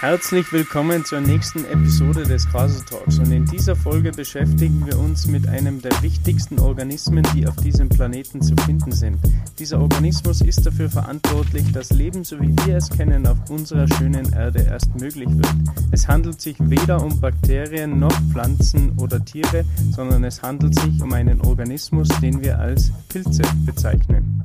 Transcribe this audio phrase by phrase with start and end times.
[0.00, 5.26] Herzlich willkommen zur nächsten Episode des Graser Talks und in dieser Folge beschäftigen wir uns
[5.26, 9.16] mit einem der wichtigsten Organismen, die auf diesem Planeten zu finden sind.
[9.58, 14.32] Dieser Organismus ist dafür verantwortlich, dass Leben, so wie wir es kennen, auf unserer schönen
[14.32, 15.54] Erde erst möglich wird.
[15.90, 21.12] Es handelt sich weder um Bakterien noch Pflanzen oder Tiere, sondern es handelt sich um
[21.12, 24.44] einen Organismus, den wir als Pilze bezeichnen.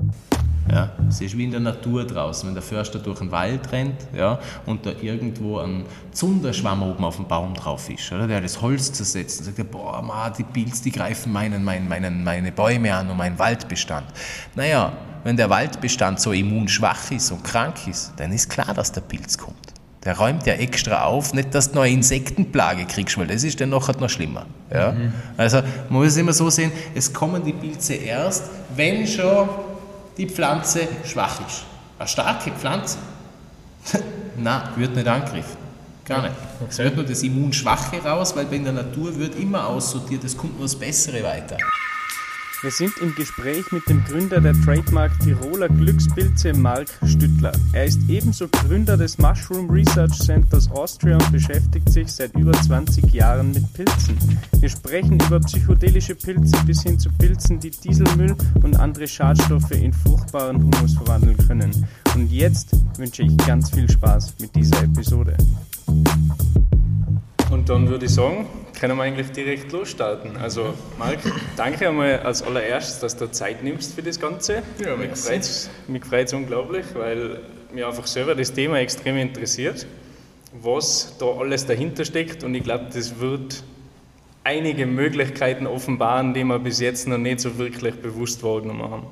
[0.72, 4.08] Ja, es ist wie in der Natur draußen, wenn der Förster durch den Wald rennt
[4.16, 8.62] ja, und da irgendwo ein Zunderschwamm oben auf dem Baum drauf ist, oder, der das
[8.62, 12.94] Holz zersetzt und sagt, boah, ma, die Pilze, die greifen meinen, meinen, meinen, meine Bäume
[12.94, 14.06] an und meinen Waldbestand.
[14.56, 14.92] Naja,
[15.24, 19.38] wenn der Waldbestand so immunschwach ist und krank ist, dann ist klar, dass der Pilz
[19.38, 19.74] kommt.
[20.06, 23.60] Der räumt ja extra auf, nicht, dass du noch eine Insektenplage kriegst, weil das ist
[23.60, 24.46] dann nachher noch schlimmer.
[24.74, 24.94] Ja?
[24.94, 25.12] Mhm.
[25.36, 25.58] Also
[25.90, 29.50] man muss es immer so sehen, es kommen die Pilze erst, wenn schon
[30.20, 31.64] die Pflanze schwach ist.
[31.98, 32.98] Eine starke Pflanze,
[34.38, 35.58] nein, wird nicht angegriffen.
[36.04, 36.36] Gar nicht.
[36.68, 40.56] Es wird nur das Immunschwache raus, weil in der Natur wird immer aussortiert, es kommt
[40.58, 41.58] nur das Bessere weiter.
[42.62, 47.54] Wir sind im Gespräch mit dem Gründer der Trademark Tiroler Glückspilze, Mark Stüttler.
[47.72, 53.14] Er ist ebenso Gründer des Mushroom Research Centers Austria und beschäftigt sich seit über 20
[53.14, 54.18] Jahren mit Pilzen.
[54.60, 59.94] Wir sprechen über psychedelische Pilze bis hin zu Pilzen, die Dieselmüll und andere Schadstoffe in
[59.94, 61.88] fruchtbaren Humus verwandeln können.
[62.14, 65.38] Und jetzt wünsche ich ganz viel Spaß mit dieser Episode.
[67.52, 68.46] Und dann würde ich sagen,
[68.80, 70.38] können wir eigentlich direkt losstarten.
[70.38, 71.18] Also, Marc,
[71.58, 74.62] danke einmal als allererstes, dass du Zeit nimmst für das Ganze.
[74.84, 77.40] Ja, mich freut es unglaublich, weil
[77.74, 79.88] mir einfach selber das Thema extrem interessiert,
[80.62, 82.44] was da alles dahinter steckt.
[82.44, 83.64] Und ich glaube, das wird
[84.44, 89.08] einige Möglichkeiten offenbaren, die wir bis jetzt noch nicht so wirklich bewusst wahrgenommen haben.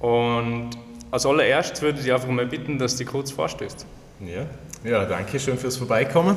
[0.00, 0.70] Und
[1.12, 3.86] als allererstes würde ich einfach mal bitten, dass du kurz vorstellst.
[4.20, 4.46] Ja,
[4.84, 6.36] ja danke schön fürs Vorbeikommen.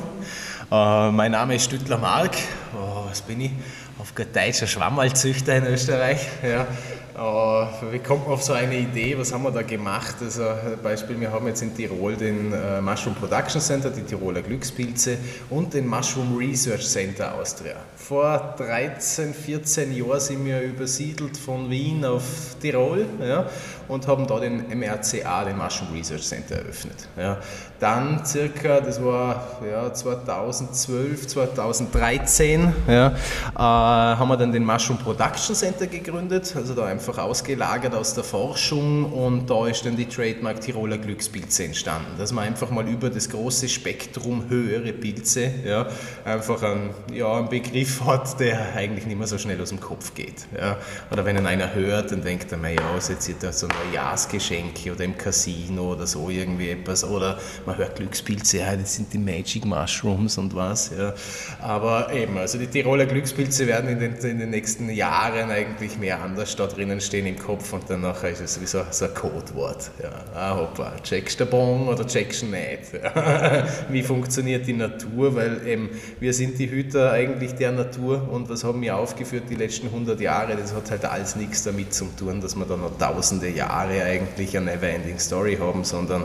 [0.72, 2.36] Uh, mein Name ist Stüttler Mark.
[2.76, 3.52] Oh, was bin ich?
[4.00, 6.28] Auf Deutsch Schwammalzüchter in Österreich.
[6.44, 6.68] Ja.
[7.16, 9.18] Wie kommt man auf so eine Idee?
[9.18, 10.16] Was haben wir da gemacht?
[10.20, 10.44] Also,
[10.84, 15.18] Beispiel, wir haben jetzt in Tirol den uh, Mushroom Production Center, die Tiroler Glückspilze
[15.50, 17.76] und den Mushroom Research Center Austria.
[17.96, 22.24] Vor 13, 14 Jahren sind wir übersiedelt von Wien auf
[22.62, 23.50] Tirol ja,
[23.88, 27.08] und haben da den MRCA, den Mushroom Research Center, eröffnet.
[27.18, 27.38] Ja.
[27.80, 33.16] Dann circa, das war ja, 2012, 2013, ja, äh,
[33.58, 39.12] haben wir dann den Mushroom Production Center gegründet, also da einfach ausgelagert aus der Forschung
[39.12, 43.30] und da ist dann die Trademark Tiroler Glückspilze entstanden, dass man einfach mal über das
[43.30, 45.88] große Spektrum höhere Pilze ja,
[46.26, 50.14] einfach einen, ja, einen Begriff hat, der eigentlich nicht mehr so schnell aus dem Kopf
[50.14, 50.46] geht.
[50.58, 50.78] Ja.
[51.12, 55.04] Oder wenn ihn einer hört, dann denkt er, ja, was jetzt da so Neujahrsgeschenke oder
[55.04, 59.66] im Casino oder so irgendwie etwas oder man hört Glückspilze, ja, das sind die Magic
[59.66, 60.92] Mushrooms und was.
[60.98, 61.14] Ja.
[61.62, 66.22] Aber eben, also die Tiroler Glückspilze werden in den, in den nächsten Jahren eigentlich mehr
[66.22, 69.92] anders da drinnen stehen im Kopf und dann nachher ist es sowieso so ein Codewort.
[70.02, 70.12] Ja.
[70.34, 72.94] Ah, hoppa, checkst du Bon oder checkst du nicht?
[72.94, 73.66] Ja.
[73.90, 75.36] Wie funktioniert die Natur?
[75.36, 75.90] Weil eben,
[76.20, 80.20] wir sind die Hüter eigentlich der Natur und was haben wir aufgeführt die letzten 100
[80.20, 80.56] Jahre?
[80.56, 84.56] Das hat halt alles nichts damit zu tun, dass wir da noch tausende Jahre eigentlich
[84.56, 86.24] eine Neverending Story haben, sondern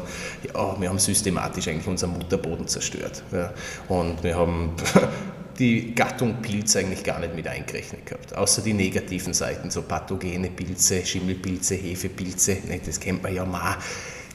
[0.54, 3.22] ja, wir haben systematisch systematisch eigentlich unseren Mutterboden zerstört.
[3.32, 3.52] Ja.
[3.88, 4.72] Und wir haben
[5.60, 10.50] die Gattung Pilz eigentlich gar nicht mit eingerechnet gehabt, außer die negativen Seiten, so pathogene
[10.50, 13.76] Pilze, Schimmelpilze, Hefepilze, das kennt man ja mal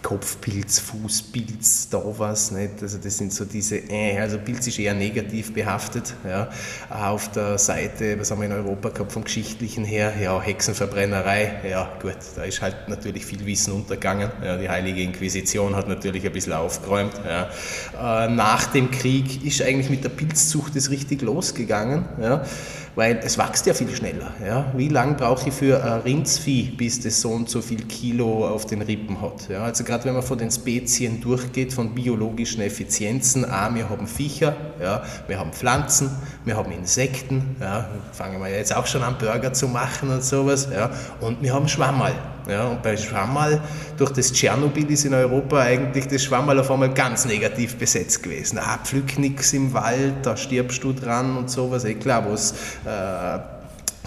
[0.06, 2.52] Kopfpilz, Fußpilz, da was.
[2.52, 2.74] Nicht?
[2.80, 6.14] Also das sind so diese, äh, also Pilz ist eher negativ behaftet.
[6.24, 6.48] Ja.
[6.92, 10.14] Auf der Seite, was haben wir in Europa gehabt vom Geschichtlichen her?
[10.22, 14.30] Ja, Hexenverbrennerei, ja gut, da ist halt natürlich viel Wissen untergegangen.
[14.44, 17.14] Ja, die Heilige Inquisition hat natürlich ein bisschen aufgeräumt.
[17.26, 18.26] Ja.
[18.26, 22.06] Äh, nach dem Krieg ist eigentlich mit der Pilzzucht das richtig losgegangen.
[22.22, 22.46] Ja
[22.95, 24.31] weil es wächst ja viel schneller.
[24.45, 24.72] Ja?
[24.75, 28.66] Wie lange brauche ich für ein Rindsvieh, bis das so und so viel Kilo auf
[28.66, 29.50] den Rippen hat?
[29.50, 29.63] Ja?
[29.63, 34.56] Also gerade wenn man von den Spezien durchgeht, von biologischen Effizienzen, ah, wir haben Viecher,
[34.81, 36.09] ja, wir haben Pflanzen,
[36.45, 40.69] wir haben Insekten, ja, fangen wir jetzt auch schon an Burger zu machen und sowas,
[40.74, 40.89] ja,
[41.21, 42.13] und wir haben Schwammerl.
[42.47, 43.62] Ja, und bei Schwammerl,
[43.97, 48.59] durch das Tschernobyl ist in Europa eigentlich das Schwammerl auf einmal ganz negativ besetzt gewesen.
[48.59, 51.86] Ah, pflück nichts im Wald, da stirbst du dran und sowas.
[51.86, 52.53] Eh klar, was
[52.86, 53.55] äh,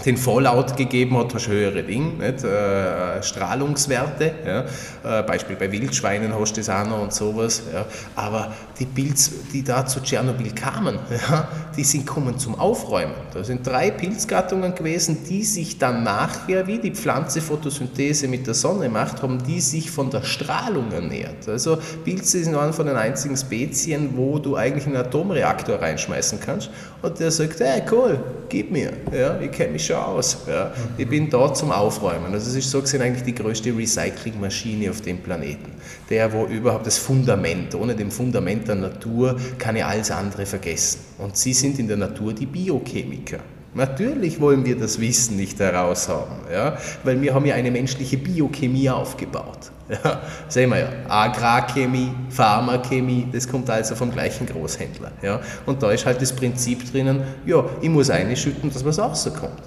[0.05, 2.23] den Fallout gegeben hat, hast du höhere Dinge?
[2.23, 4.31] Äh, Strahlungswerte.
[4.45, 5.19] Ja?
[5.19, 7.63] Äh, Beispiel bei Wildschweinen hast du das auch noch und sowas.
[7.73, 7.85] Ja?
[8.15, 10.99] Aber die Pilze, die da zu Tschernobyl kamen,
[11.29, 13.13] ja, die sind kommen zum Aufräumen.
[13.33, 18.53] Da sind drei Pilzgattungen gewesen, die sich dann nachher, wie die Pflanze Photosynthese mit der
[18.53, 21.47] Sonne macht, haben die sich von der Strahlung ernährt.
[21.47, 26.69] Also Pilze sind eine von den einzigen Spezien, wo du eigentlich einen Atomreaktor reinschmeißen kannst
[27.01, 28.19] und der sagt, hey cool,
[28.49, 30.37] gib mir, ja, ich kenne mich schon aus.
[30.47, 30.71] Ja.
[30.97, 32.33] Ich bin da zum Aufräumen.
[32.33, 35.71] Also es ist so gesehen eigentlich die größte Recyclingmaschine auf dem Planeten.
[36.09, 40.99] Der, wo überhaupt das Fundament, ohne dem Fundament der Natur kann ich alles andere vergessen.
[41.17, 43.39] Und sie sind in der Natur die Biochemiker.
[43.75, 46.77] Natürlich wollen wir das Wissen nicht heraushaben, ja?
[47.03, 49.71] weil wir haben ja eine menschliche Biochemie aufgebaut.
[49.89, 50.21] Ja?
[50.47, 55.11] Sehen wir ja, Agrarchemie, Pharmachemie, das kommt also vom gleichen Großhändler.
[55.23, 55.41] Ja?
[55.65, 59.63] Und da ist halt das Prinzip drinnen, ja, ich muss einschütten, dass was rauskommt.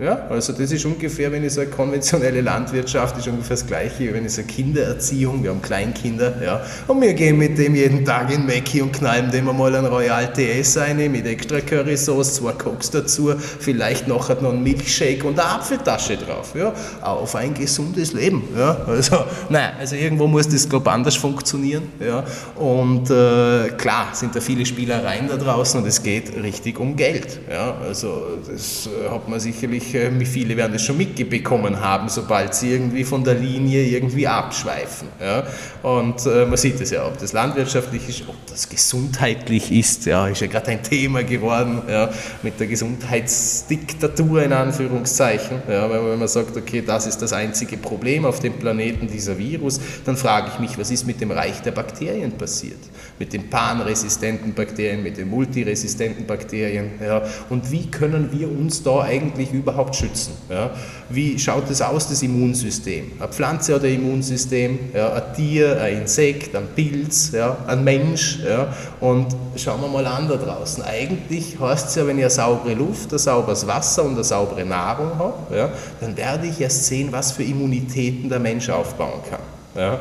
[0.00, 4.24] Ja, also das ist ungefähr, wenn ich sage, konventionelle Landwirtschaft ist ungefähr das Gleiche, wenn
[4.24, 8.46] ich sage Kindererziehung, wir haben Kleinkinder, ja, und wir gehen mit dem jeden Tag in
[8.46, 13.34] Mackie und knallen dem einmal ein Royal TS ein, mit extra Currysauce, zwei Cokes dazu,
[13.58, 16.72] vielleicht nachher noch ein Milkshake und eine Apfeltasche drauf, ja,
[17.02, 22.22] auf ein gesundes Leben, ja, also, nein, also irgendwo muss das, glaube anders funktionieren, ja,
[22.54, 27.40] und äh, klar sind da viele Spielereien da draußen und es geht richtig um Geld,
[27.50, 32.72] ja, also das hat man sicherlich wie viele werden das schon mitbekommen haben, sobald sie
[32.72, 35.08] irgendwie von der Linie irgendwie abschweifen.
[35.20, 35.46] Ja?
[35.82, 40.28] Und äh, man sieht es ja, ob das landwirtschaftlich ist, ob das gesundheitlich ist, ja,
[40.28, 42.10] ist ja gerade ein Thema geworden ja,
[42.42, 45.62] mit der Gesundheitsdiktatur in Anführungszeichen.
[45.68, 49.38] Ja, wenn, wenn man sagt, okay, das ist das einzige Problem auf dem Planeten, dieser
[49.38, 52.78] Virus, dann frage ich mich, was ist mit dem Reich der Bakterien passiert?
[53.18, 56.90] Mit den panresistenten Bakterien, mit den multiresistenten Bakterien.
[57.04, 57.22] Ja?
[57.50, 60.34] Und wie können wir uns da eigentlich überhaupt schützen?
[60.48, 60.70] Ja?
[61.08, 63.12] Wie schaut es aus, das Immunsystem?
[63.18, 68.40] Eine Pflanze hat ein Immunsystem, ja, ein Tier, ein Insekt, ein Pilz, ja, ein Mensch.
[68.46, 68.74] Ja?
[69.00, 70.82] Und schauen wir mal an da draußen.
[70.84, 74.64] Eigentlich heißt es ja, wenn ich eine saubere Luft, ein sauberes Wasser und eine saubere
[74.64, 79.40] Nahrung habe, ja, dann werde ich erst sehen, was für Immunitäten der Mensch aufbauen kann.
[79.76, 80.00] Ja?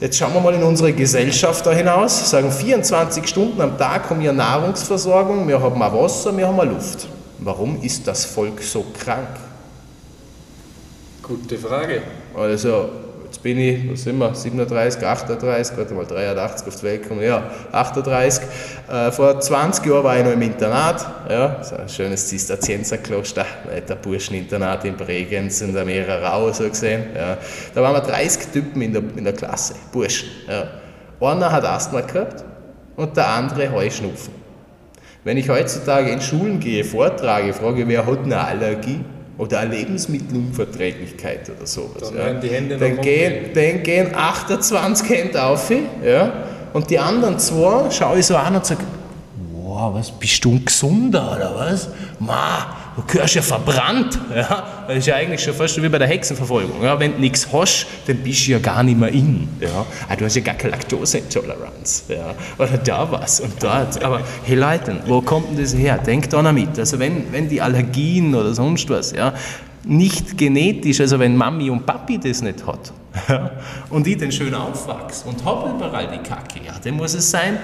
[0.00, 4.20] Jetzt schauen wir mal in unsere Gesellschaft da hinaus, sagen 24 Stunden am Tag haben
[4.20, 7.08] wir Nahrungsversorgung, wir haben auch Wasser, wir haben auch Luft.
[7.38, 9.28] Warum ist das Volk so krank?
[11.20, 12.02] Gute Frage.
[12.36, 12.90] Also,
[13.28, 17.22] jetzt bin ich, was sind wir, 37, 38, warte mal, 83 auf die Welt gekommen,
[17.22, 17.42] ja,
[17.72, 18.42] 38.
[18.90, 23.44] Äh, vor 20 Jahren war ich noch im Internat, ja, ist ein schönes Zisterzienserkloster,
[23.88, 27.04] der Burscheninternat in Bregenz in der Meererau, so gesehen.
[27.14, 27.36] Ja.
[27.74, 30.28] Da waren wir 30 Typen in der, in der Klasse, Burschen.
[30.48, 30.68] Ja.
[31.20, 32.44] Einer hat Asthma gehabt
[32.96, 34.32] und der andere Heuschnupfen.
[35.24, 39.00] Wenn ich heutzutage in Schulen gehe, vortrage, frage, wer hat eine Allergie
[39.38, 42.12] oder eine Lebensmittelunverträglichkeit oder sowas.
[42.14, 42.40] Dann, ja.
[42.40, 45.70] die Hände dann, gehen, dann gehen 28 Hände auf
[46.04, 46.32] ja,
[46.72, 48.82] und die anderen zwei schaue ich so an und sage,
[49.78, 51.88] wow, was, bist du Gesunder oder was?
[52.18, 52.66] Ma,
[52.96, 54.18] du gehörst ja verbrannt.
[54.34, 54.84] Ja?
[54.88, 56.82] Das ist ja eigentlich schon fast wie bei der Hexenverfolgung.
[56.82, 56.98] Ja?
[56.98, 59.48] Wenn du nichts hast, dann bist du ja gar nicht mehr in.
[59.60, 59.86] Ja?
[60.08, 62.04] Ah, du hast ja gar keine Laktoseintoleranz.
[62.08, 62.34] Ja?
[62.58, 64.02] Oder da was und dort.
[64.02, 65.98] Aber hey Leute, wo kommt denn das her?
[65.98, 66.76] Denkt da noch mit.
[66.76, 69.32] Also wenn, wenn die Allergien oder sonst was, ja,
[69.84, 72.92] nicht genetisch, also wenn Mami und Papi das nicht hat,
[73.90, 77.58] und ich dann schön aufwachse und habe überall die Kacke, ja, dann muss es sein,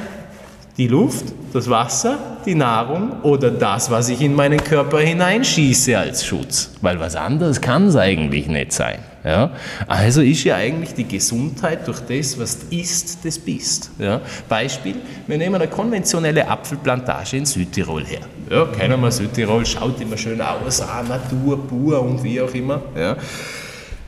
[0.76, 6.24] die Luft, das Wasser, die Nahrung oder das, was ich in meinen Körper hineinschieße als
[6.24, 6.72] Schutz.
[6.80, 8.98] Weil was anderes kann es eigentlich nicht sein.
[9.24, 9.52] Ja?
[9.86, 13.90] Also ist ja eigentlich die Gesundheit durch das, was du isst, das bist.
[13.98, 14.20] Ja?
[14.48, 18.20] Beispiel, wir nehmen eine konventionelle Apfelplantage in Südtirol her.
[18.50, 22.82] Ja, keiner mal Südtirol, schaut immer schön aus, ah, Natur pur und wie auch immer.
[22.96, 23.16] Ja?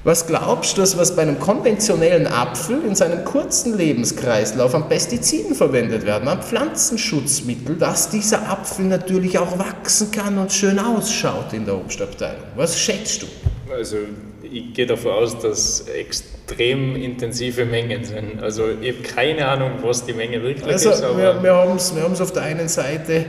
[0.07, 5.57] Was glaubst du, dass was bei einem konventionellen Apfel in seinem kurzen Lebenskreislauf an Pestiziden
[5.57, 11.65] verwendet werden, an Pflanzenschutzmittel, dass dieser Apfel natürlich auch wachsen kann und schön ausschaut in
[11.65, 12.45] der Obstabteilung?
[12.55, 13.27] Was schätzt du?
[13.69, 13.97] Also
[14.45, 18.41] ich gehe davon aus, dass extrem intensive Mengen sind.
[18.41, 21.03] Also ich habe keine Ahnung, was die Menge wirklich also, ist.
[21.03, 23.25] Also wir, wir haben es wir auf der einen Seite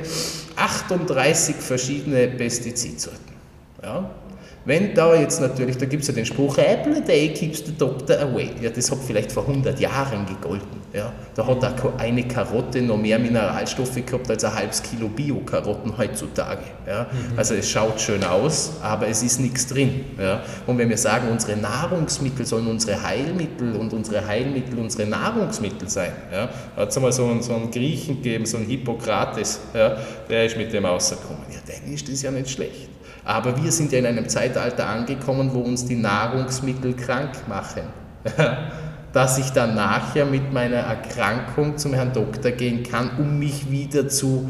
[0.56, 3.34] 38 verschiedene Pestizidsorten.
[3.82, 4.12] Ja?
[4.68, 7.72] Wenn da jetzt natürlich, da gibt es ja den Spruch, Apple a day keeps the
[7.72, 8.50] doctor away.
[8.62, 10.82] Ja, das hat vielleicht vor 100 Jahren gegolten.
[10.92, 11.14] Ja.
[11.36, 16.64] Da hat eine Karotte noch mehr Mineralstoffe gehabt als ein halbes Kilo Bio-Karotten heutzutage.
[16.86, 17.04] Ja.
[17.04, 17.40] Mhm.
[17.40, 20.04] Also es schaut schön aus, aber es ist nichts drin.
[20.20, 20.42] Ja.
[20.66, 26.12] Und wenn wir sagen, unsere Nahrungsmittel sollen unsere Heilmittel und unsere Heilmittel unsere Nahrungsmittel sein.
[26.30, 26.50] Ja.
[26.76, 29.96] Da hat es einmal so einen, so einen Griechen gegeben, so einen Hippokrates, ja,
[30.30, 31.44] der ist mit dem rausgekommen.
[31.52, 32.97] Ja, dann ist das ja nicht schlecht.
[33.28, 37.82] Aber wir sind ja in einem Zeitalter angekommen, wo uns die Nahrungsmittel krank machen.
[39.14, 44.08] Dass ich dann nachher mit meiner Erkrankung zum Herrn Doktor gehen kann, um mich wieder
[44.08, 44.50] zu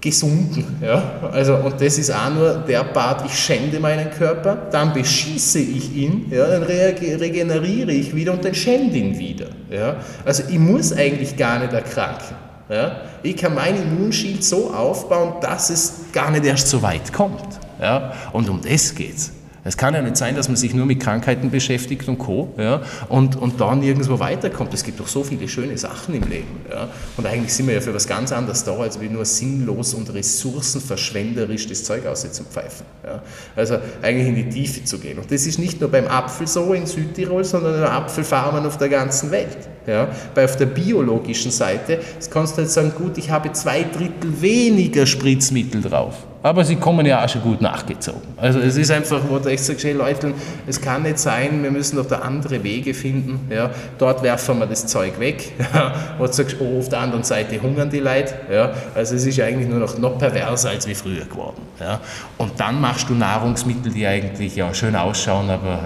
[0.00, 0.78] gesunden.
[0.80, 1.20] Ja?
[1.30, 5.94] Also, und das ist auch nur der Part, ich schände meinen Körper, dann beschieße ich
[5.94, 6.46] ihn, ja?
[6.46, 9.48] dann regeneriere ich wieder und dann schände ihn wieder.
[9.70, 9.96] Ja?
[10.24, 12.36] Also ich muss eigentlich gar nicht erkranken.
[12.70, 13.02] Ja?
[13.22, 17.65] Ich kann mein Immunschild so aufbauen, dass es gar nicht erst so weit kommt.
[17.80, 18.12] Ja?
[18.32, 19.32] Und um das geht es.
[19.76, 22.52] Kann ja nicht sein, dass man sich nur mit Krankheiten beschäftigt und Co.
[22.56, 24.72] Ja, und, und dann nirgendwo weiterkommt.
[24.74, 26.60] Es gibt doch so viele schöne Sachen im Leben.
[26.70, 29.94] Ja, und eigentlich sind wir ja für was ganz anderes da, als wie nur sinnlos
[29.94, 32.86] und ressourcenverschwenderisch das Zeug auszupfeifen.
[33.04, 33.22] Ja.
[33.56, 35.18] Also eigentlich in die Tiefe zu gehen.
[35.18, 38.78] Und das ist nicht nur beim Apfel so in Südtirol, sondern in den Apfelfarmen auf
[38.78, 39.68] der ganzen Welt.
[39.86, 40.08] Ja.
[40.34, 45.06] Bei auf der biologischen Seite kannst du halt sagen, gut, ich habe zwei Drittel weniger
[45.06, 46.14] Spritzmittel drauf.
[46.46, 48.22] Aber sie kommen ja auch schon gut nachgezogen.
[48.36, 50.32] Also es ist einfach, wo echt sagst, hey Leute,
[50.68, 53.50] es kann nicht sein, wir müssen doch da andere Wege finden.
[53.50, 53.68] Ja.
[53.98, 55.50] Dort werfen wir das Zeug weg.
[56.18, 58.34] Wo du sagst, oh, auf der anderen Seite hungern die Leute.
[58.48, 58.72] Ja.
[58.94, 61.60] Also es ist eigentlich nur noch, noch perverser als wie früher geworden.
[61.80, 61.98] Ja.
[62.38, 65.80] Und dann machst du Nahrungsmittel, die eigentlich ja schön ausschauen, aber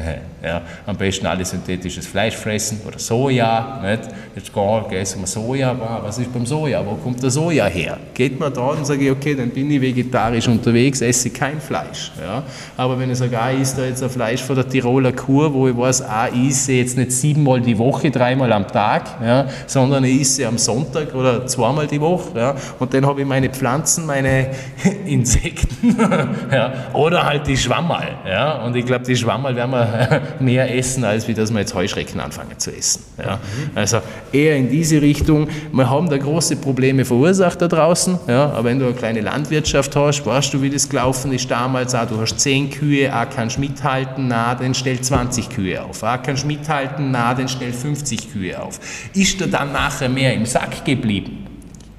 [0.42, 3.80] ja, am besten alle synthetisches Fleisch fressen oder Soja.
[3.80, 4.08] Nicht?
[4.34, 6.84] Jetzt gar, sagen wir Soja, was ist beim Soja?
[6.84, 7.96] Wo kommt der Soja her?
[8.12, 11.60] Geht man da und sage ich, okay, dann bin ich vegetarisch vegetarisch unterwegs, esse kein
[11.60, 12.12] Fleisch.
[12.20, 12.42] Ja.
[12.76, 15.68] Aber wenn ich sage, ah, ich da jetzt ein Fleisch von der Tiroler Kur, wo
[15.68, 20.04] ich weiß, ah, ich esse jetzt nicht siebenmal die Woche, dreimal am Tag, ja, sondern
[20.04, 22.30] ich esse am Sonntag oder zweimal die Woche.
[22.36, 24.50] Ja, und dann habe ich meine Pflanzen, meine
[25.06, 25.96] Insekten
[26.52, 28.08] ja, oder halt die Schwammerl.
[28.26, 31.74] Ja, und ich glaube, die Schwammerl werden wir mehr essen, als wie dass wir jetzt
[31.74, 33.04] Heuschrecken anfangen zu essen.
[33.18, 33.38] Ja.
[33.74, 33.98] Also
[34.32, 35.48] eher in diese Richtung.
[35.72, 39.79] Wir haben da große Probleme verursacht da draußen, ja, aber wenn du eine kleine Landwirtschaft
[39.80, 43.28] Landwirtschaft hast, weißt du, wie das gelaufen ist damals, auch, du hast 10 Kühe, auch
[43.34, 48.32] kannst mithalten, na, dann stell 20 Kühe auf, auch kannst mithalten, na, dann stell 50
[48.32, 48.78] Kühe auf.
[49.14, 51.46] Ist da dann nachher mehr im Sack geblieben?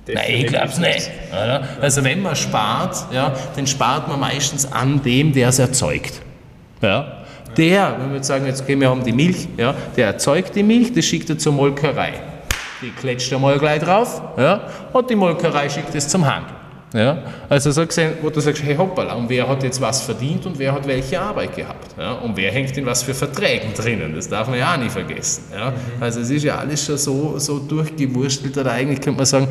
[0.07, 1.11] Nein, ich glaube es nicht.
[1.31, 1.67] Oder?
[1.79, 6.21] Also wenn man spart, ja, dann spart man meistens an dem, der es erzeugt.
[6.81, 7.23] Ja?
[7.55, 10.63] Der, wenn wir jetzt sagen, jetzt gehen wir um die Milch, ja, der erzeugt die
[10.63, 12.13] Milch, das schickt er zur Molkerei.
[12.81, 16.60] Die kletscht er mal gleich drauf ja, und die Molkerei schickt es zum Handel.
[16.93, 17.23] Ja?
[17.47, 20.59] Also so gesehen, wo du sagst, hey hoppala, und wer hat jetzt was verdient und
[20.59, 21.95] wer hat welche Arbeit gehabt?
[21.97, 22.13] Ja?
[22.13, 24.13] Und wer hängt in was für Verträgen drinnen?
[24.15, 25.45] Das darf man ja auch nicht vergessen.
[25.53, 25.71] Ja?
[25.71, 25.75] Mhm.
[26.01, 29.47] Also es ist ja alles schon so, so durchgewurstelt, oder eigentlich könnte man sagen,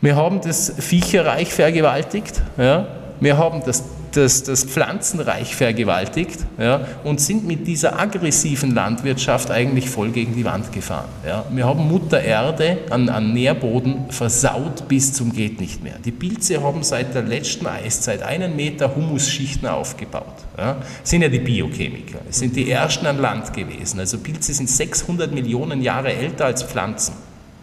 [0.00, 2.86] wir haben das Viecherreich vergewaltigt, ja?
[3.20, 3.84] wir haben das
[4.16, 10.44] das, das Pflanzenreich vergewaltigt ja, und sind mit dieser aggressiven Landwirtschaft eigentlich voll gegen die
[10.44, 11.08] Wand gefahren.
[11.26, 11.44] Ja.
[11.50, 15.94] Wir haben Mutter Erde an, an Nährboden versaut bis zum geht nicht mehr.
[16.04, 20.36] Die Pilze haben seit der letzten Eiszeit einen Meter Humusschichten aufgebaut.
[20.56, 20.76] Ja.
[21.00, 22.18] Das sind ja die Biochemiker.
[22.28, 23.98] Es sind die ersten an Land gewesen.
[23.98, 27.14] Also Pilze sind 600 Millionen Jahre älter als Pflanzen.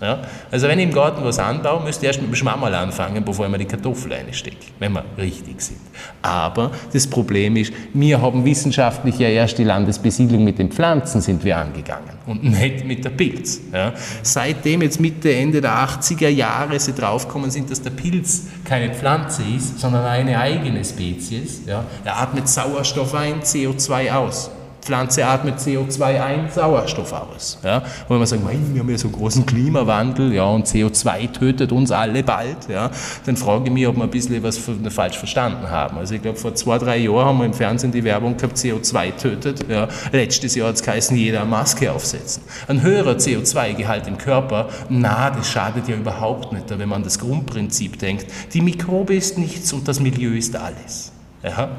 [0.01, 0.21] Ja?
[0.51, 3.45] Also wenn ich im Garten was anbaue, müsste ich erst mit dem Schwammerl anfangen, bevor
[3.45, 5.79] ich mir die Kartoffel reinstecke, wenn wir richtig sind.
[6.21, 11.43] Aber das Problem ist, wir haben wissenschaftlich ja erst die Landesbesiedlung mit den Pflanzen sind
[11.43, 13.59] wir angegangen und nicht mit der Pilz.
[13.73, 13.93] Ja?
[14.21, 19.43] Seitdem jetzt Mitte, Ende der 80er Jahre sie draufgekommen sind, dass der Pilz keine Pflanze
[19.55, 21.83] ist, sondern eine eigene Spezies, ja?
[22.03, 24.51] er atmet Sauerstoff ein, CO2 aus.
[24.81, 27.59] Pflanze atmet CO2 ein, Sauerstoff aus.
[27.63, 27.77] Ja?
[27.77, 31.31] Und wenn man sagt, mein, wir haben ja so einen großen Klimawandel ja, und CO2
[31.31, 32.89] tötet uns alle bald, ja,
[33.25, 34.59] dann frage ich mich, ob wir ein bisschen was
[34.89, 35.97] falsch verstanden haben.
[35.97, 39.15] Also ich glaube, vor zwei, drei Jahren haben wir im Fernsehen die Werbung gehabt, CO2
[39.17, 39.69] tötet.
[39.69, 39.87] Ja.
[40.11, 42.43] Letztes Jahr hat es geheißen, jeder eine Maske aufsetzen.
[42.67, 47.19] Ein höherer CO2-Gehalt im Körper, na, das schadet ja überhaupt nicht, wenn man an das
[47.19, 48.27] Grundprinzip denkt.
[48.53, 51.11] Die Mikrobe ist nichts und das Milieu ist alles.
[51.43, 51.69] Ja?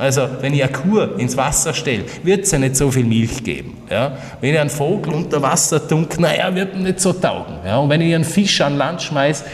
[0.00, 3.44] Also, wenn ich eine Kur ins Wasser stelle, wird es ja nicht so viel Milch
[3.44, 3.76] geben.
[3.90, 4.16] Ja?
[4.40, 7.56] Wenn ich einen Vogel unter Wasser tunke, naja, wird er nicht so taugen.
[7.66, 7.76] Ja?
[7.76, 9.44] Und wenn ich einen Fisch an Land schmeiße,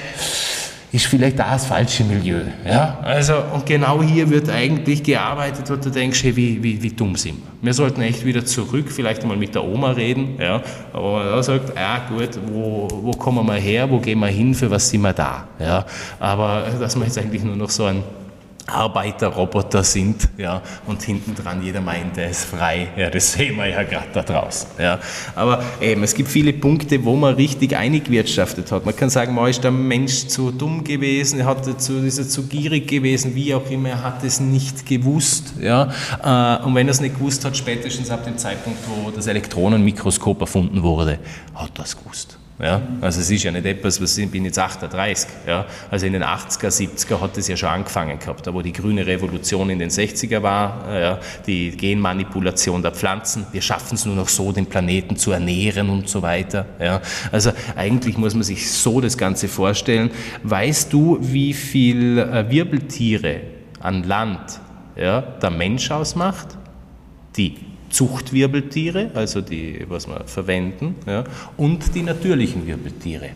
[0.93, 2.43] ist vielleicht auch das falsche Milieu.
[2.65, 2.97] Ja?
[3.03, 7.17] Also, und genau hier wird eigentlich gearbeitet, wo du denkst, hey, wie, wie, wie dumm
[7.17, 7.67] sind wir.
[7.67, 10.63] Wir sollten echt wieder zurück, vielleicht mal mit der Oma reden, ja?
[10.93, 14.71] aber man sagt, ja gut, wo, wo kommen wir her, wo gehen wir hin, für
[14.71, 15.49] was sind wir da.
[15.59, 15.85] Ja?
[16.21, 18.05] Aber dass man jetzt eigentlich nur noch so ein
[18.67, 22.89] Arbeiterroboter sind, ja, und hinten dran jeder meint, er ist frei.
[22.97, 24.69] Ja, das sehen wir ja gerade da draußen.
[24.79, 24.99] Ja.
[25.35, 28.85] Aber eben, es gibt viele Punkte, wo man richtig eingewirtschaftet hat.
[28.85, 32.29] Man kann sagen, man ist der Mensch zu dumm gewesen, er hat zu, ist er
[32.29, 35.55] zu gierig gewesen, wie auch immer, er hat es nicht gewusst.
[35.61, 35.93] Ja.
[36.23, 40.41] Äh, und wenn er es nicht gewusst hat, spätestens ab dem Zeitpunkt, wo das Elektronenmikroskop
[40.41, 41.19] erfunden wurde,
[41.55, 42.39] hat er es gewusst.
[42.59, 42.81] Ja?
[43.01, 45.29] Also es ist ja nicht etwas, was ich bin jetzt 38.
[45.47, 45.67] Ja?
[45.91, 49.69] Also in den 80er, 70er hat es ja schon angefangen gehabt, wo die grüne Revolution
[49.71, 51.19] in den 60er war, ja?
[51.47, 56.09] die Genmanipulation der Pflanzen, wir schaffen es nur noch so, den Planeten zu ernähren und
[56.09, 56.67] so weiter.
[56.81, 57.03] Ja?
[57.31, 60.11] Also eigentlich muss man sich so das Ganze vorstellen.
[60.43, 63.41] Weißt du, wie viel äh, Wirbeltiere
[63.81, 64.61] an Land
[64.97, 66.57] ja, der Mensch ausmacht?
[67.37, 67.55] Die
[67.97, 71.25] Zuchtwirbeltiere, also die, was wir verwenden, ja,
[71.57, 73.31] und die natürlichen Wirbeltiere.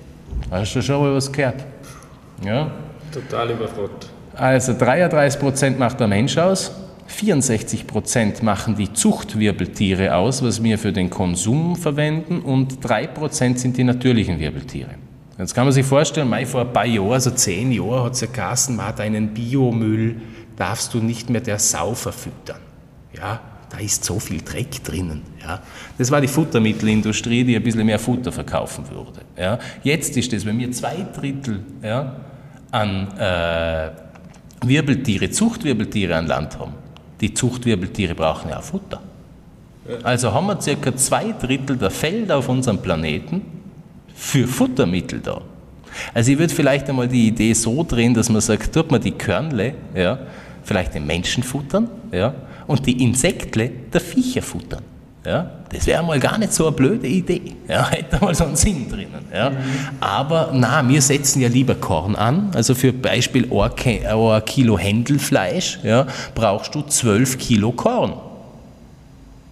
[0.50, 1.64] Hast du schon mal was gehört?
[2.44, 2.70] Ja?
[3.10, 4.10] Total überfragt.
[4.34, 6.72] Also 33% macht der Mensch aus,
[7.08, 13.84] 64% machen die Zuchtwirbeltiere aus, was wir für den Konsum verwenden, und 3% sind die
[13.84, 14.90] natürlichen Wirbeltiere.
[15.38, 18.20] Jetzt kann man sich vorstellen, mal vor ein paar Jahren, also zehn Jahren, hat es
[18.20, 20.16] ja geheißen, man hat einen Biomüll,
[20.54, 22.60] darfst du nicht mehr der Sau verfüttern.
[23.16, 23.40] Ja,
[23.70, 25.22] da ist so viel Dreck drinnen.
[25.40, 25.62] Ja.
[25.96, 29.20] Das war die Futtermittelindustrie, die ein bisschen mehr Futter verkaufen würde.
[29.38, 29.58] Ja.
[29.82, 32.16] Jetzt ist es, wenn wir zwei Drittel ja,
[32.72, 33.90] an äh,
[34.62, 36.74] Wirbeltiere, Zuchtwirbeltiere an Land haben,
[37.20, 39.00] die Zuchtwirbeltiere brauchen ja auch Futter.
[40.02, 43.42] Also haben wir circa zwei Drittel der Felder auf unserem Planeten
[44.14, 45.40] für Futtermittel da.
[46.14, 49.12] Also ich würde vielleicht einmal die Idee so drehen, dass man sagt, tut man die
[49.12, 50.18] Körnle, ja,
[50.62, 52.34] vielleicht den Menschen futtern, ja,
[52.70, 54.84] und die Insektle der Viecher futtern.
[55.26, 57.56] Ja, das wäre mal gar nicht so eine blöde Idee.
[57.66, 59.26] Ja, hätte mal so einen Sinn drinnen.
[59.34, 59.50] Ja.
[59.98, 62.52] Aber na, wir setzen ja lieber Korn an.
[62.54, 68.14] Also für Beispiel ein Kilo Händelfleisch ja, brauchst du 12 Kilo Korn.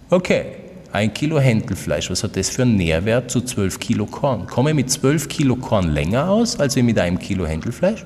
[0.09, 0.45] Okay,
[0.93, 4.47] ein Kilo Händelfleisch, was hat das für einen Nährwert zu 12 Kilo Korn?
[4.47, 8.05] Komme ich mit 12 Kilo Korn länger aus, als mit einem Kilo Händelfleisch?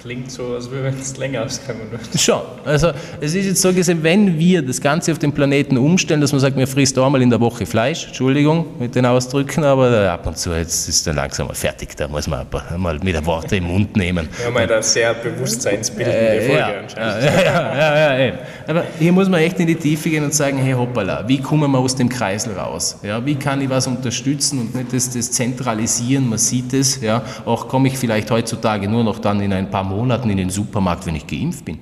[0.00, 1.82] Klingt so, als würde es länger auskommen.
[2.16, 2.40] Schon.
[2.64, 6.32] Also es ist jetzt so gesehen, wenn wir das Ganze auf den Planeten umstellen, dass
[6.32, 10.26] man sagt, wir frisst einmal in der Woche Fleisch, Entschuldigung mit den Ausdrücken, aber ab
[10.26, 12.46] und zu jetzt ist dann langsam mal fertig, da muss man
[12.78, 14.28] mal mit der Worte im Mund nehmen.
[14.42, 17.24] Ja, mal eine sehr bewusstseinsbildende äh, Folge ja, anscheinend.
[17.24, 18.34] Ja, ja, ja, ja,
[18.66, 21.70] Aber hier muss man echt in die Tiefe gehen und sagen, hey hoppala, wie kommen
[21.70, 22.98] wir aus dem Kreisel raus?
[23.02, 27.22] Ja, wie kann ich was unterstützen und nicht das, das zentralisieren, man sieht es, ja,
[27.44, 31.06] auch komme ich vielleicht heutzutage nur noch dann in ein paar Monaten in den Supermarkt,
[31.06, 31.78] wenn ich geimpft bin.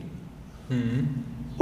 [0.69, 1.09] Mhm.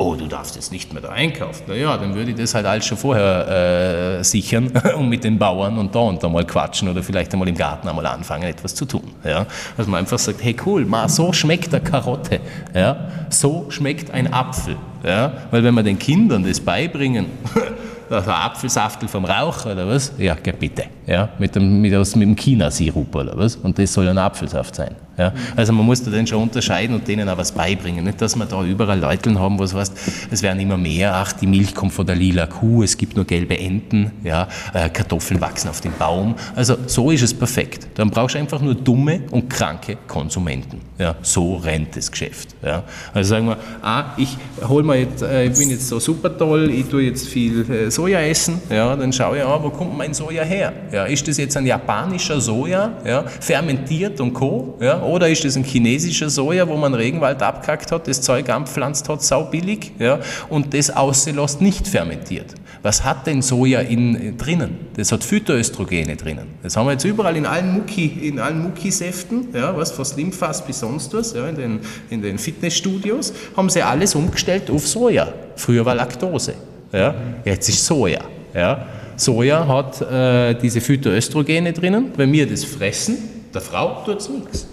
[0.01, 1.65] Oh, du darfst jetzt nicht mehr da einkaufen.
[1.67, 5.77] Naja, dann würde ich das halt alles schon vorher äh, sichern und mit den Bauern
[5.77, 8.85] und da und da mal quatschen oder vielleicht einmal im Garten einmal anfangen, etwas zu
[8.85, 9.03] tun.
[9.25, 9.45] Ja?
[9.77, 12.39] Dass man einfach sagt, hey cool, ma, so schmeckt eine Karotte,
[12.77, 13.09] ja?
[13.29, 14.77] so schmeckt ein Apfel.
[15.03, 15.33] Ja?
[15.51, 17.27] Weil wenn wir den Kindern das beibringen,
[18.09, 20.13] also Apfelsaftel vom Raucher oder was?
[20.17, 20.85] Ja, bitte.
[21.09, 23.57] Ja, mit dem, mit, mit dem China-Sirup oder was?
[23.57, 24.95] Und das soll ein Apfelsaft sein.
[25.19, 25.33] Ja?
[25.57, 28.05] Also man muss da dann schon unterscheiden und denen auch was beibringen.
[28.05, 29.93] Nicht, dass wir da überall Leute haben, wo es heißt,
[30.31, 33.25] es werden immer mehr, ach, die Milch kommt von der lila Kuh, es gibt nur
[33.25, 34.49] gelbe Enten, ja?
[34.73, 36.35] Äh, Kartoffeln wachsen auf dem Baum.
[36.55, 37.89] Also so ist es perfekt.
[37.95, 40.81] Dann brauchst du einfach nur dumme und kranke Konsumenten.
[40.99, 41.17] Ja?
[41.23, 42.55] So rennt das Geschäft.
[42.63, 42.85] Ja?
[43.15, 46.71] Also sagen wir, ah, ich hol mal jetzt, äh, ich bin jetzt so super toll,
[46.71, 48.95] ich tue jetzt viel äh, Soja essen, ja?
[48.97, 50.73] dann schaue ich an, wo kommt mein Soja her?
[50.93, 51.05] Ja?
[51.05, 53.25] Ist das jetzt ein japanischer Soja, ja?
[53.41, 54.77] fermentiert und co.?
[54.81, 55.01] Ja?
[55.09, 59.23] Oder ist das ein chinesischer Soja, wo man Regenwald abgekackt hat, das Zeug anpflanzt hat,
[59.23, 62.55] saubillig, ja, und das ausgelost nicht fermentiert?
[62.83, 64.77] Was hat denn Soja in, drinnen?
[64.97, 66.47] Das hat Phytoöstrogene drinnen.
[66.63, 70.67] Das haben wir jetzt überall in allen Mucki, in allen Muckisäften, ja, was von Slimfast
[70.67, 75.33] bis sonst was, ja, in den, in den Fitnessstudios, haben sie alles umgestellt auf Soja.
[75.57, 76.55] Früher war Laktose,
[76.93, 78.21] ja, jetzt ist Soja,
[78.55, 78.87] ja.
[79.17, 82.13] Soja hat äh, diese Phytoöstrogene drinnen.
[82.17, 83.19] Wenn wir das fressen,
[83.53, 84.69] der Frau tut es nichts.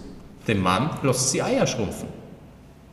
[0.47, 2.24] Dem Mann lässt sie Eier schrumpfen.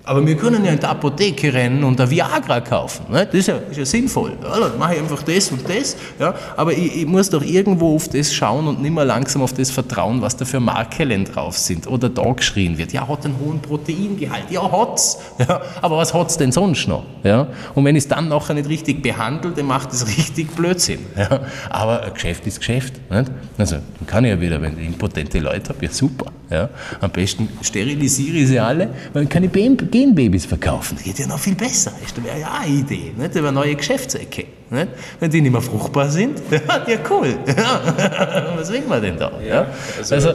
[0.05, 3.07] Aber wir können ja in die Apotheke rennen und ein Viagra kaufen.
[3.09, 3.25] Ne?
[3.25, 4.33] Das ist ja, ist ja sinnvoll.
[4.43, 5.97] Ja, dann mache ich einfach das und das.
[6.19, 6.35] Ja?
[6.57, 9.71] Aber ich, ich, muss doch irgendwo auf das schauen und nicht mehr langsam auf das
[9.71, 11.87] vertrauen, was da für Markelen drauf sind.
[11.87, 12.93] Oder da geschrien wird.
[12.93, 14.51] Ja, hat einen hohen Proteingehalt.
[14.51, 15.19] Ja, hat's.
[15.39, 17.05] Ja, aber was hat's denn sonst noch?
[17.23, 17.47] Ja?
[17.75, 21.01] Und wenn ich es dann nachher nicht richtig behandle, dann macht es richtig Blödsinn.
[21.17, 21.43] Ja?
[21.71, 22.95] Aber ein Geschäft ist Geschäft.
[23.09, 23.31] Nicht?
[23.57, 26.27] Also, dann kann ich ja wieder, wenn ich impotente Leute habe, ja super.
[26.51, 26.69] Ja?
[27.01, 29.51] Am besten sterilisiere ich sie alle, weil dann kann ich
[29.93, 30.97] Genbabys verkaufen.
[30.97, 31.93] Das geht ja noch viel besser.
[32.03, 33.13] Das wäre ja eine Idee.
[33.17, 33.37] Nicht?
[33.37, 34.47] Eine neue Geschäftsecke.
[34.71, 34.89] Nicht?
[35.21, 37.37] Wenn die nicht mehr fruchtbar sind, ja cool.
[38.57, 39.31] Was will man denn da?
[39.47, 39.67] Ja,
[39.99, 40.33] also, also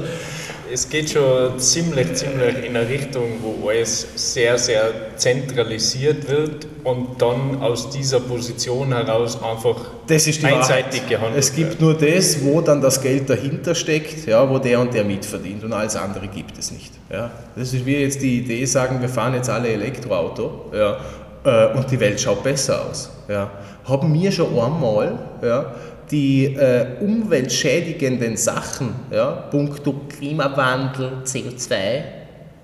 [0.72, 7.22] es geht schon ziemlich, ziemlich in eine Richtung, wo alles sehr, sehr zentralisiert wird und
[7.22, 11.10] dann aus dieser Position heraus einfach einseitig Wahrheit.
[11.10, 11.82] gehandelt Es gibt wird.
[11.82, 15.74] nur das, wo dann das Geld dahinter steckt, ja, wo der und der mitverdient und
[15.74, 16.94] alles andere gibt es nicht.
[17.12, 17.32] Ja.
[17.56, 20.98] Das ist wie jetzt die Idee sagen, wir fahren jetzt alle Elektroauto ja,
[21.44, 23.12] äh, und die Welt schaut besser aus.
[23.28, 23.50] Ja.
[23.86, 25.74] Haben wir schon einmal ja,
[26.12, 32.02] die äh, umweltschädigenden Sachen, ja, puncto Klimawandel, CO2,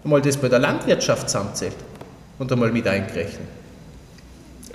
[0.04, 1.76] mal das bei der Landwirtschaft zusammenzählt
[2.40, 3.48] und einmal mit eingerechnet.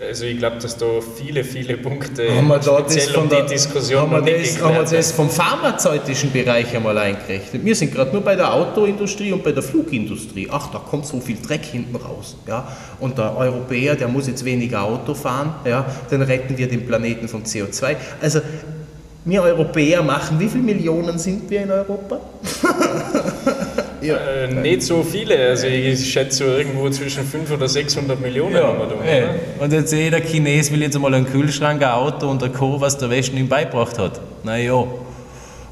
[0.01, 4.03] Also ich glaube, dass da viele, viele Punkte haben wir da das von der, Diskussion
[4.03, 7.65] haben wir das, haben wir das vom pharmazeutischen Bereich einmal eingerechnet.
[7.65, 10.49] Wir sind gerade nur bei der Autoindustrie und bei der Flugindustrie.
[10.53, 12.37] Ach, da kommt so viel Dreck hinten raus.
[12.47, 12.69] Ja?
[13.01, 15.85] Und der Europäer, der muss jetzt weniger Auto fahren, ja?
[16.11, 17.97] dann retten wir den Planeten vom CO2.
[18.23, 18.41] Also
[19.25, 22.21] wir Europäer machen, wie viele Millionen sind wir in Europa?
[24.09, 24.17] Ja.
[24.17, 28.69] Äh, nicht so viele, also ich schätze so irgendwo zwischen 500 oder 600 Millionen ja.
[28.69, 29.03] haben wir da.
[29.03, 29.25] Hey.
[29.59, 32.99] Und jetzt jeder Chines will jetzt einmal einen Kühlschrank, ein Auto und ein Co., was
[32.99, 34.21] der Westen ihm beigebracht hat.
[34.45, 34.85] Naja,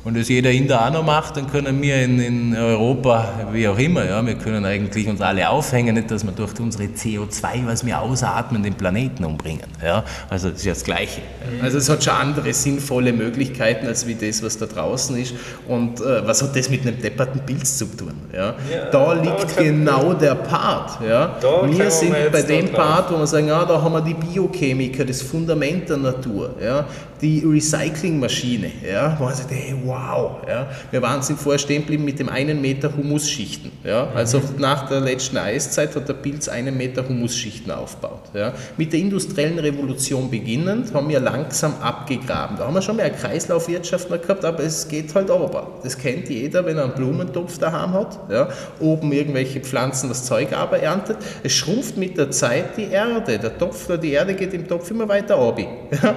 [0.07, 3.77] und das jeder Inder auch noch macht, dann können wir in, in Europa, wie auch
[3.77, 7.85] immer, ja, wir können eigentlich uns alle aufhängen, nicht, dass wir durch unsere CO2, was
[7.85, 9.67] wir ausatmen, den Planeten umbringen.
[9.85, 10.05] Ja.
[10.31, 11.23] Also das ist ja das Gleiche.
[11.23, 11.65] Mhm.
[11.65, 15.35] Also es hat schon andere sinnvolle Möglichkeiten, als wie das, was da draußen ist.
[15.67, 18.13] Und äh, was hat das mit einem depperten Pilz zu tun?
[18.33, 18.55] Ja.
[18.71, 21.01] ja da liegt da genau der Part.
[21.05, 21.37] Ja.
[21.43, 25.05] wir sind wir bei dem Part, wo wir sagen, ja, da haben wir die Biochemiker,
[25.05, 26.85] das Fundament der Natur, ja,
[27.21, 30.37] die Recyclingmaschine, ja, wo man sagt, hey, wow.
[30.47, 30.69] Ja.
[30.91, 33.73] Wir waren sind vorher stehen geblieben mit dem einen Meter Humusschichten.
[33.85, 34.09] Ja.
[34.15, 38.23] Also nach der letzten Eiszeit hat der Pilz einen Meter Humusschichten aufgebaut.
[38.35, 38.53] Ja.
[38.77, 42.57] Mit der industriellen Revolution beginnend haben wir langsam abgegraben.
[42.57, 45.79] Da haben wir schon mehr Kreislaufwirtschaft gehabt, aber es geht halt aber.
[45.83, 48.19] Das kennt jeder, wenn er einen Blumentopf daheim hat.
[48.31, 48.49] Ja.
[48.81, 51.17] Oben irgendwelche Pflanzen das Zeug aber erntet.
[51.43, 53.39] Es schrumpft mit der Zeit die Erde.
[53.39, 55.59] Der Topf oder die Erde geht im Topf immer weiter ab.
[55.59, 56.15] Ja.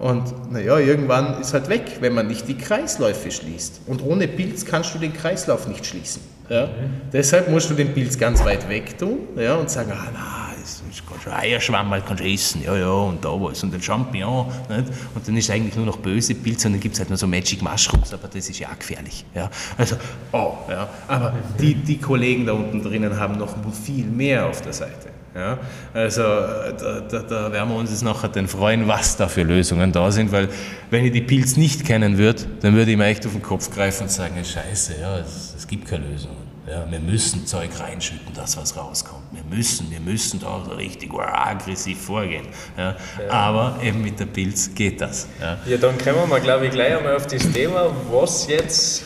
[0.00, 3.82] Und naja, irgendwann ist halt weg, wenn man nicht die Kreisläufe schließt.
[3.86, 6.22] Und ohne Pilz kannst du den Kreislauf nicht schließen.
[6.48, 6.66] Ja?
[6.66, 6.70] Mhm.
[7.12, 10.82] Deshalb musst du den Pilz ganz weit weg tun ja, und sagen, ah, na, das
[10.90, 14.46] ist schon Eierschwamm, halt kannst du essen, ja, ja, und da was, und den Champignon.
[14.70, 14.88] Nicht?
[15.14, 17.26] Und dann ist eigentlich nur noch böse Pilze und dann gibt es halt nur so
[17.26, 19.26] Magic Mushrooms, aber das ist ja auch gefährlich.
[19.34, 19.50] Ja?
[19.76, 19.96] Also,
[20.32, 20.88] oh, ja.
[21.08, 25.09] Aber die, die Kollegen da unten drinnen haben noch viel mehr auf der Seite.
[25.34, 25.58] Ja,
[25.94, 29.92] also da, da, da, werden wir uns jetzt nachher dann freuen, was da für Lösungen
[29.92, 30.48] da sind, weil
[30.90, 33.70] wenn ich die Pilz nicht kennen würde, dann würde ich mir echt auf den Kopf
[33.70, 36.50] greifen und sagen, scheiße, ja, es, es gibt keine Lösungen.
[36.66, 39.22] Ja, wir müssen Zeug reinschütten, dass was rauskommt.
[39.32, 42.46] Wir müssen, wir müssen da so richtig aggressiv vorgehen.
[42.76, 42.96] Ja.
[43.18, 43.30] Ja.
[43.30, 45.26] Aber eben mit der Pilz geht das.
[45.40, 49.04] Ja, ja dann kommen wir mal, glaube ich, gleich einmal auf das Thema, was jetzt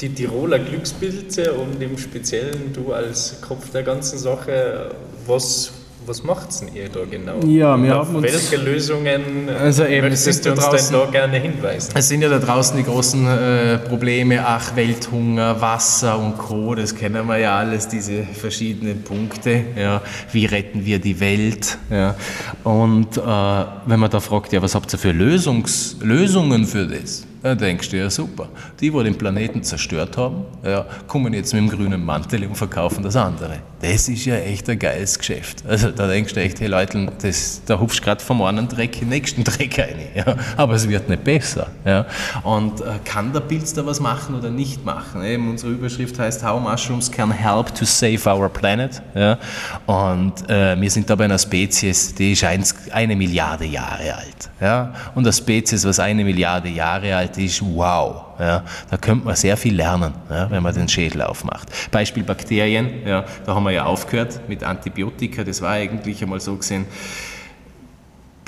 [0.00, 4.94] die Tiroler Glückspilze und im Speziellen du als Kopf der ganzen Sache,
[5.30, 5.70] was,
[6.06, 7.38] was macht denn ihr da genau?
[7.46, 11.38] Ja, wir haben uns, welche Lösungen also eben, möchtest du uns draußen, denn da gerne
[11.38, 11.92] hinweisen?
[11.94, 16.94] Es sind ja da draußen die großen äh, Probleme, ach, Welthunger, Wasser und Co., das
[16.94, 19.64] kennen wir ja alles, diese verschiedenen Punkte.
[19.78, 20.02] Ja.
[20.32, 21.78] Wie retten wir die Welt?
[21.90, 22.16] Ja.
[22.64, 27.26] Und äh, wenn man da fragt, ja, was habt ihr für Lösungs Lösungen für das?
[27.42, 28.48] Dann denkst du, ja super,
[28.80, 33.02] die, die den Planeten zerstört haben, ja, kommen jetzt mit dem grünen Mantel und verkaufen
[33.02, 33.60] das andere.
[33.80, 35.64] Das ist ja echt ein geiles Geschäft.
[35.66, 38.96] Also da denkst du echt, hey Leute, das, da hupfst du gerade vom einen Dreck
[38.96, 39.96] in den nächsten Dreck rein.
[40.14, 40.36] Ja.
[40.58, 41.68] Aber es wird nicht besser.
[41.86, 42.04] Ja.
[42.42, 45.24] Und äh, kann der Pilz da was machen oder nicht machen?
[45.24, 49.00] Eben unsere Überschrift heißt How Mushrooms can help to save our planet.
[49.14, 49.38] Ja.
[49.86, 54.50] Und äh, wir sind da bei einer Spezies, die ist eine Milliarde Jahre alt.
[54.60, 54.92] Ja.
[55.14, 58.26] Und eine Spezies, was eine Milliarde Jahre alt ist, wow.
[58.38, 61.68] Ja, da könnte man sehr viel lernen, ja, wenn man den Schädel aufmacht.
[61.90, 66.56] Beispiel Bakterien, ja, da haben wir ja aufgehört mit Antibiotika, das war eigentlich einmal so
[66.56, 66.86] gesehen,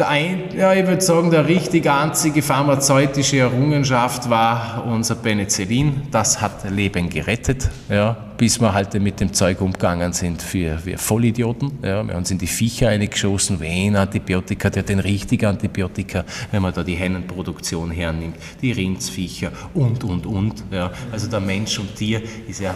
[0.02, 6.02] der ein, ja, ich würde sagen, der richtig einzige pharmazeutische Errungenschaft war unser Penicillin.
[6.10, 10.98] Das hat Leben gerettet, ja, bis wir halt mit dem Zeug umgegangen sind für wir
[10.98, 11.78] Vollidioten.
[11.82, 12.02] Ja.
[12.02, 16.74] Wir haben uns in die Viecher eingeschossen, wen Antibiotika, der den richtigen Antibiotika, wenn man
[16.74, 20.64] da die Hennenproduktion hernimmt, die Rindsviecher und, und, und.
[20.72, 20.90] Ja.
[21.12, 22.74] Also der Mensch und Tier ist ja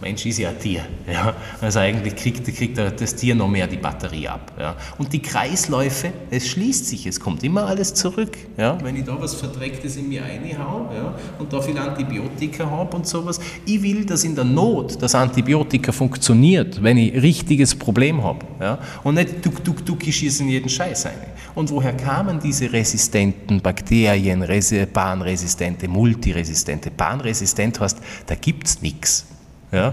[0.00, 0.82] Mensch ist ja ein Tier.
[1.10, 1.34] Ja?
[1.60, 4.52] Also eigentlich kriegt, kriegt das Tier noch mehr die Batterie ab.
[4.58, 4.76] Ja?
[4.96, 8.36] Und die Kreisläufe, es schließt sich, es kommt immer alles zurück.
[8.56, 8.78] Ja?
[8.82, 11.14] Wenn ich da was Verdrecktes in mir reinhau ja?
[11.38, 15.90] und da viel Antibiotika habe und sowas, ich will, dass in der Not das Antibiotika
[15.90, 18.46] funktioniert, wenn ich ein richtiges Problem habe.
[18.60, 18.78] Ja?
[19.02, 21.14] Und nicht duck, duck, duck, ich schieße in jeden Scheiß rein.
[21.56, 24.44] Und woher kamen diese resistenten Bakterien,
[24.92, 26.92] panresistente, multiresistente?
[26.92, 29.26] Panresistent heißt, da gibt es nichts.
[29.72, 29.92] Ja?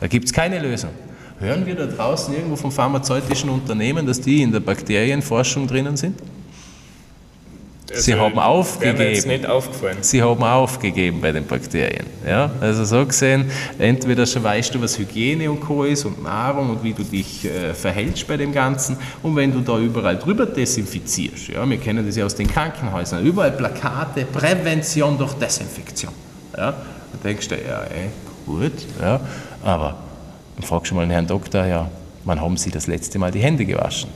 [0.00, 0.90] Da gibt es keine Lösung.
[1.38, 6.20] Hören wir da draußen irgendwo von pharmazeutischen Unternehmen, dass die in der Bakterienforschung drinnen sind?
[7.90, 9.28] Also sie haben aufgegeben.
[9.28, 9.98] nicht aufgefallen.
[10.00, 12.06] Sie haben aufgegeben bei den Bakterien.
[12.24, 12.50] Ja?
[12.60, 15.84] Also so gesehen, entweder schon weißt du, was Hygiene und Co.
[15.84, 18.96] ist und Nahrung und wie du dich äh, verhältst bei dem Ganzen.
[19.22, 23.24] Und wenn du da überall drüber desinfizierst, ja, wir kennen das ja aus den Krankenhäusern,
[23.26, 26.12] überall Plakate, Prävention durch Desinfektion.
[26.56, 26.72] Ja?
[26.72, 28.10] Da denkst du, ja, ey,
[28.50, 29.20] gut, ja,
[29.62, 29.96] aber
[30.56, 31.90] dann fragst du mal den Herrn Doktor, ja,
[32.24, 34.10] wann haben Sie das letzte Mal die Hände gewaschen?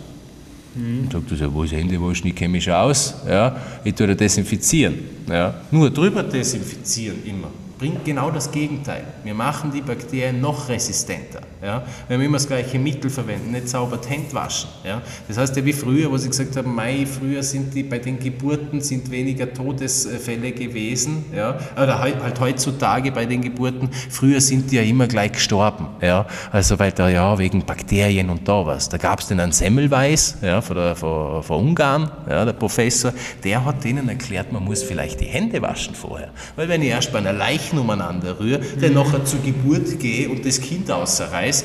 [0.75, 1.09] Mhm.
[1.09, 4.15] Dann sagt er so, wo ist Händewaschen, ich kenne mich aus, ja, ich tue da
[4.15, 4.99] desinfizieren.
[5.29, 5.55] Ja.
[5.71, 7.49] Nur drüber desinfizieren immer
[7.85, 9.05] bringt genau das Gegenteil.
[9.25, 11.41] Wir machen die Bakterien noch resistenter.
[11.63, 11.83] Ja?
[12.09, 14.71] Wenn wir immer das gleiche Mittel verwenden, nicht sauber die Hände waschen.
[14.85, 15.03] Ja?
[15.29, 18.19] Das heißt ja wie früher, wo sie gesagt haben, Mai, früher sind die bei den
[18.19, 21.27] Geburten sind weniger Todesfälle gewesen.
[21.37, 21.59] Ja?
[21.77, 25.89] Oder halt, halt heutzutage bei den Geburten, früher sind die ja immer gleich gestorben.
[26.01, 26.25] Ja?
[26.53, 28.89] Also weil da ja wegen Bakterien und da was.
[28.89, 33.13] Da gab es den einen Semmelweis ja, von, der, von, von Ungarn, ja, der Professor,
[33.43, 36.31] der hat denen erklärt, man muss vielleicht die Hände waschen vorher.
[36.57, 40.29] Weil wenn ich erst bei einer Leiche Leichen umeinander rühre, der nachher zur Geburt gehe
[40.29, 41.65] und das Kind außerreiß.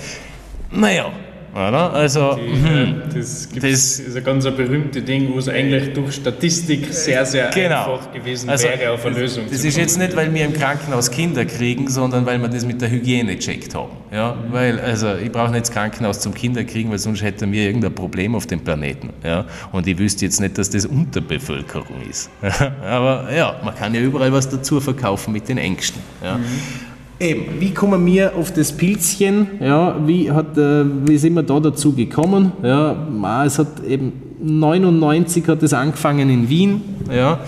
[0.71, 1.11] Naja,
[1.53, 1.93] oder?
[1.93, 3.01] Also, die, mhm.
[3.13, 7.93] das, das, ist ein ganz berühmtes Ding, wo es eigentlich durch Statistik sehr, sehr genau.
[7.93, 11.09] einfach gewesen also, wäre, auf eine Lösung Das ist jetzt nicht, weil wir im Krankenhaus
[11.09, 13.91] Kinder kriegen, sondern weil wir das mit der Hygiene checkt haben.
[14.11, 14.33] Ja?
[14.33, 14.53] Mhm.
[14.53, 17.93] Weil, also, ich brauche nicht das Krankenhaus zum Kinder kriegen, weil sonst hätten wir irgendein
[17.93, 19.09] Problem auf dem Planeten.
[19.23, 19.45] Ja?
[19.71, 22.29] Und ich wüsste jetzt nicht, dass das Unterbevölkerung ist.
[22.83, 26.01] Aber ja, man kann ja überall was dazu verkaufen mit den Ängsten.
[26.23, 26.37] Ja?
[26.37, 26.88] Mhm.
[27.19, 29.47] Eben, wie kommen wir auf das Pilzchen?
[29.59, 32.53] Ja, wie, hat, äh, wie sind wir da dazu gekommen?
[32.63, 32.95] Ja,
[33.45, 36.81] es hat eben 99 hat es angefangen in Wien.
[37.13, 37.39] Ja,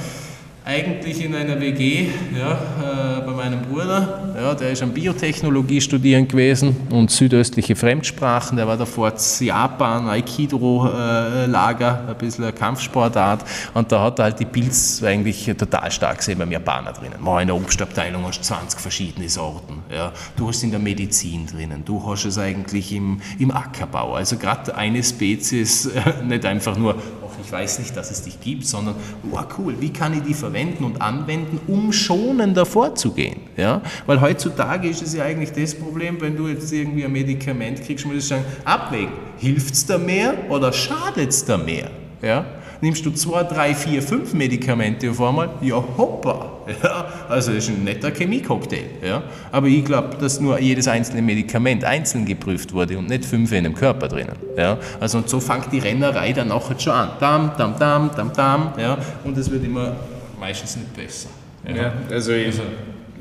[0.71, 2.07] eigentlich in einer WG
[2.37, 4.31] ja, äh, bei meinem Bruder.
[4.35, 8.55] Ja, der ist an Biotechnologie studieren gewesen und südöstliche Fremdsprachen.
[8.55, 13.43] Der war davor in Japan, Aikido-Lager, äh, ein bisschen eine Kampfsportart.
[13.73, 17.21] Und da hat er halt die Pilz eigentlich total stark gesehen beim Japaner drinnen.
[17.21, 19.83] Mal in der Obstabteilung hast du 20 verschiedene Sorten.
[19.93, 20.13] Ja.
[20.37, 24.13] Du hast in der Medizin drinnen, du hast es eigentlich im, im Ackerbau.
[24.13, 25.89] Also gerade eine Spezies,
[26.23, 26.95] nicht einfach nur
[27.43, 28.95] ich weiß nicht, dass es dich gibt, sondern,
[29.31, 33.41] oh cool, wie kann ich die verwenden und anwenden, um schonender vorzugehen?
[33.57, 33.81] Ja?
[34.05, 38.05] Weil heutzutage ist es ja eigentlich das Problem, wenn du jetzt irgendwie ein Medikament kriegst,
[38.05, 41.89] musst du sagen, abwägen, hilft es da mehr oder schadet es da mehr?
[42.21, 42.45] Ja?
[42.81, 46.51] Nimmst du zwei, drei, vier, fünf Medikamente auf einmal, ja hoppa,
[46.83, 48.85] ja, also das ist ein netter Chemiecocktail.
[49.05, 49.23] Ja.
[49.51, 53.65] Aber ich glaube, dass nur jedes einzelne Medikament einzeln geprüft wurde und nicht fünf in
[53.65, 54.35] dem Körper drinnen.
[54.57, 54.79] Ja.
[54.99, 57.11] Also und so fängt die Rennerei dann auch schon an.
[57.19, 58.73] Dam, dam, dam, dam, dam.
[58.79, 58.97] Ja.
[59.23, 59.95] Und es wird immer
[60.39, 61.29] meistens nicht besser.
[61.67, 62.63] Ja, also, also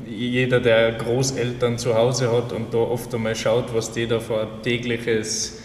[0.07, 4.47] jeder, der Großeltern zu Hause hat und da oft einmal schaut, was die da für
[4.63, 5.60] tägliches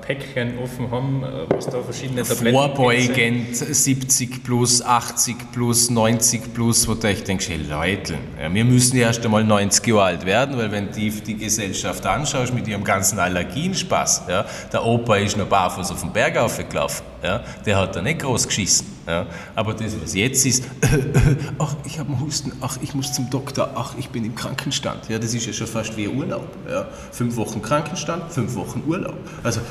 [0.00, 6.88] Päckchen offen haben, äh, was da verschiedene Tabletten Vorbeugend 70 plus, 80 plus, 90 plus,
[6.88, 10.26] wo du echt denkst, hey Leute, ja, wir müssen ja erst einmal 90 Jahre alt
[10.26, 15.36] werden, weil wenn du die Gesellschaft anschaust mit ihrem ganzen Allergienspaß, ja, der Opa ist
[15.36, 18.99] noch barfuß auf den Berg aufgelaufen, ja, der hat da nicht groß geschissen.
[19.10, 19.26] Ja.
[19.56, 20.64] Aber das, was jetzt ist,
[21.58, 25.08] ach, ich habe einen Husten, ach, ich muss zum Doktor, ach, ich bin im Krankenstand.
[25.08, 26.46] Ja, das ist ja schon fast wie Urlaub.
[26.70, 26.86] Ja.
[27.10, 29.16] Fünf Wochen Krankenstand, fünf Wochen Urlaub.
[29.42, 29.64] Also, äh,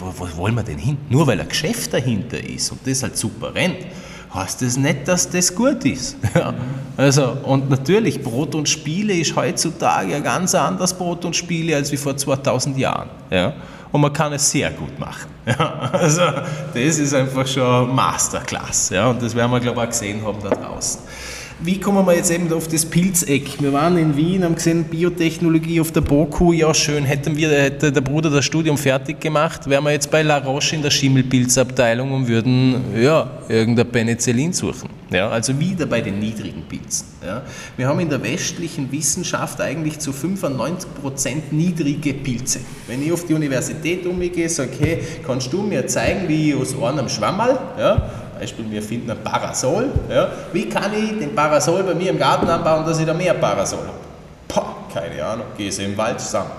[0.00, 0.98] wo, wo wollen wir denn hin?
[1.08, 3.86] Nur weil ein Geschäft dahinter ist und das halt super rennt,
[4.34, 6.16] heißt das nicht, dass das gut ist.
[6.34, 6.52] Ja.
[6.96, 11.92] Also, und natürlich, Brot und Spiele ist heutzutage ein ganz anderes Brot und Spiele als
[11.92, 13.08] wie vor 2000 Jahren.
[13.30, 13.54] Ja
[13.94, 15.30] und man kann es sehr gut machen.
[15.46, 16.22] Ja, also
[16.72, 20.38] das ist einfach schon Masterclass ja, und das werden wir, glaube ich, auch gesehen haben
[20.42, 21.02] da draußen.
[21.66, 23.58] Wie kommen wir jetzt eben auf das Pilzeck?
[23.58, 27.90] Wir waren in Wien, haben gesehen, Biotechnologie auf der BOKU, ja schön, hätten wir, hätte
[27.90, 32.12] der Bruder das Studium fertig gemacht, wären wir jetzt bei La Roche in der Schimmelpilzabteilung
[32.12, 34.90] und würden, ja, irgendein Penicillin suchen.
[35.10, 37.06] Ja, also wieder bei den niedrigen Pilzen.
[37.24, 37.40] Ja.
[37.78, 40.84] Wir haben in der westlichen Wissenschaft eigentlich zu 95%
[41.50, 42.60] niedrige Pilze.
[42.88, 46.74] Wenn ich auf die Universität umgehe, sage, hey, kannst du mir zeigen, wie ich aus
[46.82, 49.86] einem Schwammerl, ja, Beispiel, wir finden ein Parasol.
[50.08, 50.28] Ja.
[50.52, 53.80] Wie kann ich den Parasol bei mir im Garten anbauen, dass ich da mehr Parasol
[53.80, 53.98] habe?
[54.48, 56.50] Poh, keine Ahnung, gehe es im Wald zusammen.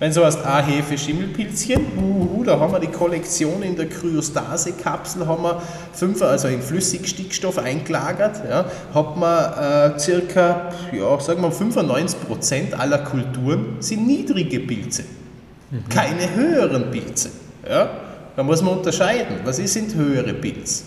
[0.00, 5.26] Wenn so heißt, ah, Hefe, Schimmelpilzchen, uh, da haben wir die Kollektion in der Kryostase-Kapsel,
[5.26, 5.60] haben wir
[5.92, 8.64] fünf, also in Flüssigstickstoff eingelagert, ja,
[8.94, 15.04] hat man äh, circa, ja, sagen wir 95% aller Kulturen sind niedrige Pilze,
[15.70, 15.86] mhm.
[15.90, 17.28] keine höheren Pilze.
[17.68, 17.90] Ja.
[18.36, 20.84] Da muss man unterscheiden, was sind höhere Pilze?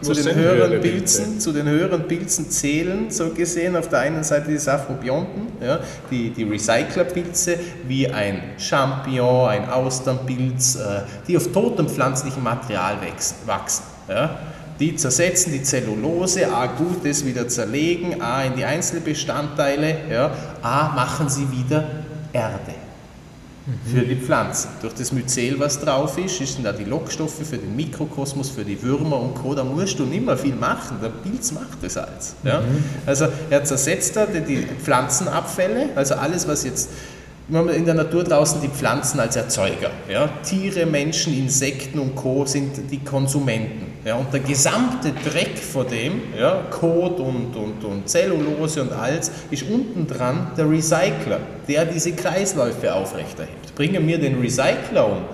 [0.00, 4.50] Zu, den höheren Pilzen, zu den höheren Pilzen zählen, so gesehen, auf der einen Seite
[4.50, 11.88] die Saphobionten, ja, die, die Recyclerpilze, wie ein Champignon, ein Austernpilz, äh, die auf totem
[11.88, 12.96] pflanzlichem Material
[13.44, 13.84] wachsen.
[14.08, 14.38] Ja.
[14.80, 20.30] Die zersetzen die Zellulose, A gut das wieder zerlegen, A in die Einzelbestandteile, ja,
[20.62, 21.84] A machen sie wieder
[22.32, 22.79] Erde
[23.92, 24.70] für die Pflanzen.
[24.80, 28.80] Durch das Myzel, was drauf ist, ist da die Lockstoffe für den Mikrokosmos, für die
[28.82, 29.54] Würmer und Co.
[29.54, 32.34] Da musst du nicht mehr viel machen, der Pilz macht das alles.
[32.44, 32.60] Ja?
[32.60, 32.84] Mhm.
[33.06, 36.90] Also er zersetzt da die, die Pflanzenabfälle, also alles, was jetzt
[37.50, 39.90] wir haben in der Natur draußen die Pflanzen als Erzeuger.
[40.08, 40.28] Ja?
[40.44, 42.44] Tiere, Menschen, Insekten und Co.
[42.46, 43.86] sind die Konsumenten.
[44.04, 44.14] Ja?
[44.14, 49.64] Und der gesamte Dreck von dem, ja, Kot und, und, und Zellulose und alles, ist
[49.68, 53.74] unten dran der Recycler, der diese Kreisläufe aufrechterhält.
[53.74, 55.24] Bringen wir den Recycler um,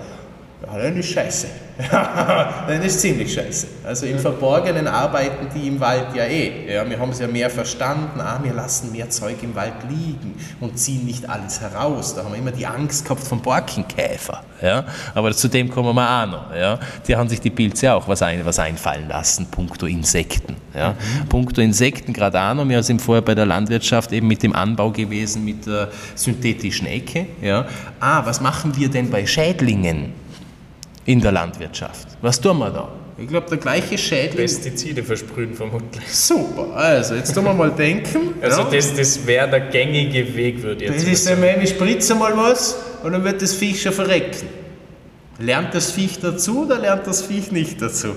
[0.65, 1.47] ja, dann ist scheiße.
[1.91, 3.67] dann ist ziemlich scheiße.
[3.83, 6.73] Also im Verborgenen arbeiten die im Wald ja eh.
[6.73, 10.35] Ja, wir haben es ja mehr verstanden, ah, wir lassen mehr Zeug im Wald liegen
[10.59, 12.15] und ziehen nicht alles heraus.
[12.15, 14.43] Da haben wir immer die Angst gehabt vom Borkenkäfer.
[14.61, 14.85] Ja?
[15.13, 16.55] Aber zu dem kommen wir auch noch.
[16.55, 16.79] Ja?
[17.07, 20.55] Die haben sich die Pilze auch was, ein, was einfallen lassen, punkto Insekten.
[20.73, 20.91] Ja?
[20.91, 21.29] Mhm.
[21.29, 24.91] Punkto Insekten, gerade auch noch, wir sind vorher bei der Landwirtschaft eben mit dem Anbau
[24.91, 27.27] gewesen, mit der synthetischen Ecke.
[27.41, 27.67] Ja?
[27.99, 30.26] Ah, was machen wir denn bei Schädlingen?
[31.07, 32.07] In der Landwirtschaft.
[32.21, 32.89] Was tun wir da?
[33.17, 34.45] Ich glaube, der gleiche Schädling.
[34.45, 36.03] Pestizide versprühen vermutlich.
[36.07, 38.35] Super, also jetzt tun wir mal denken.
[38.41, 38.69] Also, ja.
[38.69, 42.37] das, das wäre der gängige Weg, würde ich jetzt Das ist nämlich, ich spritze mal
[42.37, 44.47] was und dann wird das Viech schon verrecken.
[45.39, 48.09] Lernt das Viech dazu oder lernt das Viech nicht dazu?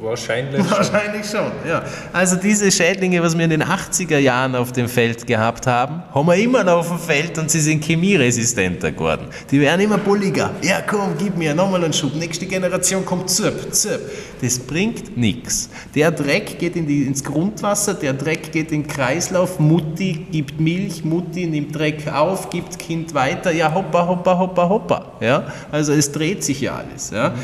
[0.00, 1.40] Wahrscheinlich, Wahrscheinlich schon.
[1.46, 1.68] schon.
[1.68, 1.82] ja.
[2.12, 6.26] Also diese Schädlinge, was wir in den 80er Jahren auf dem Feld gehabt haben, haben
[6.26, 9.26] wir immer noch auf dem Feld und sie sind chemieresistenter geworden.
[9.50, 10.50] Die werden immer bulliger.
[10.62, 12.14] Ja, komm, gib mir nochmal einen Schub.
[12.14, 14.00] Nächste Generation kommt zirp, zirp.
[14.40, 15.68] Das bringt nichts.
[15.94, 19.58] Der Dreck geht in die, ins Grundwasser, der Dreck geht in den Kreislauf.
[19.58, 23.50] Mutti gibt Milch, Mutti nimmt Dreck auf, gibt Kind weiter.
[23.50, 25.12] Ja, hoppa, hoppa, hoppa, hoppa.
[25.20, 25.52] Ja?
[25.72, 27.10] Also es dreht sich ja alles.
[27.10, 27.30] Ja?
[27.30, 27.34] Mhm.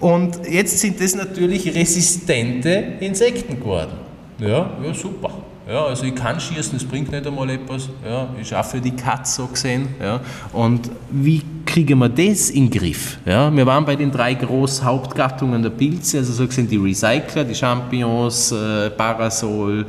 [0.00, 3.92] Und jetzt sind das natürlich resistente Insekten geworden.
[4.38, 5.30] Ja, ja, super.
[5.68, 7.88] Ja, also ich kann schießen, das bringt nicht einmal etwas.
[8.08, 8.28] Ja,
[8.60, 9.88] auch für die Katze so gesehen.
[10.00, 10.20] Ja.
[10.52, 13.18] Und wie kriegen wir das in den Griff?
[13.26, 17.42] Ja, wir waren bei den drei großen Hauptgattungen der Pilze, also so gesehen die Recycler,
[17.42, 19.86] die Champignons, äh, Parasol,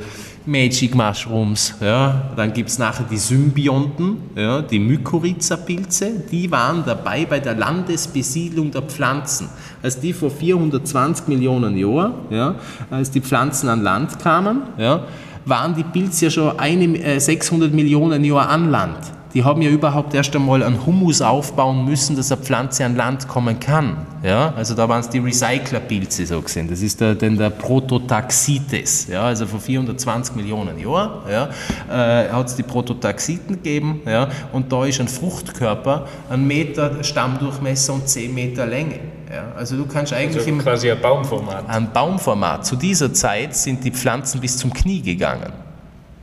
[0.48, 2.32] Magic Mushrooms, ja.
[2.34, 8.70] dann gibt es nachher die Symbionten, ja, die Mykorrhiza-Pilze, die waren dabei bei der Landesbesiedlung
[8.70, 9.50] der Pflanzen.
[9.82, 12.54] Als die vor 420 Millionen Jahren, ja,
[12.90, 15.04] als die Pflanzen an Land kamen, ja,
[15.44, 19.70] waren die Pilze ja schon eine, äh, 600 Millionen Jahre an Land die haben ja
[19.70, 24.06] überhaupt erst einmal einen Humus aufbauen müssen, dass eine Pflanze an Land kommen kann.
[24.22, 24.54] Ja?
[24.56, 26.68] Also da waren es die Recyclerpilze so gesehen.
[26.68, 29.06] Das ist der, denn der Prototaxites.
[29.08, 29.24] Ja?
[29.24, 31.48] Also vor 420 Millionen Jahren ja,
[31.90, 34.00] äh, hat es die Prototaxiten gegeben.
[34.06, 34.28] Ja?
[34.52, 39.00] Und da ist ein Fruchtkörper, ein Meter Stammdurchmesser und 10 Meter Länge.
[39.30, 39.52] Ja?
[39.56, 41.68] Also du kannst eigentlich also quasi ein Baumformat.
[41.68, 42.64] Ein Baumformat.
[42.64, 45.67] Zu dieser Zeit sind die Pflanzen bis zum Knie gegangen.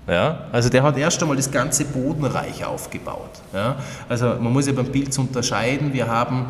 [0.07, 0.45] Ja?
[0.51, 3.41] Also der hat erst einmal das ganze Bodenreich aufgebaut.
[3.53, 3.75] Ja?
[4.07, 6.45] Also man muss ja beim Pilz unterscheiden, wir haben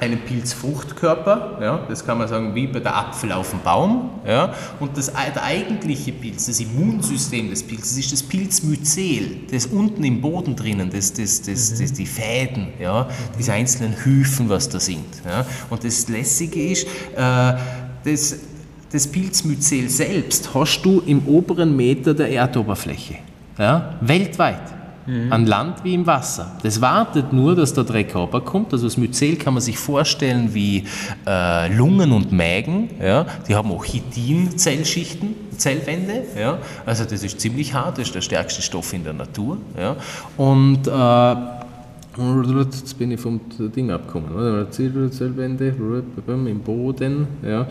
[0.00, 4.54] einen Pilzfruchtkörper, ja, das kann man sagen wie bei der Apfel auf dem Baum, ja,
[4.80, 10.22] und das, der eigentliche Pilz, das Immunsystem des Pilzes ist das Pilzmyzel, das unten im
[10.22, 11.82] Boden drinnen, das, das, das, mhm.
[11.82, 15.04] das, die Fäden, ja, diese einzelnen Hyphen, was da sind.
[15.26, 15.44] Ja.
[15.68, 17.54] Und das Lässige ist, äh,
[18.04, 18.36] das
[18.92, 23.16] das Pilzmyzel selbst hast du im oberen Meter der Erdoberfläche.
[23.58, 23.94] Ja?
[24.00, 24.80] Weltweit.
[25.06, 25.32] Mhm.
[25.32, 26.58] An Land wie im Wasser.
[26.62, 28.72] Das wartet nur, dass der Dreck runterkommt.
[28.72, 30.84] Also das Myzel kann man sich vorstellen wie
[31.26, 32.90] äh, Lungen und Mägen.
[33.00, 33.26] Ja?
[33.48, 36.24] Die haben auch Chitin-Zellschichten, Zellwände.
[36.38, 36.58] Ja?
[36.84, 39.56] Also das ist ziemlich hart, das ist der stärkste Stoff in der Natur.
[39.78, 39.96] Ja?
[40.36, 41.60] Und äh,
[42.58, 43.40] Jetzt bin ich vom
[43.74, 44.66] Ding abgekommen.
[44.70, 45.74] Zellwände
[46.26, 47.28] im Boden.
[47.42, 47.66] Ja.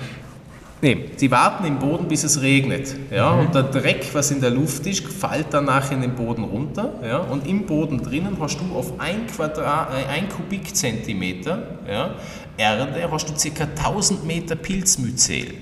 [0.82, 2.96] Nee, sie warten im Boden, bis es regnet.
[3.12, 3.34] Ja?
[3.34, 3.40] Mhm.
[3.40, 6.94] Und der Dreck, was in der Luft ist, fällt danach in den Boden runter.
[7.04, 7.18] Ja?
[7.18, 12.16] Und im Boden drinnen hast du auf ein, Quadrat, äh, ein Kubikzentimeter ja,
[12.58, 13.64] Erde hast du ca.
[13.64, 15.54] 1000 Meter Pilzmyzel.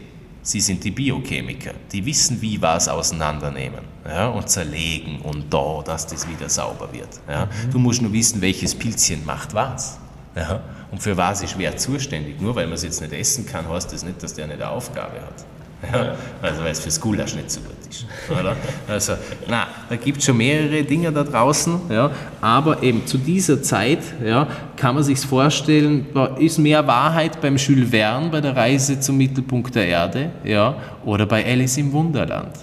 [0.41, 6.07] Sie sind die Biochemiker, die wissen, wie was auseinandernehmen ja, und zerlegen und da, dass
[6.07, 7.09] das wieder sauber wird.
[7.27, 7.45] Ja.
[7.45, 7.71] Mhm.
[7.71, 9.99] Du musst nur wissen, welches Pilzchen macht was.
[10.35, 10.61] Ja.
[10.91, 12.39] Und für was ist wer zuständig?
[12.39, 15.15] Nur weil man es jetzt nicht essen kann, heißt das nicht, dass der eine Aufgabe
[15.21, 15.45] hat.
[15.93, 18.07] Ja, also weil es fürs Gulasch nicht so gut ist.
[18.31, 18.55] Oder?
[18.87, 19.13] Also,
[19.47, 22.09] na, da gibt es schon mehrere Dinge da draußen, ja,
[22.41, 27.57] aber eben zu dieser Zeit ja, kann man sich vorstellen, da ist mehr Wahrheit beim
[27.57, 32.55] Jules Verne bei der Reise zum Mittelpunkt der Erde ja, oder bei Alice im Wunderland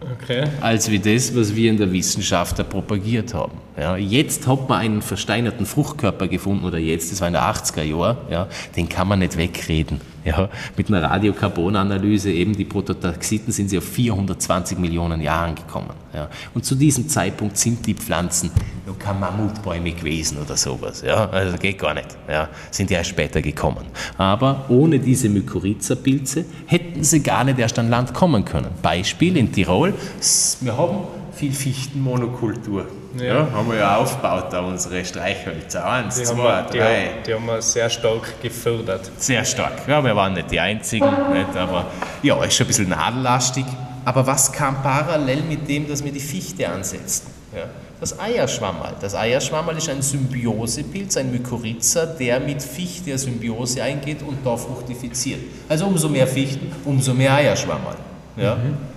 [0.00, 0.44] okay.
[0.60, 3.52] als wie das, was wir in der Wissenschaft da propagiert haben.
[3.78, 7.82] Ja, jetzt hat man einen versteinerten Fruchtkörper gefunden, oder jetzt, das war in der 80er
[7.82, 10.00] Jahren, ja, den kann man nicht wegreden.
[10.22, 15.94] Ja, mit einer Radiokarbonanalyse eben die Prototaxiten sind sie auf 420 Millionen Jahren gekommen.
[16.12, 16.28] Ja.
[16.52, 18.50] Und zu diesem Zeitpunkt sind die Pflanzen
[18.86, 21.02] noch keine Mammutbäume gewesen oder sowas.
[21.06, 21.30] Ja.
[21.30, 22.08] Also geht gar nicht.
[22.28, 22.50] Ja.
[22.70, 23.86] Sind ja erst später gekommen.
[24.18, 28.68] Aber ohne diese Mykorrhiza-Pilze hätten sie gar nicht erst an Land kommen können.
[28.82, 29.94] Beispiel in Tirol,
[30.60, 30.98] wir haben
[31.32, 32.84] viel Fichtenmonokultur.
[33.18, 33.24] Ja.
[33.24, 33.48] ja.
[33.52, 35.84] haben wir ja aufgebaut, da unsere Streichhölzer.
[35.84, 37.10] Eins, die zwei, haben, drei.
[37.18, 39.10] Die, die haben wir sehr stark gefördert.
[39.16, 39.86] Sehr stark.
[39.86, 41.86] Ja, wir waren nicht die Einzigen, nicht, aber
[42.22, 43.64] ja, ist schon ein bisschen nadellastig.
[44.04, 47.26] Aber was kam parallel mit dem, dass wir die Fichte ansetzen?
[47.54, 47.64] Ja.
[48.00, 48.94] Das Eierschwammerl.
[49.00, 55.40] Das Eierschwammerl ist ein Symbiosepilz, ein Mykorrhiza, der mit Fichte Symbiose eingeht und da fruchtifiziert.
[55.68, 57.96] Also umso mehr Fichten, umso mehr Eierschwammerl.
[58.36, 58.54] Ja.
[58.54, 58.89] Mhm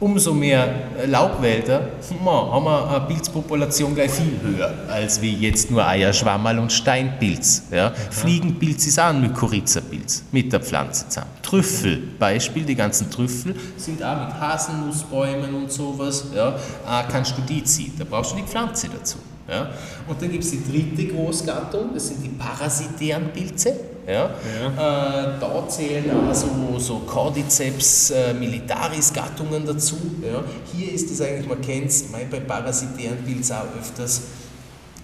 [0.00, 0.66] umso mehr
[1.06, 1.90] Laubwälder
[2.22, 7.64] haben wir eine Pilzpopulation gleich viel höher, als wie jetzt nur Eierschwammerl und Steinpilz.
[7.70, 7.92] Ja.
[8.10, 11.30] Fliegenpilz ist auch ein Mykorrhiza-Pilz mit der Pflanze zusammen.
[11.42, 16.24] Trüffel, Beispiel, die ganzen Trüffel sind auch mit Haselnussbäumen und sowas.
[16.34, 16.56] Ja.
[16.86, 19.18] Auch kannst du die ziehen, da brauchst du die Pflanze dazu.
[19.50, 19.70] Ja.
[20.06, 23.74] Und dann gibt es die dritte Großgattung, das sind die parasitären Pilze.
[24.06, 24.30] Ja.
[24.30, 25.34] ja.
[25.34, 29.96] Äh, da zählen also so Cordyceps äh, militaris Gattungen dazu.
[30.22, 30.42] Ja.
[30.72, 34.22] Hier ist es eigentlich, man kennt es bei parasitären Pilzen auch öfters,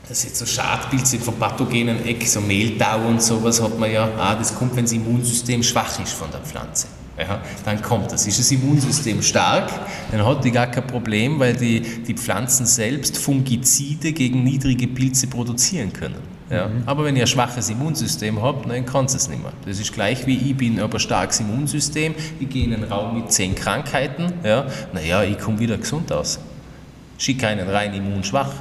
[0.08, 4.36] das jetzt so Schadpilze von pathogenen Eck, so Mehltau und sowas hat man ja, ah,
[4.36, 6.86] das kommt, wenn das Immunsystem schwach ist von der Pflanze.
[7.18, 8.26] Ja, dann kommt das.
[8.26, 9.70] Ist das Immunsystem stark,
[10.10, 15.26] dann hat die gar kein Problem, weil die, die Pflanzen selbst Fungizide gegen niedrige Pilze
[15.26, 16.36] produzieren können.
[16.50, 16.68] Ja.
[16.68, 16.82] Mhm.
[16.84, 19.52] Aber wenn ihr ein schwaches Immunsystem habt, dann kann es nicht mehr.
[19.64, 23.32] Das ist gleich wie ich bin aber starkes Immunsystem, ich gehe in einen Raum mit
[23.32, 26.38] zehn Krankheiten, ja, naja, ich komme wieder gesund aus.
[27.18, 28.52] Schicke einen rein immunschwach.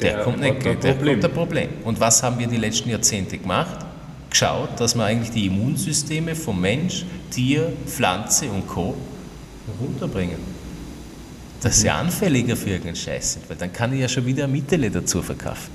[0.00, 1.20] Der, der kommt nicht, der Problem.
[1.20, 1.68] kommt ein Problem.
[1.84, 3.87] Und was haben wir die letzten Jahrzehnte gemacht?
[4.30, 8.94] Geschaut, dass wir eigentlich die Immunsysteme vom Mensch, Tier, Pflanze und Co.
[9.80, 10.38] runterbringen.
[11.60, 11.94] Dass sie mhm.
[11.94, 15.70] anfälliger für irgendeinen Scheiß sind, weil dann kann ich ja schon wieder Mittele dazu verkaufen.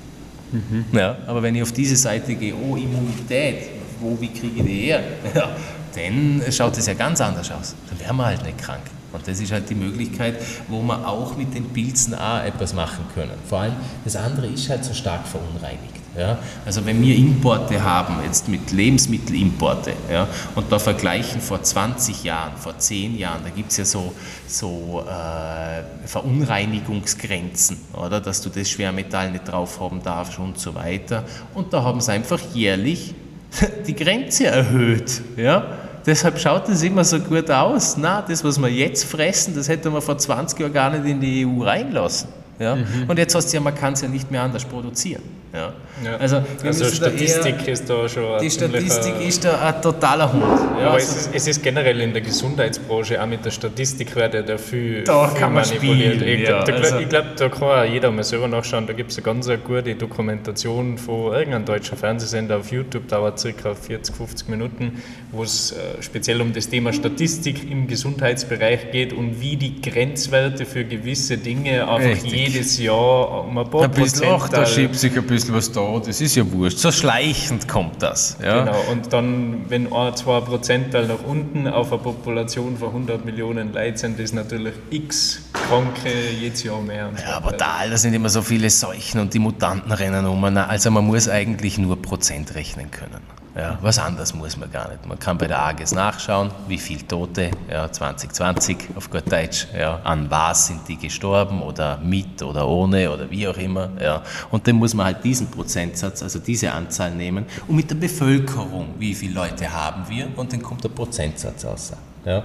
[0.52, 0.84] Mhm.
[0.92, 3.68] Ja, aber wenn ich auf diese Seite gehe, oh Immunität,
[4.00, 5.02] wo, wie kriege ich die her?
[5.34, 5.56] Ja,
[5.94, 7.74] dann schaut es ja ganz anders aus.
[7.88, 8.82] Dann wären wir halt nicht krank.
[9.12, 10.36] Und das ist halt die Möglichkeit,
[10.68, 13.30] wo wir auch mit den Pilzen auch etwas machen können.
[13.48, 13.74] Vor allem
[14.04, 16.03] das andere ist halt so stark verunreinigt.
[16.16, 16.38] Ja?
[16.64, 22.56] Also wenn wir Importe haben, jetzt mit Lebensmittelimporte, ja, und da vergleichen vor 20 Jahren,
[22.56, 24.12] vor 10 Jahren, da gibt es ja so,
[24.46, 28.20] so äh, Verunreinigungsgrenzen, oder?
[28.20, 31.24] dass du das Schwermetall nicht drauf haben darfst und so weiter.
[31.54, 33.14] Und da haben sie einfach jährlich
[33.86, 35.22] die Grenze erhöht.
[35.36, 35.66] Ja?
[36.06, 37.96] Deshalb schaut es immer so gut aus.
[37.96, 41.20] Na, das, was wir jetzt fressen, das hätte man vor 20 Jahren gar nicht in
[41.20, 42.28] die EU reinlassen.
[42.58, 42.76] Ja?
[42.76, 43.08] Mhm.
[43.08, 45.22] Und jetzt hast du ja, man kann es ja nicht mehr anders produzieren.
[45.54, 45.72] Ja.
[46.04, 46.16] ja.
[46.16, 50.42] Also, also Statistik da ist da schon Die Statistik ist da ein totaler Hund.
[50.42, 54.16] Ja, aber also es, ist, es ist generell in der Gesundheitsbranche auch mit der Statistik
[54.16, 56.16] wird ja dafür da kann man manipuliert.
[56.16, 58.88] Spielen, ich glaube, also, glaub, da kann auch jeder mal selber nachschauen.
[58.88, 63.38] Da gibt es eine ganz eine gute Dokumentation von irgendeinem deutschen Fernsehsender auf YouTube, dauert
[63.38, 69.12] circa 40, 50 Minuten, wo es äh, speziell um das Thema Statistik im Gesundheitsbereich geht
[69.12, 72.32] und wie die Grenzwerte für gewisse Dinge einfach Richtig.
[72.32, 74.32] jedes Jahr um ein paar ein Prozent.
[74.32, 76.78] Ach, da schiebt sich ein bisschen bisschen was da, das ist ja wurscht.
[76.78, 78.36] So schleichend kommt das.
[78.42, 78.64] Ja?
[78.64, 83.72] Genau, und dann, wenn ein, zwei Prozentteil nach unten auf eine Population von 100 Millionen
[83.72, 87.10] Leuten sind, das natürlich x Kranke jedes Jahr mehr.
[87.18, 90.44] ja, aber da, da sind immer so viele Seuchen und die Mutanten rennen um.
[90.44, 93.20] Also man muss eigentlich nur Prozent rechnen können.
[93.56, 95.06] Ja, was anderes muss man gar nicht.
[95.06, 100.00] Man kann bei der AGES nachschauen, wie viele Tote ja, 2020 auf gut Deutsch, ja,
[100.02, 103.90] an was sind die gestorben oder mit oder ohne oder wie auch immer.
[104.00, 104.22] Ja.
[104.50, 108.94] Und dann muss man halt diesen Prozentsatz, also diese Anzahl nehmen und mit der Bevölkerung,
[108.98, 111.92] wie viele Leute haben wir und dann kommt der Prozentsatz raus.
[112.24, 112.38] Ja.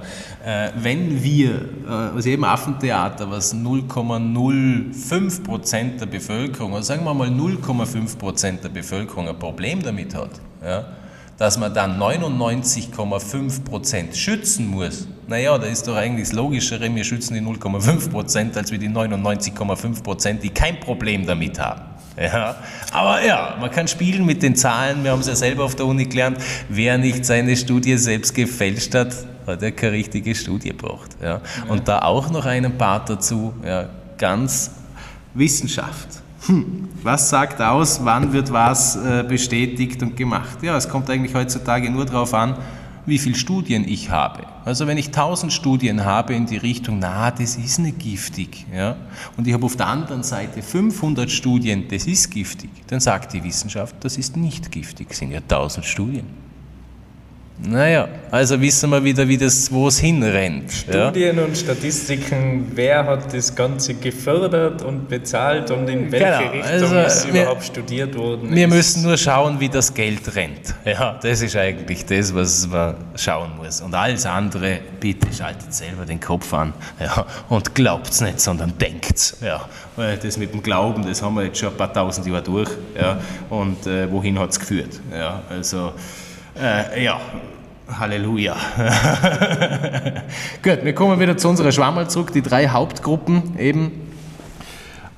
[0.46, 7.14] Äh, wenn wir, äh, also eben Affentheater, was 0,05 Prozent der Bevölkerung, oder sagen wir
[7.16, 10.86] mal 0,5 Prozent der Bevölkerung ein Problem damit hat, ja,
[11.38, 17.04] dass man dann 99,5 Prozent schützen muss, naja, da ist doch eigentlich das Logischere, wir
[17.04, 21.82] schützen die 0,5 Prozent, als wir die 99,5 Prozent, die kein Problem damit haben.
[22.20, 22.58] Ja,
[22.92, 25.06] aber ja, man kann spielen mit den Zahlen.
[25.06, 26.38] Wir haben es ja selber auf der Uni gelernt.
[26.68, 29.16] Wer nicht seine Studie selbst gefälscht hat,
[29.48, 31.16] hat er keine richtige Studie gebracht.
[31.22, 31.28] Ja.
[31.28, 31.42] ja.
[31.70, 33.88] Und da auch noch einen Part dazu, ja,
[34.18, 34.72] ganz
[35.34, 36.22] Wissenschaft.
[36.48, 36.90] Hm.
[37.04, 40.62] Was sagt aus, wann wird was äh, bestätigt und gemacht?
[40.62, 42.58] Ja, es kommt eigentlich heutzutage nur darauf an,
[43.06, 44.44] wie viele Studien ich habe.
[44.66, 48.96] Also wenn ich 1000 Studien habe in die Richtung, na, das ist nicht giftig, ja,
[49.36, 53.44] und ich habe auf der anderen Seite 500 Studien, das ist giftig, dann sagt die
[53.44, 56.49] Wissenschaft, das ist nicht giftig, sind ja 1000 Studien.
[57.62, 60.72] Naja, also wissen wir wieder, wie das, wo es hinrennt.
[60.72, 61.44] Studien ja?
[61.44, 66.52] und Statistiken, wer hat das Ganze gefördert und bezahlt und in welche genau.
[66.52, 68.56] Richtung also, ist wir, überhaupt studiert worden?
[68.56, 68.74] Wir ist.
[68.74, 70.74] müssen nur schauen, wie das Geld rennt.
[70.86, 73.82] Ja, das ist eigentlich das, was man schauen muss.
[73.82, 78.78] Und alles andere, bitte schaltet selber den Kopf an ja, und glaubt es nicht, sondern
[78.78, 79.38] denkt es.
[79.42, 79.68] Ja.
[79.98, 82.70] Weil das mit dem Glauben, das haben wir jetzt schon ein paar tausend Jahre durch.
[82.98, 83.20] Ja.
[83.50, 85.02] Und äh, wohin hat es geführt?
[85.12, 85.92] Ja, also,
[86.62, 87.20] äh, ja,
[87.88, 88.56] Halleluja.
[90.64, 92.32] Gut, wir kommen wieder zu unserer Schwammerl zurück.
[92.34, 93.92] Die drei Hauptgruppen eben.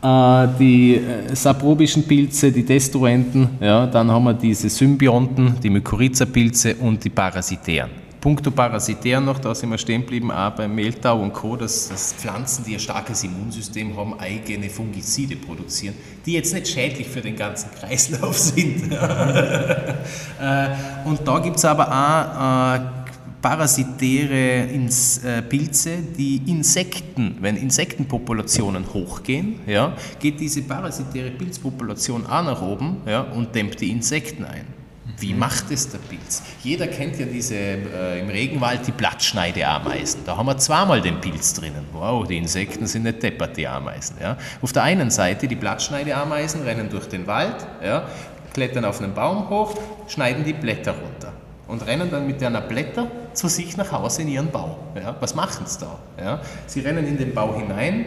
[0.02, 6.76] Äh, die äh, saprobischen Pilze, die Destruenten, ja, dann haben wir diese Symbionten, die Mykorrhiza-Pilze
[6.76, 8.01] und die Parasitären.
[8.22, 12.13] Punkto Parasitär noch, da sind wir stehen geblieben, auch beim Mehltau und Co., dass, dass,
[12.13, 17.36] Pflanzen, die ein starkes Immunsystem haben, eigene Fungizide produzieren, die jetzt nicht schädlich für den
[17.36, 18.91] ganzen Kreislauf sind.
[20.41, 20.69] Äh,
[21.05, 22.80] und da gibt es aber auch äh,
[23.41, 32.61] parasitäre äh, Pilze, die Insekten, wenn Insektenpopulationen hochgehen, ja, geht diese parasitäre Pilzpopulation auch nach
[32.61, 34.80] oben ja, und dämmt die Insekten ein.
[35.18, 36.43] Wie macht es der Pilz?
[36.64, 40.22] Jeder kennt ja diese äh, im Regenwald die Blattschneideameisen.
[40.26, 41.86] Da haben wir zweimal den Pilz drinnen.
[41.91, 44.18] Wow, die Insekten sind nicht deppert, die Ameisen.
[44.22, 44.38] Ja.
[44.62, 48.08] Auf der einen Seite die Blattschneideameisen rennen durch den Wald, ja,
[48.54, 49.76] klettern auf einen Baum hoch,
[50.08, 51.34] schneiden die Blätter runter
[51.68, 54.78] und rennen dann mit einer Blätter zu sich nach Hause in ihren Bau.
[54.95, 55.16] Ja.
[55.20, 55.99] Was machen sie da?
[56.24, 56.41] Ja.
[56.68, 58.06] Sie rennen in den Bau hinein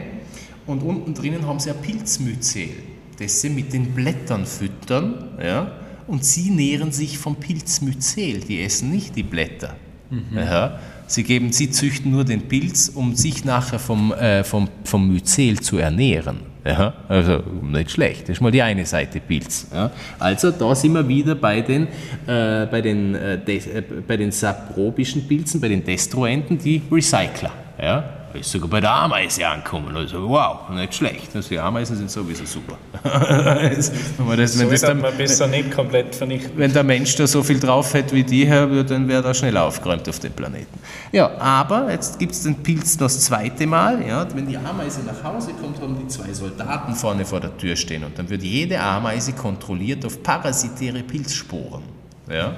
[0.67, 2.71] und unten drinnen haben sie ein Pilzmyzel,
[3.19, 5.39] das sie mit den Blättern füttern.
[5.43, 5.73] Ja
[6.07, 8.41] und sie nähren sich vom Pilzmyzel.
[8.41, 9.75] Die essen nicht die Blätter.
[10.11, 10.37] Mhm.
[10.37, 15.09] Ja, sie, geben, sie züchten nur den Pilz, um sich nachher vom, äh, vom, vom
[15.09, 16.41] Myzel zu ernähren.
[16.65, 19.67] Ja, also nicht schlecht, das ist mal die eine Seite Pilz.
[19.71, 19.91] Ja.
[20.19, 21.89] Also da sind wir wieder bei den,
[22.27, 27.53] äh, bei, den, äh, äh bei den saprobischen Pilzen, bei den Destruenten, die Recycler.
[27.79, 29.97] Ja ist sogar bei der Ameise angekommen.
[29.97, 31.35] Also wow, nicht schlecht.
[31.35, 32.77] Also die Ameisen sind sowieso super.
[33.03, 36.53] das, wenn das, wenn das dann, man besser nicht komplett vernichten.
[36.57, 39.57] Wenn der Mensch da so viel drauf hätte wie die hier, dann wäre er schnell
[39.57, 40.79] aufgeräumt auf dem Planeten.
[41.13, 44.07] Ja, aber jetzt gibt es den Pilz das zweite Mal.
[44.07, 47.77] Ja, wenn die Ameise nach Hause kommt, haben die zwei Soldaten vorne vor der Tür
[47.77, 51.83] stehen und dann wird jede Ameise kontrolliert auf parasitäre Pilzsporen.
[52.29, 52.49] Ja?
[52.49, 52.55] Mhm.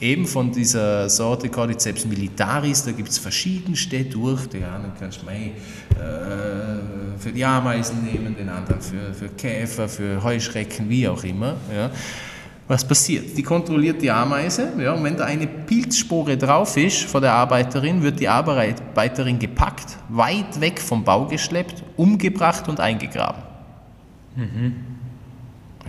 [0.00, 4.46] Eben von dieser Sorte Cordyceps militaris, da gibt es verschiedenste durch.
[4.46, 5.50] Den einen kannst du äh,
[7.18, 11.56] für die Ameisen nehmen, den anderen für, für Käfer, für Heuschrecken, wie auch immer.
[11.74, 11.90] Ja?
[12.66, 13.36] Was passiert?
[13.36, 18.00] Die kontrolliert die Ameise ja, und wenn da eine Pilzspore drauf ist von der Arbeiterin,
[18.00, 23.42] wird die Arbeiterin gepackt, weit weg vom Bau geschleppt, umgebracht und eingegraben.
[24.36, 24.89] Mhm.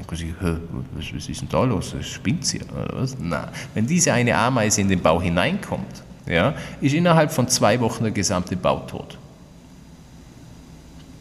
[0.09, 1.95] Was, was ist denn da los?
[2.01, 3.17] Spinnt sie oder was?
[3.19, 3.47] Nein.
[3.73, 8.11] Wenn diese eine Ameise in den Bau hineinkommt, ja, ist innerhalb von zwei Wochen der
[8.11, 9.17] gesamte Bau tot.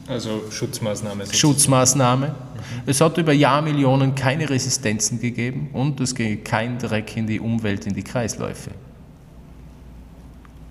[0.06, 1.24] Also Schutzmaßnahme.
[1.24, 1.38] Sozusagen.
[1.38, 2.26] Schutzmaßnahme.
[2.28, 2.82] Mhm.
[2.86, 7.86] Es hat über Jahrmillionen keine Resistenzen gegeben und es ging kein Dreck in die Umwelt,
[7.86, 8.72] in die Kreisläufe.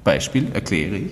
[0.04, 1.12] Beispiel erkläre ich.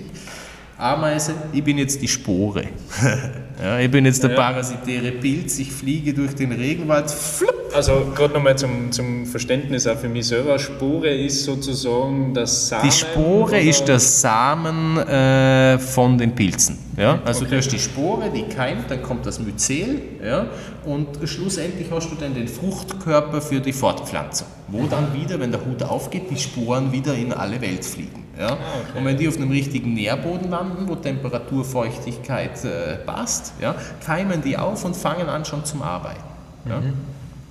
[0.78, 2.62] Ameise, ich bin jetzt die Spore.
[3.62, 4.36] ja, ich bin jetzt der ja.
[4.36, 7.10] parasitäre Pilz, ich fliege durch den Regenwald.
[7.10, 7.58] Flupp.
[7.74, 12.88] Also gerade nochmal zum, zum Verständnis auch für mich selber, Spore ist sozusagen das Samen?
[12.88, 13.60] Die Spore oder?
[13.60, 16.78] ist der Samen äh, von den Pilzen.
[16.96, 17.20] Ja?
[17.24, 17.50] Also okay.
[17.50, 20.46] du hast die Spore, die keimt, dann kommt das Myzel ja?
[20.84, 25.64] und schlussendlich hast du dann den Fruchtkörper für die Fortpflanzung, wo dann wieder, wenn der
[25.64, 28.24] Hut aufgeht, die Sporen wieder in alle Welt fliegen.
[28.38, 28.50] Ja?
[28.50, 28.98] Ah, okay.
[28.98, 34.42] Und wenn die auf einem richtigen Nährboden landen, wo Temperatur, Feuchtigkeit äh, passt, ja, keimen
[34.42, 36.20] die auf und fangen an schon zum Arbeiten.
[36.68, 36.80] Ja?
[36.80, 36.92] Mhm.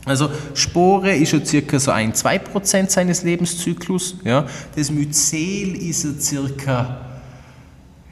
[0.06, 4.16] Also Spore ist ja circa so ein, 2% seines Lebenszyklus.
[4.24, 4.46] Ja?
[4.76, 7.07] Das Myzel ist ja circa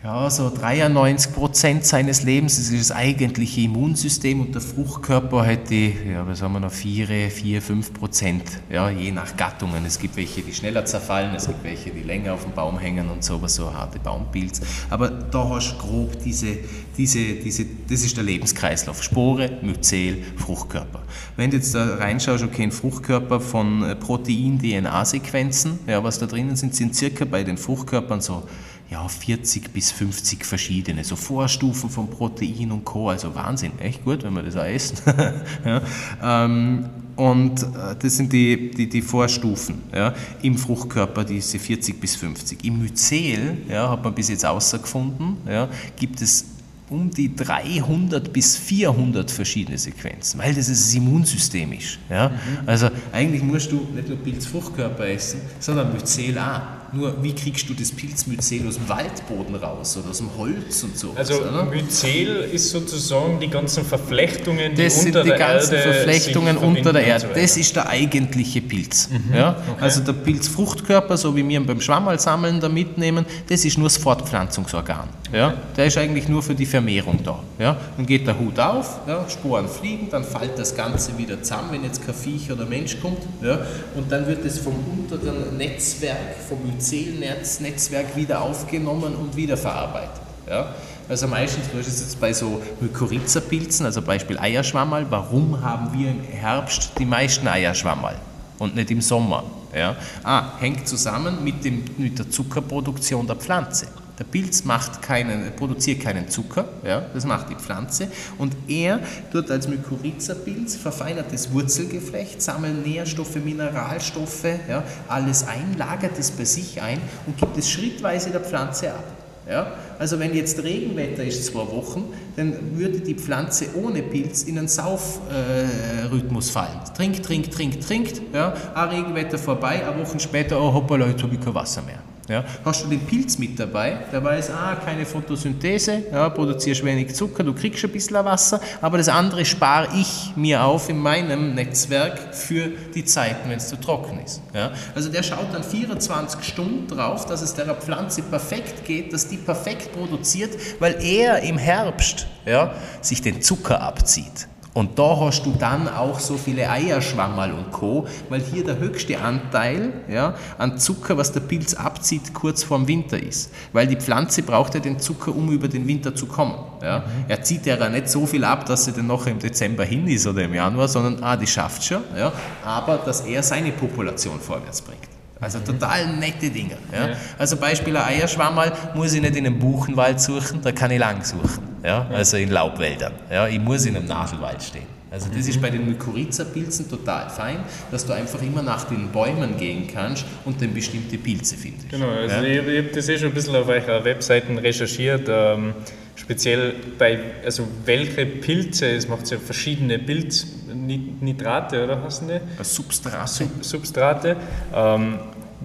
[0.06, 5.96] ja, so 93 Prozent seines Lebens ist das eigentliche Immunsystem und der Fruchtkörper hat die,
[6.08, 9.84] ja, was haben wir noch, 4, 4 5 Prozent, ja, je nach Gattungen.
[9.84, 13.10] Es gibt welche, die schneller zerfallen, es gibt welche, die länger auf dem Baum hängen
[13.10, 14.62] und so, so harte Baumpilz.
[14.92, 16.58] Aber da hast du grob diese,
[16.96, 19.02] diese, diese, das ist der Lebenskreislauf.
[19.02, 21.02] Spore, Myzel, Fruchtkörper.
[21.36, 26.76] Wenn du jetzt da reinschaust, okay, ein Fruchtkörper von Protein-DNA-Sequenzen, ja, was da drinnen sind,
[26.76, 28.44] sind circa bei den Fruchtkörpern so
[28.90, 33.10] ja, 40 bis 50 verschiedene, so Vorstufen von Protein und Co.
[33.10, 34.98] Also Wahnsinn, echt gut, wenn wir das auch essen.
[35.66, 35.82] ja,
[36.24, 42.16] ähm, und äh, das sind die, die, die Vorstufen ja, im Fruchtkörper, diese 40 bis
[42.16, 42.64] 50.
[42.66, 46.46] Im Myzel, ja, hat man bis jetzt außergefunden, ja, gibt es
[46.90, 51.98] um die 300 bis 400 verschiedene Sequenzen, weil das ist immunsystemisch.
[52.10, 52.30] Ja?
[52.30, 52.34] Mhm.
[52.68, 56.62] Also eigentlich musst du nicht nur Pilzfruchtkörper essen, sondern Myzel auch.
[56.96, 60.98] Nur wie kriegst du das Pilzmyzel aus dem Waldboden raus oder aus dem Holz und
[60.98, 61.12] so?
[61.16, 61.66] Also oder?
[61.66, 66.94] Myzel ist sozusagen die ganzen Verflechtungen, die das unter sind die ganzen Erde Verflechtungen unter
[66.94, 67.28] der Erde.
[67.28, 69.10] So das ist der eigentliche Pilz.
[69.10, 69.36] Mhm.
[69.36, 69.58] Ja?
[69.72, 69.84] Okay.
[69.84, 73.98] Also der Pilzfruchtkörper, so wie wir ihn beim Schwammerlsammeln da mitnehmen, das ist nur das
[73.98, 75.10] Fortpflanzungsorgan.
[75.34, 75.54] Ja?
[75.76, 77.40] Der ist eigentlich nur für die Vermehrung da.
[77.60, 77.78] Ja?
[77.98, 79.26] Dann geht der Hut auf, ja?
[79.30, 83.20] Sporen fliegen, dann fällt das Ganze wieder zusammen, wenn jetzt kein Viech oder Mensch kommt.
[83.42, 83.60] Ja?
[83.96, 86.60] Und dann wird es vom unteren Netzwerk, vom
[86.92, 90.22] Myzelnetzwerk wieder aufgenommen und wiederverarbeitet.
[90.50, 90.74] Ja?
[91.08, 96.22] Also meistens, du hast jetzt bei so Mykorrhiza-Pilzen, also Beispiel Eierschwammerl, warum haben wir im
[96.22, 98.16] Herbst die meisten Eierschwammerl
[98.58, 99.44] und nicht im Sommer?
[99.74, 99.96] Ja?
[100.24, 103.88] Ah, hängt zusammen mit, dem, mit der Zuckerproduktion der Pflanze.
[104.18, 108.08] Der Pilz macht keinen, produziert keinen Zucker, ja, das macht die Pflanze.
[108.38, 109.00] Und er
[109.32, 116.82] tut als Mykorrhiza-Pilz verfeinertes Wurzelgeflecht, sammelt Nährstoffe, Mineralstoffe, ja, alles ein, lagert es bei sich
[116.82, 119.04] ein und gibt es schrittweise der Pflanze ab.
[119.50, 119.74] Ja?
[120.00, 124.68] Also wenn jetzt Regenwetter ist, zwei Wochen, dann würde die Pflanze ohne Pilz in einen
[124.68, 126.80] Saufrhythmus äh, fallen.
[126.96, 128.54] Trinkt, trinkt, trinkt, trinkt, ja?
[128.74, 132.00] ein Regenwetter vorbei, eine Woche später, oh hoppala, jetzt habe ich kein Wasser mehr.
[132.28, 137.14] Ja, hast du den Pilz mit dabei, der weiß, ah, keine Photosynthese, ja, produzierst wenig
[137.14, 141.54] Zucker, du kriegst ein bisschen Wasser, aber das andere spare ich mir auf in meinem
[141.54, 144.42] Netzwerk für die Zeiten, wenn es zu trocken ist.
[144.54, 144.72] Ja.
[144.96, 149.38] Also der schaut dann 24 Stunden drauf, dass es der Pflanze perfekt geht, dass die
[149.38, 154.48] perfekt produziert, weil er im Herbst ja, sich den Zucker abzieht.
[154.76, 159.22] Und da hast du dann auch so viele Eierschwammerl und Co., weil hier der höchste
[159.22, 163.54] Anteil ja, an Zucker, was der Pilz abzieht, kurz vorm Winter ist.
[163.72, 166.56] Weil die Pflanze braucht ja den Zucker, um über den Winter zu kommen.
[166.84, 167.00] Ja.
[167.00, 167.04] Mhm.
[167.30, 170.28] Er zieht ja nicht so viel ab, dass sie dann noch im Dezember hin ist
[170.28, 172.34] oder im Januar, sondern ah, die schafft schon, ja,
[172.66, 175.15] aber dass er seine Population vorwärts bringt.
[175.46, 175.66] Also mhm.
[175.66, 176.78] total nette Dinge.
[176.92, 177.10] Ja.
[177.38, 181.24] Also Beispiel ein Eierschwammerl muss ich nicht in einem Buchenwald suchen, da kann ich lang
[181.24, 182.08] suchen ja?
[182.12, 183.14] also in Laubwäldern.
[183.32, 183.48] Ja?
[183.48, 184.96] Ich muss in einem Nadelwald stehen.
[185.12, 189.56] Also das ist bei den Mykorrhiza-Pilzen total fein, dass du einfach immer nach den Bäumen
[189.56, 191.90] gehen kannst und dann bestimmte Pilze findest.
[191.90, 192.42] Genau, also ja?
[192.42, 195.30] ich, ich habe das eh schon ein bisschen auf eurer Webseiten recherchiert.
[195.30, 195.74] Ähm,
[196.18, 202.64] speziell bei, also welche Pilze, es macht ja verschiedene Pilznitrate, oder hast du die?
[202.64, 203.28] Substrate.
[203.28, 204.36] Sub, Substrate.
[204.74, 205.20] Ähm,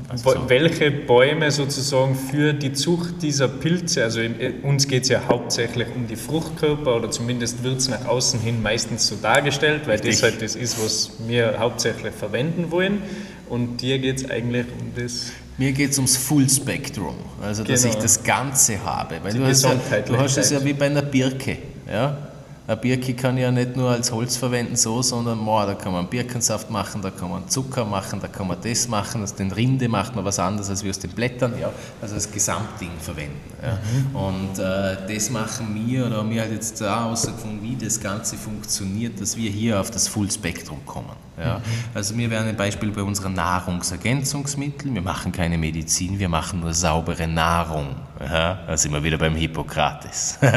[0.09, 0.49] also so.
[0.49, 4.21] welche Bäume sozusagen für die Zucht dieser Pilze, also
[4.63, 8.63] uns geht es ja hauptsächlich um die Fruchtkörper oder zumindest wird es nach außen hin
[8.63, 10.13] meistens so dargestellt, weil Richtig.
[10.13, 13.03] das halt das ist, was wir hauptsächlich verwenden wollen.
[13.49, 15.33] Und dir geht es eigentlich um das.
[15.59, 17.95] Mir geht es ums Full Spectrum, also dass genau.
[17.95, 19.17] ich das Ganze habe.
[19.23, 19.75] Weil du hast, ja,
[20.07, 21.59] du hast es ja wie bei einer Birke.
[21.91, 22.30] Ja?
[22.71, 26.07] Eine Birke kann ja nicht nur als Holz verwenden, so, sondern boah, da kann man
[26.07, 29.89] Birkensaft machen, da kann man Zucker machen, da kann man das machen, aus den Rinde
[29.89, 33.41] macht man was anderes als wie aus den Blättern, ja, also als Gesamtding verwenden.
[33.61, 33.73] Ja.
[33.73, 34.15] Mhm.
[34.15, 38.37] Und äh, das machen wir, oder haben wir halt jetzt da herausgefunden, wie das Ganze
[38.37, 41.17] funktioniert, dass wir hier auf das Full-Spektrum kommen.
[41.41, 41.59] Ja.
[41.59, 41.63] Mhm.
[41.93, 46.73] Also wir wären ein Beispiel bei unseren Nahrungsergänzungsmitteln, wir machen keine Medizin, wir machen nur
[46.73, 47.97] saubere Nahrung.
[48.21, 48.61] Ja.
[48.65, 50.39] Da sind wir wieder beim Hippokrates.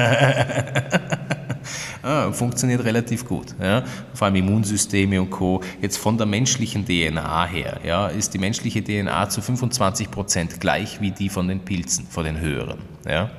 [2.02, 3.56] ah, funktioniert relativ gut.
[3.62, 3.84] Ja?
[4.14, 5.62] Vor allem Immunsysteme und Co.
[5.82, 11.02] Jetzt von der menschlichen DNA her ja, ist die menschliche DNA zu 25 Prozent gleich
[11.02, 12.80] wie die von den Pilzen, von den höheren.
[13.08, 13.32] Ja?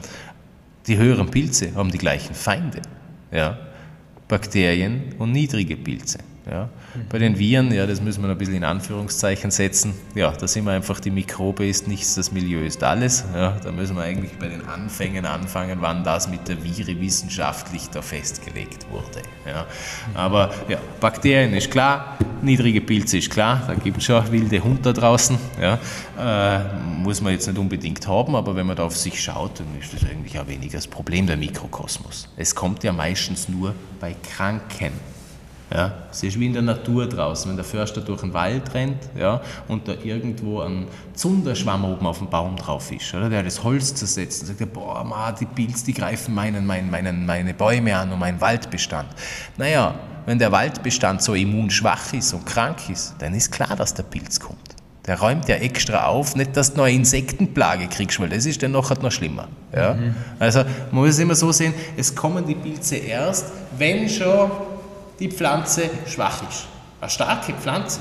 [0.87, 2.83] Die höheren Pilze haben die gleichen Feinde.
[3.33, 3.59] Ja?
[4.29, 6.19] Bakterien und niedrige Pilze.
[6.51, 6.69] Ja.
[7.09, 9.95] Bei den Viren, ja, das müssen wir ein bisschen in Anführungszeichen setzen.
[10.15, 13.25] Ja, da sind wir einfach, die Mikrobe ist nichts, das Milieu ist alles.
[13.35, 17.89] Ja, da müssen wir eigentlich bei den Anfängen anfangen, wann das mit der Vire wissenschaftlich
[17.91, 19.23] da festgelegt wurde.
[19.47, 19.67] Ja.
[20.15, 24.83] Aber ja, Bakterien ist klar, niedrige Pilze ist klar, da gibt es schon wilde Hunde
[24.83, 25.39] da draußen.
[25.61, 25.79] Ja.
[26.19, 29.67] Äh, muss man jetzt nicht unbedingt haben, aber wenn man da auf sich schaut, dann
[29.81, 32.29] ist das eigentlich auch weniger das Problem der Mikrokosmos.
[32.37, 34.93] Es kommt ja meistens nur bei Kranken
[35.73, 39.09] ja, es ist wie in der Natur draußen, wenn der Förster durch den Wald rennt
[39.17, 43.63] ja, und da irgendwo ein Zunderschwamm oben auf dem Baum drauf ist, oder, der das
[43.65, 47.97] Holz zersetzt und sagt, boah, ma, die Pilz, die greifen meinen, meinen, meinen, meine Bäume
[47.97, 49.09] an und meinen Waldbestand.
[49.57, 49.95] Naja,
[50.27, 54.41] wenn der Waldbestand so immunschwach ist und krank ist, dann ist klar, dass der Pilz
[54.41, 54.59] kommt.
[55.07, 58.63] Der räumt ja extra auf, nicht, dass du noch eine Insektenplage kriegst, weil das ist
[58.63, 59.49] dann noch, noch schlimmer.
[59.75, 59.95] Ja?
[59.95, 60.15] Mhm.
[60.39, 64.51] Also man muss es immer so sehen, es kommen die Pilze erst, wenn schon
[65.19, 66.67] die Pflanze schwach ist.
[67.01, 68.01] Eine starke Pflanze,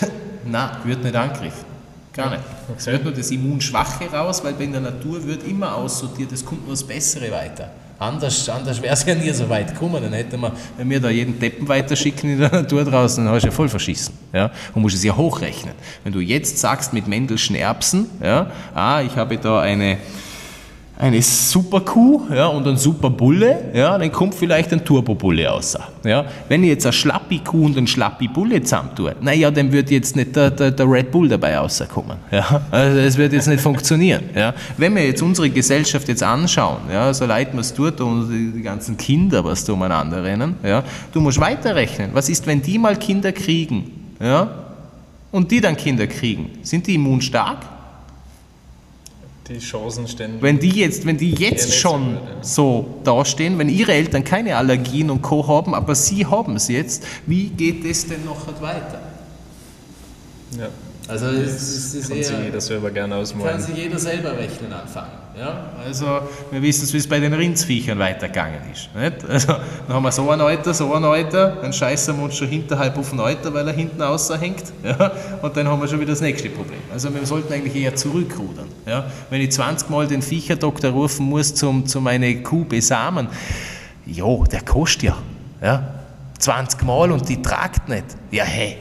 [0.44, 1.70] na, wird nicht angegriffen.
[2.12, 2.42] Gar nicht.
[2.76, 6.62] Es wird nur das Immunschwache raus, weil bei der Natur wird immer aussortiert, es kommt
[6.62, 7.70] nur das Bessere weiter.
[8.00, 10.02] Anders, anders wäre es ja nie so weit gekommen.
[10.02, 13.42] Dann hätten wir, wenn wir da jeden Deppen weiterschicken in der Natur draußen, dann hast
[13.42, 14.14] du ja voll verschissen.
[14.32, 14.50] Ja?
[14.74, 15.74] Und musst es ja hochrechnen.
[16.02, 19.98] Wenn du jetzt sagst mit Mendelschen Erbsen, ja, ah, ich habe da eine,
[21.00, 25.76] eine super Kuh ja, und ein super Bulle, ja, dann kommt vielleicht ein Turbo-Bulle raus.
[26.04, 26.26] Ja.
[26.48, 30.14] Wenn ich jetzt eine schlappi Kuh und einen schlappi Bulle zusammentue, naja, dann wird jetzt
[30.14, 32.18] nicht der, der, der, Red Bull dabei rauskommen.
[32.30, 32.60] Ja.
[32.70, 34.24] Also es wird jetzt nicht funktionieren.
[34.34, 34.52] Ja.
[34.76, 38.58] Wenn wir jetzt unsere Gesellschaft jetzt anschauen, ja, so leid man es tut und die,
[38.58, 42.10] die, ganzen Kinder, was da umeinander rennen, ja, du musst weiterrechnen.
[42.12, 44.48] Was ist, wenn die mal Kinder kriegen ja,
[45.32, 46.50] und die dann Kinder kriegen?
[46.62, 47.69] Sind die immunstark?
[49.50, 50.36] Die Chancen stehen.
[50.40, 55.22] Wenn die jetzt, wenn die jetzt schon so dastehen, wenn ihre Eltern keine Allergien und
[55.22, 55.46] Co.
[55.46, 59.00] haben, aber sie haben es jetzt, wie geht es denn noch weiter?
[60.58, 60.68] Ja.
[61.08, 63.50] Also das, das kann eher, sich jeder selber gerne ausmalen.
[63.50, 65.19] Kann sich jeder selber rechnen anfangen.
[65.36, 65.64] Ja?
[65.84, 66.20] Also
[66.50, 68.90] wir wissen, wie es bei den Rindsviechern weitergegangen ist.
[68.94, 69.28] Nicht?
[69.28, 69.54] Also
[69.86, 72.98] dann haben wir so einen Alter, so einen Alter, dann scheißen wir uns schon hinterhalb
[72.98, 74.64] auf den Alter, weil er hinten außerhängt.
[74.84, 75.12] Ja?
[75.40, 76.80] Und dann haben wir schon wieder das nächste Problem.
[76.92, 78.66] Also wir sollten eigentlich eher zurückrudern.
[78.86, 79.06] Ja?
[79.30, 83.28] Wenn ich 20 Mal den Viecherdoktor rufen muss, zum meine Kuh besamen,
[84.06, 85.16] ja, der kostet ja.
[85.62, 85.94] ja?
[86.38, 88.04] 20 Mal und die tragt nicht.
[88.30, 88.76] Ja, hey,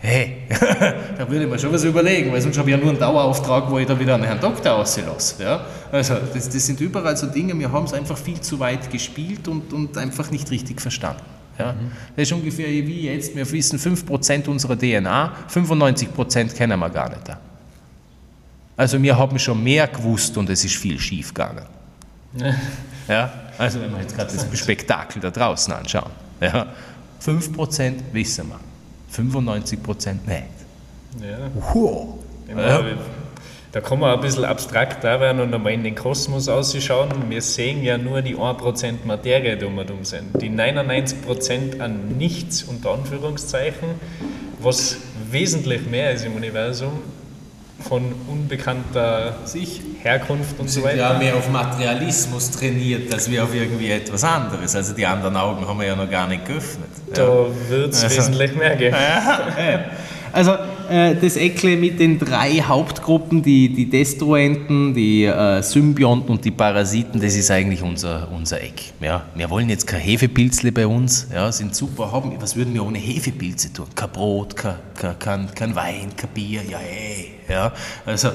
[0.00, 2.98] hey, da würde ich mir schon was überlegen, weil sonst habe ich ja nur einen
[2.98, 5.42] Dauerauftrag, wo ich da wieder einen Herrn Doktor auslasse.
[5.42, 5.66] Ja?
[5.92, 9.46] Also das, das, sind überall so Dinge, wir haben es einfach viel zu weit gespielt
[9.46, 11.22] und, und einfach nicht richtig verstanden.
[11.58, 11.72] Ja?
[11.72, 11.92] Mhm.
[12.16, 17.20] Das ist ungefähr wie jetzt, wir wissen 5% unserer DNA, 95% kennen wir gar nicht.
[18.76, 21.66] Also wir haben schon mehr gewusst und es ist viel schief gegangen.
[23.08, 23.32] Ja?
[23.58, 26.12] Also wenn wir jetzt gerade das Spektakel da draußen anschauen.
[26.40, 26.68] Ja?
[27.20, 28.60] 5% wissen wir.
[29.28, 30.44] 95 Prozent nicht.
[31.20, 31.50] Ja.
[31.72, 32.18] Wow.
[32.48, 32.82] Ja.
[33.72, 37.08] Da kann man ein bisschen abstrakt da werden und einmal in den Kosmos ausschauen.
[37.28, 40.42] Wir sehen ja nur die 1% Materie, die wir dumm sind.
[40.42, 43.90] Die 99% an nichts, unter Anführungszeichen,
[44.60, 44.96] was
[45.30, 46.98] wesentlich mehr ist im Universum,
[47.80, 51.22] von unbekannter Sich Herkunft und so weiter.
[51.22, 54.74] Ja auf Materialismus trainiert, dass wir auf irgendwie etwas anderes.
[54.74, 56.88] Also die anderen Augen haben wir ja noch gar nicht geöffnet.
[57.14, 57.46] Da ja.
[57.68, 58.96] wird es also, wesentlich mehr geben.
[58.96, 59.80] Ja,
[60.32, 60.52] also
[60.88, 66.50] äh, das Eckle mit den drei Hauptgruppen, die, die Destruenten, die äh, Symbionten und die
[66.50, 68.92] Parasiten, das ist eigentlich unser, unser Eck.
[69.00, 72.84] Ja, wir wollen jetzt kein Hefepilzle bei uns, ja, sind super, haben, was würden wir
[72.84, 73.86] ohne Hefepilze tun?
[73.94, 74.76] Kein Brot, kein,
[75.18, 77.39] kein, kein Wein, kein Bier, ja ey.
[77.50, 77.72] Ja,
[78.06, 78.30] also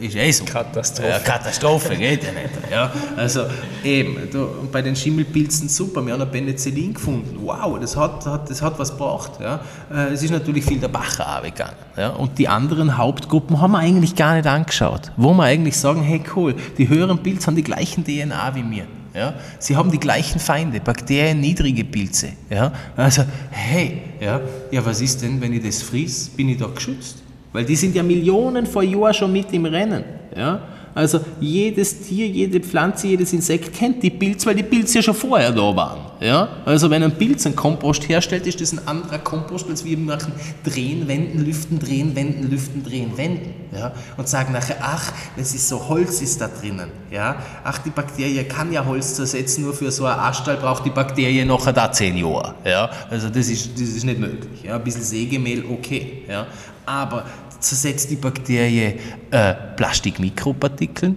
[0.00, 0.44] ist eh so.
[0.44, 1.08] Katastrophe.
[1.10, 2.70] Ja, Katastrophe, geht ja nicht.
[2.70, 3.42] Ja, also
[3.84, 7.38] eben, da, und bei den Schimmelpilzen super, wir haben ein Penicillin gefunden.
[7.42, 9.32] Wow, das hat, hat, das hat was gebracht.
[9.40, 9.60] Ja.
[9.92, 11.76] Äh, es ist natürlich viel der Bach gegangen.
[11.96, 12.10] Ja.
[12.10, 15.12] Und die anderen Hauptgruppen haben wir eigentlich gar nicht angeschaut.
[15.18, 18.86] Wo wir eigentlich sagen, hey cool, die höheren Pilze haben die gleichen DNA wie mir.
[19.14, 19.34] Ja?
[19.58, 22.28] Sie haben die gleichen Feinde, Bakterien, niedrige Pilze.
[22.48, 22.72] Ja?
[22.96, 24.40] Also, hey, ja,
[24.70, 27.25] ja, was ist denn, wenn ich das fries, bin ich da geschützt?
[27.56, 30.04] Weil die sind ja Millionen vor Jahren schon mit im Rennen.
[30.36, 30.60] Ja?
[30.94, 35.14] Also jedes Tier, jede Pflanze, jedes Insekt kennt die Pilze, weil die Pilze ja schon
[35.14, 36.00] vorher da waren.
[36.20, 36.48] Ja?
[36.66, 40.34] Also wenn ein Pilz einen Kompost herstellt, ist das ein anderer Kompost, als wir machen
[40.64, 43.54] drehen, wenden, lüften, drehen, wenden, lüften, drehen, wenden.
[43.74, 43.94] Ja?
[44.18, 46.90] Und sagen nachher, ach, das ist so, Holz ist da drinnen.
[47.10, 47.36] Ja?
[47.64, 51.46] Ach, die Bakterie kann ja Holz zersetzen, nur für so ein Astall braucht die Bakterie
[51.46, 52.54] nachher da zehn Jahre.
[52.66, 52.90] Ja?
[53.08, 54.62] Also das ist, das ist nicht möglich.
[54.62, 54.76] Ja?
[54.76, 56.22] Ein bisschen Sägemehl, okay.
[56.28, 56.46] Ja?
[56.86, 57.24] Aber
[57.60, 58.98] zersetzt die Bakterie
[59.30, 61.16] äh, Plastikmikropartikeln?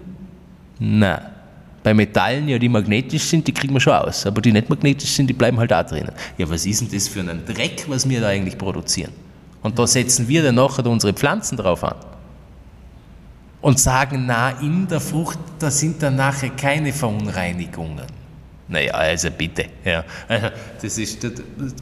[0.79, 1.21] Nein.
[1.81, 4.25] Bei Metallen, ja, die magnetisch sind, die kriegen wir schon aus.
[4.25, 6.11] Aber die nicht magnetisch sind, die bleiben halt da drinnen.
[6.37, 9.11] Ja, was ist denn das für ein Dreck, was wir da eigentlich produzieren?
[9.61, 11.95] Und da setzen wir dann nachher unsere Pflanzen drauf an.
[13.61, 18.18] Und sagen, na, in der Frucht, da sind dann nachher keine Verunreinigungen.
[18.69, 19.65] Naja, also bitte.
[19.83, 20.05] Ja.
[20.27, 20.47] Also
[20.79, 21.31] das ist das,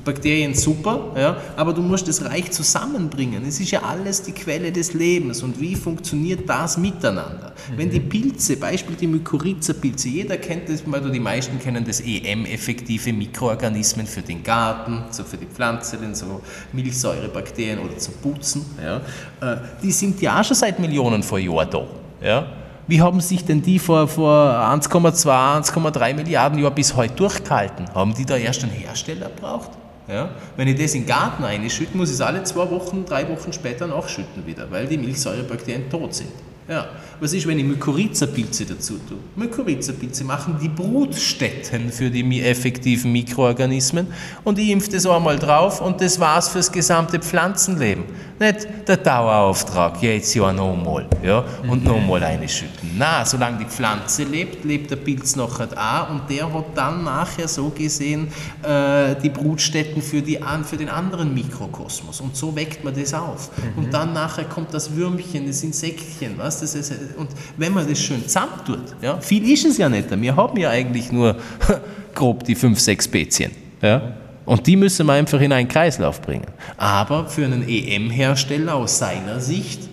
[0.05, 3.45] Bakterien super, ja, aber du musst das Reich zusammenbringen.
[3.45, 5.43] Es ist ja alles die Quelle des Lebens.
[5.43, 7.53] Und wie funktioniert das miteinander?
[7.71, 7.77] Mhm.
[7.77, 13.11] Wenn die Pilze, Beispiel die Mykorrhiza-Pilze, jeder kennt das, weil die meisten kennen das EM-effektive
[13.11, 18.65] Mikroorganismen für den Garten, so für die Pflanze, so Milchsäurebakterien oder zum Putzen.
[18.81, 19.01] Ja.
[19.41, 21.85] Äh, die sind ja auch schon seit Millionen von Jahren da.
[22.21, 22.47] Ja.
[22.87, 25.25] Wie haben sich denn die vor, vor 1,2,
[25.61, 27.85] 1,3 Milliarden Jahren bis heute durchgehalten?
[27.93, 29.71] Haben die da erst einen Hersteller gebraucht?
[30.07, 30.29] Ja?
[30.55, 33.51] Wenn ich das in den Garten einschütte, muss ich es alle zwei Wochen, drei Wochen
[33.51, 36.31] später nachschütten wieder, weil die Milchsäurebakterien tot sind.
[36.67, 36.87] Ja.
[37.19, 39.17] Was ist, wenn ich Mykorrhiza-Pilze dazu tue?
[39.35, 44.07] Mykorrhiza-Pilze machen die Brutstätten für die effektiven Mikroorganismen
[44.43, 48.03] und ich impfe das einmal drauf und das war's fürs gesamte Pflanzenleben.
[48.39, 52.91] Nicht der Dauerauftrag, jetzt ja nochmal ja, und nochmal einschütten.
[52.95, 57.47] Na, solange die Pflanze lebt, lebt der Pilz nachher auch und der hat dann nachher
[57.47, 58.27] so gesehen
[58.61, 63.49] äh, die Brutstätten für, die, für den anderen Mikrokosmos und so weckt man das auf.
[63.57, 63.85] Mhm.
[63.85, 67.99] Und dann nachher kommt das Würmchen, das Insektchen, was, das ist, und wenn man das
[67.99, 71.35] schön zusammentut, ja, viel ist es ja nicht, wir haben ja eigentlich nur
[72.15, 73.51] grob die fünf, sechs Spezien.
[73.81, 74.13] Ja.
[74.45, 76.47] Und die müssen wir einfach in einen Kreislauf bringen.
[76.77, 79.89] Aber für einen EM-Hersteller aus seiner Sicht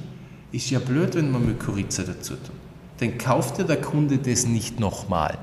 [0.52, 2.52] ist ja blöd, wenn man Mykorrhiza dazu tut.
[3.00, 5.38] Dann kauft ja der Kunde das nicht nochmal,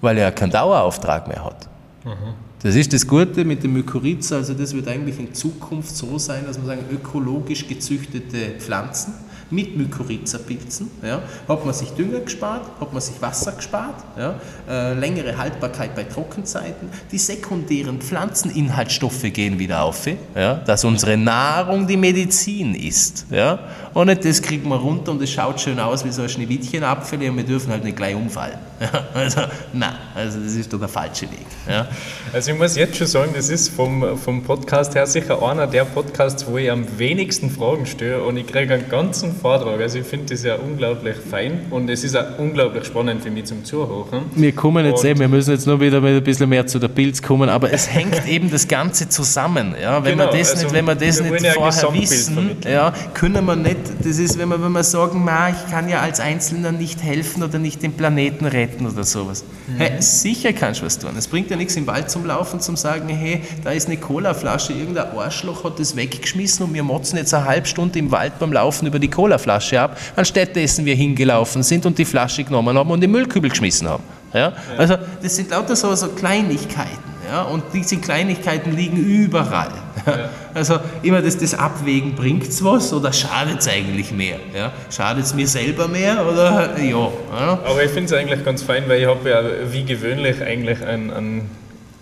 [0.00, 1.68] weil er keinen Dauerauftrag mehr hat.
[2.04, 2.34] Mhm.
[2.62, 6.44] Das ist das Gute mit dem Mykorrhiza, also das wird eigentlich in Zukunft so sein,
[6.46, 9.14] dass man sagen, ökologisch gezüchtete Pflanzen
[9.52, 10.90] mit Mykorrhiza-Pilzen.
[11.02, 14.34] Ja, hat man sich Dünger gespart, hat man sich Wasser gespart, ja,
[14.68, 16.88] äh, längere Haltbarkeit bei Trockenzeiten.
[17.10, 23.26] Die sekundären Pflanzeninhaltsstoffe gehen wieder auf, ja, dass unsere Nahrung die Medizin ist.
[23.30, 23.58] Ja,
[23.94, 27.28] und nicht das kriegen wir runter und es schaut schön aus wie so ein Schneewittchenapfel
[27.28, 28.58] und wir dürfen halt nicht gleich umfallen.
[29.14, 29.42] Also,
[29.72, 31.46] nein, also das ist doch der falsche Weg.
[31.68, 31.86] Ja.
[32.32, 35.84] Also ich muss jetzt schon sagen, das ist vom, vom Podcast her sicher einer der
[35.84, 39.80] Podcasts, wo ich am wenigsten Fragen störe und ich kriege einen ganzen Vortrag.
[39.80, 43.46] Also ich finde das ja unglaublich fein und es ist auch unglaublich spannend für mich
[43.46, 44.26] zum Zuhören.
[44.36, 47.20] Wir kommen jetzt eben, wir müssen jetzt nur wieder ein bisschen mehr zu der Pilz
[47.20, 49.74] kommen, aber es hängt eben das Ganze zusammen.
[49.82, 50.02] Ja?
[50.04, 53.44] Wenn, genau, wir das also nicht, wenn wir das nicht ja vorher wissen, ja, können
[53.44, 56.70] wir nicht, das ist, wenn wir, wenn wir sagen, na, ich kann ja als Einzelner
[56.70, 59.44] nicht helfen oder nicht den Planeten retten oder sowas.
[59.66, 59.78] Mhm.
[59.78, 61.10] Hey, sicher kannst du was tun.
[61.18, 64.72] Es bringt ja nichts im Wald zum Laufen, zum sagen, hey, da ist eine Colaflasche,
[64.72, 68.52] irgendein Arschloch hat das weggeschmissen und wir motzen jetzt eine halbe Stunde im Wald beim
[68.52, 72.76] Laufen über die Cola Colaflasche ab, anstatt dessen wir hingelaufen sind und die Flasche genommen
[72.76, 74.02] haben und den Müllkübel geschmissen haben.
[74.32, 74.52] Ja?
[74.76, 77.12] Also das sind lauter so, so Kleinigkeiten.
[77.30, 77.42] Ja?
[77.42, 79.72] Und diese Kleinigkeiten liegen überall.
[80.06, 80.30] Ja.
[80.52, 84.38] Also immer das, das Abwägen, bringt es was oder schadet es eigentlich mehr?
[84.54, 84.72] Ja?
[84.90, 86.84] Schadet es mir selber mehr oder ja?
[86.84, 87.58] ja?
[87.64, 91.10] Aber ich finde es eigentlich ganz fein, weil ich habe ja wie gewöhnlich eigentlich einen,
[91.10, 91.50] einen,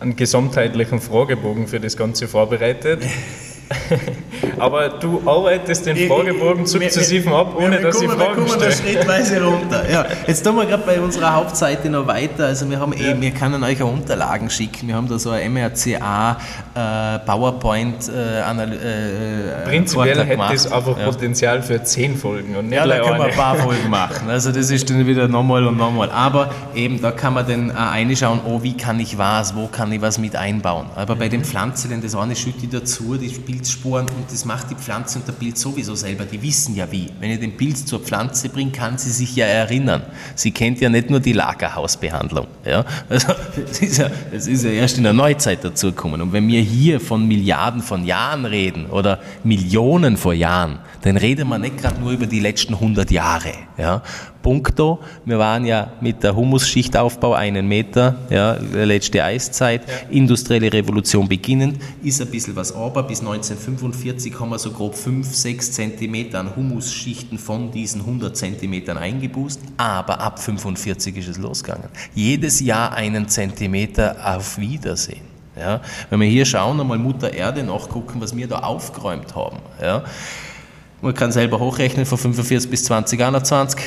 [0.00, 3.02] einen gesamtheitlichen Fragebogen für das Ganze vorbereitet.
[4.58, 8.36] Aber du arbeitest den Fragebogen sukzessiv ab, ohne wir, wir dass ich Fragen.
[8.36, 9.84] Wir kommen da schrittweise runter.
[9.90, 10.06] Ja.
[10.26, 12.46] Jetzt tun wir gerade bei unserer Hauptseite noch weiter.
[12.46, 14.86] Also wir haben eh, wir können euch auch Unterlagen schicken.
[14.86, 16.36] Wir haben da so ein MRCA
[16.74, 21.06] äh, PowerPoint äh, äh, Prinzipiell hätte das einfach ja.
[21.06, 24.28] Potenzial für zehn Folgen und nicht Ja, da können wir ein paar Folgen machen.
[24.28, 26.10] Also das ist dann wieder nochmal und nochmal.
[26.10, 29.90] Aber eben, da kann man dann auch reinschauen, oh, wie kann ich was, wo kann
[29.92, 30.86] ich was mit einbauen.
[30.94, 31.18] Aber mhm.
[31.18, 35.18] bei den Pflanzen, das eine schütte ich dazu, die Pilzsporen und das macht die Pflanze
[35.18, 36.24] und der Pilz sowieso selber.
[36.24, 37.08] Die wissen ja wie.
[37.20, 40.02] Wenn ich den Pilz zur Pflanze bringe, kann sie sich ja erinnern.
[40.34, 42.46] Sie kennt ja nicht nur die Lagerhausbehandlung.
[42.64, 42.86] Ja?
[43.10, 43.34] Also,
[43.66, 46.22] das, ist ja, das ist ja erst in der Neuzeit dazugekommen.
[46.22, 51.48] Und wenn wir hier von Milliarden von Jahren reden oder Millionen von Jahren, dann reden
[51.48, 53.52] wir nicht gerade nur über die letzten 100 Jahre.
[53.76, 54.02] Ja?
[54.42, 59.94] Punkto, wir waren ja mit der Humusschichtaufbau einen Meter, ja, letzte Eiszeit, ja.
[60.10, 65.34] industrielle Revolution beginnend, ist ein bisschen was aber, bis 1945 haben wir so grob 5,
[65.34, 71.88] 6 Zentimeter an Humusschichten von diesen 100 Zentimetern eingeboost, aber ab 45 ist es losgegangen.
[72.14, 75.30] Jedes Jahr einen Zentimeter auf Wiedersehen.
[75.56, 75.80] Ja.
[76.08, 79.58] Wenn wir hier schauen, einmal Mutter Erde nachgucken, was wir da aufgeräumt haben.
[79.80, 80.04] Ja.
[81.02, 83.80] Man kann selber hochrechnen von 45 bis 2021.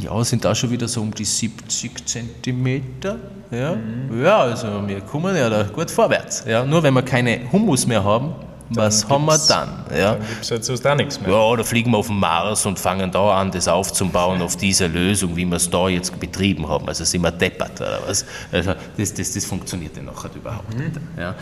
[0.00, 3.18] Ja, sind da schon wieder so um die 70 Zentimeter.
[3.50, 4.22] Ja, mhm.
[4.22, 6.44] ja also wir kommen ja da gut vorwärts.
[6.46, 8.34] Ja, nur wenn wir keine Humus mehr haben,
[8.70, 9.68] dann was haben wir dann?
[9.94, 10.12] Ja.
[10.12, 11.30] Dann gibt es halt da nichts mehr.
[11.30, 14.86] Ja, da fliegen wir auf den Mars und fangen da an, das aufzubauen auf diese
[14.86, 16.88] Lösung, wie wir es da jetzt betrieben haben.
[16.88, 18.24] Also sind wir deppert oder was?
[18.50, 20.84] Also das, das, das funktioniert ja nachher überhaupt mhm.
[20.84, 20.96] nicht.
[21.18, 21.34] Ja.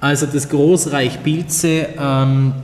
[0.00, 2.54] Also das Großreich Pilze, ähm,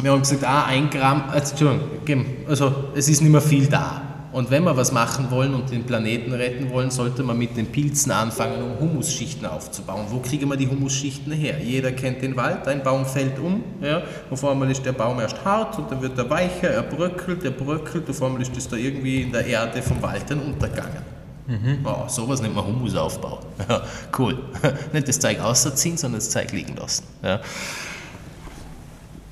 [0.00, 4.07] wir haben gesagt, ah, ein Gramm, also, Entschuldigung, also es ist nicht mehr viel da.
[4.30, 7.66] Und wenn wir was machen wollen und den Planeten retten wollen, sollte man mit den
[7.66, 10.06] Pilzen anfangen, um Humusschichten aufzubauen.
[10.10, 11.58] Wo kriegen wir die Humusschichten her?
[11.62, 15.42] Jeder kennt den Wald, ein Baum fällt um, ja, auf einmal ist der Baum erst
[15.44, 18.76] hart und dann wird er weicher, er bröckelt, er bröckelt, auf einmal ist das da
[18.76, 21.18] irgendwie in der Erde vom Wald dann untergegangen.
[21.46, 21.78] Mhm.
[21.84, 23.40] Oh, sowas nennt man Humusaufbau.
[23.68, 23.82] Ja,
[24.18, 24.38] cool.
[24.92, 27.04] Nicht das Zeug ausziehen, sondern das Zeug liegen lassen.
[27.22, 27.40] Ja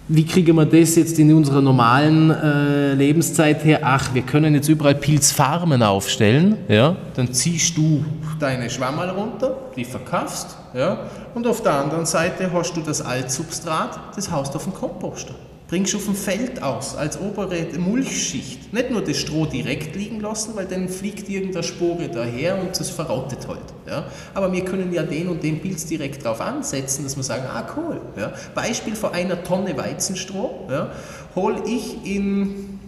[0.09, 3.81] wie kriegen wir das jetzt in unserer normalen äh, Lebenszeit her?
[3.83, 6.59] Ach, wir können jetzt überall Pilzfarmen aufstellen.
[6.69, 6.97] Ja?
[7.15, 8.05] Dann ziehst du
[8.39, 10.57] deine Schwammerl runter, die verkaufst.
[10.75, 10.99] Ja?
[11.35, 15.35] Und auf der anderen Seite hast du das Altsubstrat, das haust auf den Komposter.
[15.69, 18.73] Bringst du auf dem Feld aus, als obere Mulchschicht.
[18.73, 22.91] Nicht nur das Stroh direkt liegen lassen, weil dann fliegt irgendeine Spore daher und das
[22.91, 23.75] verrottet halt.
[23.87, 24.07] Ja?
[24.35, 27.67] Aber wir können ja den und den Pilz direkt drauf ansetzen, dass wir sagen, ah
[27.77, 28.01] cool.
[28.17, 28.33] Ja?
[28.55, 30.93] Beispiel von einer Tonne Weizenstroh ja,
[31.35, 32.79] hole ich in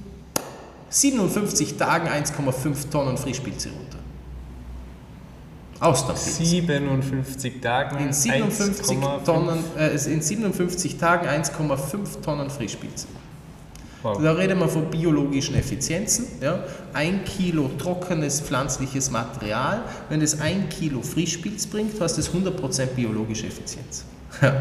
[0.91, 3.98] 57 Tagen 1,5 Tonnen Frischpilze runter.
[5.81, 6.39] Austernpilz.
[6.39, 13.07] 57 Tagen in 57, Tonnen, äh, in 57 Tagen 1,5 Tonnen Frischpilze.
[14.03, 14.23] Wow.
[14.23, 16.27] Da reden wir von biologischen Effizienzen.
[16.41, 16.63] Ja.
[16.93, 23.47] Ein Kilo trockenes pflanzliches Material, wenn es ein Kilo Frischpilz bringt, hast es 100% biologische
[23.47, 24.05] Effizienz.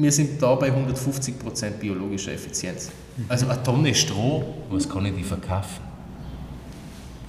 [0.00, 2.90] Wir sind da bei 150% biologischer Effizienz.
[3.28, 5.87] Also eine Tonne Stroh, was kann ich die verkaufen?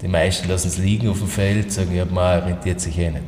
[0.01, 3.23] Die meisten lassen es liegen auf dem Feld, sagen, ja, mal rentiert sich eh nicht.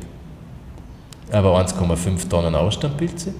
[1.30, 3.34] Aber 1,5 Tonnen Austernpilze.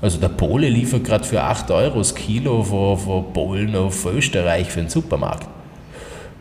[0.00, 4.68] Also der Pole liefert gerade für 8 Euro das Kilo von, von Polen auf Österreich
[4.68, 5.46] für den Supermarkt.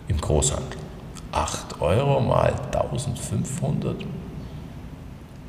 [0.08, 0.80] Im Großhandel.
[1.32, 3.98] 8 Euro mal 1500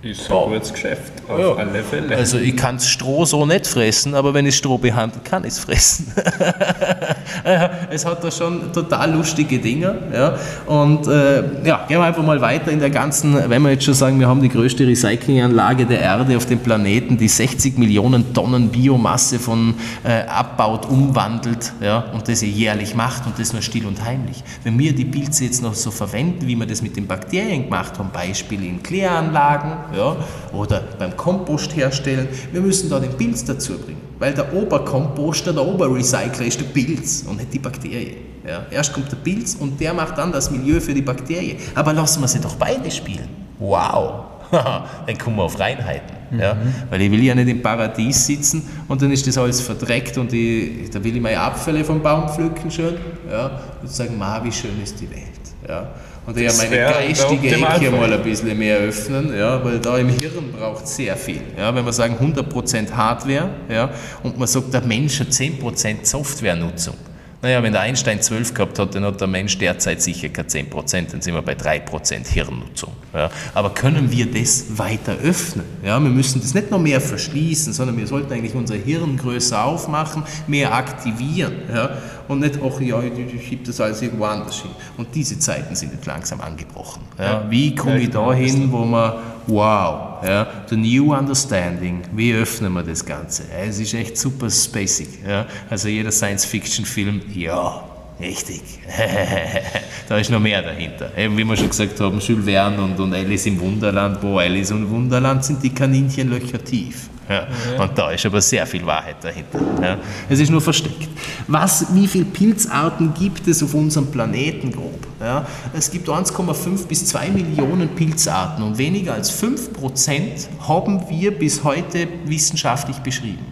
[0.03, 1.55] ist ein gutes Geschäft, auf ja.
[1.55, 2.16] alle Fälle.
[2.16, 5.59] Also ich kann Stroh so nicht fressen, aber wenn ich Stroh behandle, kann ich es
[5.61, 6.12] fressen.
[7.90, 9.96] es hat da schon total lustige Dinge.
[10.12, 10.36] Ja.
[10.66, 13.94] Und äh, ja, gehen wir einfach mal weiter in der ganzen, wenn wir jetzt schon
[13.94, 18.70] sagen, wir haben die größte Recyclinganlage der Erde auf dem Planeten, die 60 Millionen Tonnen
[18.70, 24.05] Biomasse von äh, abbaut, umwandelt ja, und das jährlich macht und das nur still und
[24.05, 24.42] heimlich.
[24.64, 27.98] Wenn wir die Pilze jetzt noch so verwenden, wie wir das mit den Bakterien gemacht
[27.98, 30.16] haben, Beispiel in Kläranlagen, ja,
[30.53, 32.28] oder beim Kompost herstellen.
[32.51, 37.24] Wir müssen da den Pilz dazu bringen, weil der Oberkomposter, der Oberrecycler ist der Pilz
[37.28, 38.16] und nicht die Bakterie.
[38.47, 38.66] Ja.
[38.70, 41.57] Erst kommt der Pilz und der macht dann das Milieu für die Bakterie.
[41.74, 43.28] Aber lassen wir sie doch beide spielen.
[43.59, 44.24] Wow!
[45.07, 46.16] dann kommen wir auf Reinheiten.
[46.30, 46.40] Mhm.
[46.40, 46.57] Ja?
[46.90, 50.32] Weil ich will ja nicht im Paradies sitzen und dann ist das alles verdreckt und
[50.32, 52.97] ich, da will ich meine Abfälle vom Baum pflücken schön
[53.30, 53.61] ja?
[53.80, 55.22] und sagen, ma, wie schön ist die Welt.
[55.66, 55.88] Ja?
[56.26, 60.52] Und eher meine geistige Ecke mal ein bisschen mehr öffnen, ja, weil da im Hirn
[60.52, 61.42] braucht sehr viel.
[61.56, 63.90] Ja, wenn wir sagen 100% Hardware ja,
[64.22, 66.94] und man sagt, der Mensch hat 10% Softwarenutzung.
[67.43, 71.11] Naja, wenn der Einstein 12 gehabt hat, dann hat der Mensch derzeit sicher keine 10%,
[71.11, 72.93] dann sind wir bei 3% Hirnnutzung.
[73.12, 73.30] Ja.
[73.53, 75.66] Aber können wir das weiter öffnen?
[75.84, 79.64] Ja, wir müssen das nicht noch mehr verschließen, sondern wir sollten eigentlich unser Hirn größer
[79.64, 81.55] aufmachen, mehr aktivieren.
[81.72, 81.99] Ja
[82.32, 84.70] und nicht, ach ja, ich schiebe das alles irgendwo anders hin.
[84.97, 87.03] Und diese Zeiten sind jetzt langsam angebrochen.
[87.18, 87.45] Ja.
[87.49, 89.14] Wie komme ich da hin, wo man,
[89.47, 93.45] wow, ja, the new understanding, wie öffnen wir das Ganze?
[93.51, 95.09] Es ist echt super spacig.
[95.26, 95.47] Ja.
[95.68, 97.84] Also jeder Science-Fiction-Film, ja,
[98.22, 98.62] Richtig.
[100.08, 101.10] da ist noch mehr dahinter.
[101.18, 104.70] Eben wie wir schon gesagt haben, Jules Verne und, und Alice im Wunderland, wo Alice
[104.70, 107.08] im Wunderland sind die Kaninchenlöcher tief.
[107.28, 107.48] Ja.
[107.82, 109.58] Und da ist aber sehr viel Wahrheit dahinter.
[109.80, 109.98] Ja.
[110.28, 111.08] Es ist nur versteckt.
[111.48, 115.06] Was, wie viele Pilzarten gibt es auf unserem Planeten grob?
[115.20, 115.46] Ja.
[115.72, 121.64] Es gibt 1,5 bis 2 Millionen Pilzarten und weniger als 5 Prozent haben wir bis
[121.64, 123.46] heute wissenschaftlich beschrieben.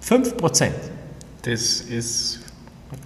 [0.00, 0.74] 5 Prozent.
[1.42, 2.43] Das ist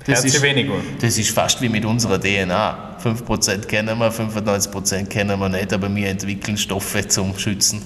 [0.07, 0.75] das ist, weniger.
[1.01, 2.97] das ist fast wie mit unserer DNA.
[3.03, 7.83] 5% kennen wir, 95% kennen wir nicht, aber wir entwickeln Stoffe zum Schützen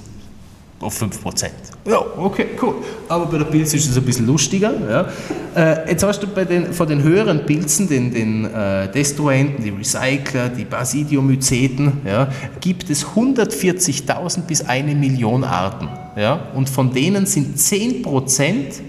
[0.82, 1.50] auf 5%.
[1.84, 2.74] Ja, okay, cool.
[3.08, 4.72] Aber bei der Pilz ist es ein bisschen lustiger.
[4.88, 5.08] Ja.
[5.54, 9.70] Äh, jetzt hast du bei den, von den höheren Pilzen, den, den äh, Destruenten, die
[9.70, 12.28] Recycler, die Basidiomyceten, ja,
[12.60, 15.88] gibt es 140.000 bis eine Million Arten.
[16.16, 16.48] Ja.
[16.54, 18.82] Und von denen sind 10%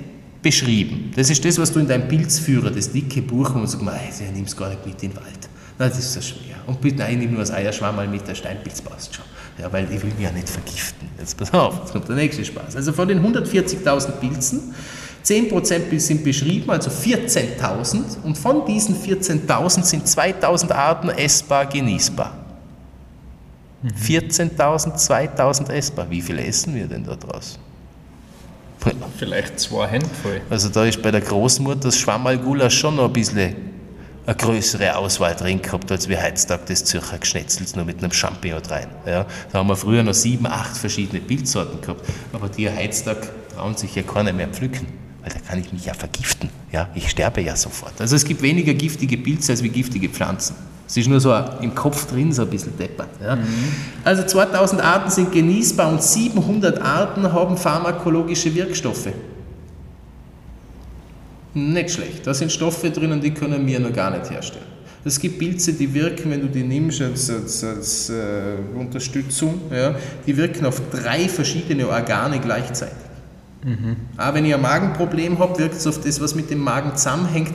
[0.44, 1.12] beschrieben.
[1.16, 4.32] Das ist das, was du in deinem Pilzführer, das dicke Buch, wo man sagt, ich
[4.32, 5.50] nimm es gar nicht mit in den Wald.
[5.80, 6.58] Nein, das ist so schwer.
[6.68, 9.26] Und bitte, nein, nimm nur das Eierschwamm mal mit, der Steinpilz passt schon.
[9.58, 11.08] Ja, weil ich will mich ja nicht vergiften.
[11.18, 12.76] Jetzt pass auf, jetzt kommt der nächste Spaß.
[12.76, 14.74] Also von den 140.000 Pilzen,
[15.24, 18.24] 10% sind beschrieben, also 14.000.
[18.24, 22.38] Und von diesen 14.000 sind 2.000 Arten essbar, genießbar.
[23.82, 23.90] Mhm.
[23.90, 26.10] 14.000, 2.000 essbar.
[26.10, 27.58] Wie viel essen wir denn da draus?
[29.18, 30.42] Vielleicht zwei Hände voll.
[30.50, 33.56] Also da ist bei der Großmutter das Schwammerlgulasch schon noch ein bisschen
[34.26, 38.62] eine größere Auswahl drin gehabt, als wie heutzutage das Zürcher Geschnetzels nur mit einem Champignon
[38.66, 38.88] rein.
[39.06, 43.76] Ja, da haben wir früher noch sieben, acht verschiedene Pilzsorten gehabt, aber die heutzutage trauen
[43.76, 44.88] sich ja keiner mehr pflücken,
[45.22, 46.50] weil da kann ich mich ja vergiften.
[46.72, 48.00] Ja, ich sterbe ja sofort.
[48.00, 50.56] Also es gibt weniger giftige Pilze als wie giftige Pflanzen.
[50.94, 53.10] Es ist nur so im Kopf drin, so ein bisschen deppert.
[53.20, 53.36] Ja.
[53.36, 53.42] Mhm.
[54.04, 59.10] Also 2000 Arten sind genießbar und 700 Arten haben pharmakologische Wirkstoffe.
[61.56, 62.28] Nicht schlecht.
[62.28, 64.68] Da sind Stoffe drinnen, die können wir noch gar nicht herstellen.
[65.04, 69.96] Es gibt Pilze, die wirken, wenn du die nimmst als, als, als äh, Unterstützung, ja,
[70.28, 72.94] die wirken auf drei verschiedene Organe gleichzeitig.
[73.64, 73.96] Mhm.
[74.16, 77.54] Auch wenn ich ein Magenproblem habe, wirkt es auf das, was mit dem Magen zusammenhängt.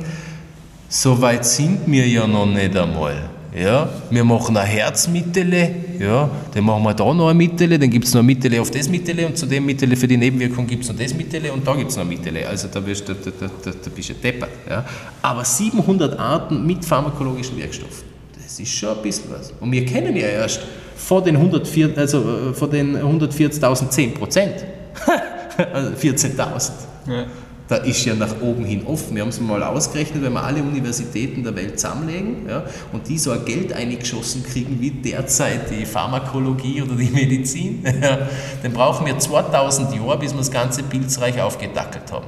[0.91, 3.28] So weit sind wir ja noch nicht einmal.
[3.55, 8.07] Ja, wir machen ein Herzmittele, ja, dann machen wir da noch ein Mittele, dann gibt
[8.07, 10.84] es noch ein Mittele auf das Mittele und zu dem Mittele für die Nebenwirkung gibt
[10.84, 12.47] es noch das Mittele und da gibt es noch ein Mittele.
[12.47, 14.51] Also da, wirst, da, da, da, da bist du deppert.
[14.68, 14.84] Ja.
[15.20, 18.05] Aber 700 Arten mit pharmakologischen Wirkstoffen,
[18.43, 19.53] das ist schon ein bisschen was.
[19.61, 20.61] Und wir kennen ja erst
[20.97, 24.64] vor den 140.000 also, äh, 10 Prozent.
[25.72, 26.70] also 14.000.
[27.09, 27.26] Ja
[27.69, 29.14] da ist ja nach oben hin offen.
[29.14, 33.19] Wir haben es mal ausgerechnet, wenn wir alle Universitäten der Welt zusammenlegen ja, und die
[33.19, 37.85] so ein Geld eingeschossen kriegen wie derzeit die Pharmakologie oder die Medizin,
[38.62, 42.27] dann brauchen wir 2000 Jahre, bis wir das ganze Pilzreich aufgedackelt haben.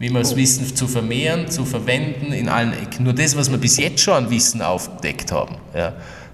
[0.00, 0.36] Wie wir das oh.
[0.36, 3.04] Wissen zu vermehren, zu verwenden in allen Ecken.
[3.04, 5.92] Nur das, was wir bis jetzt schon an Wissen aufgedeckt haben, ja,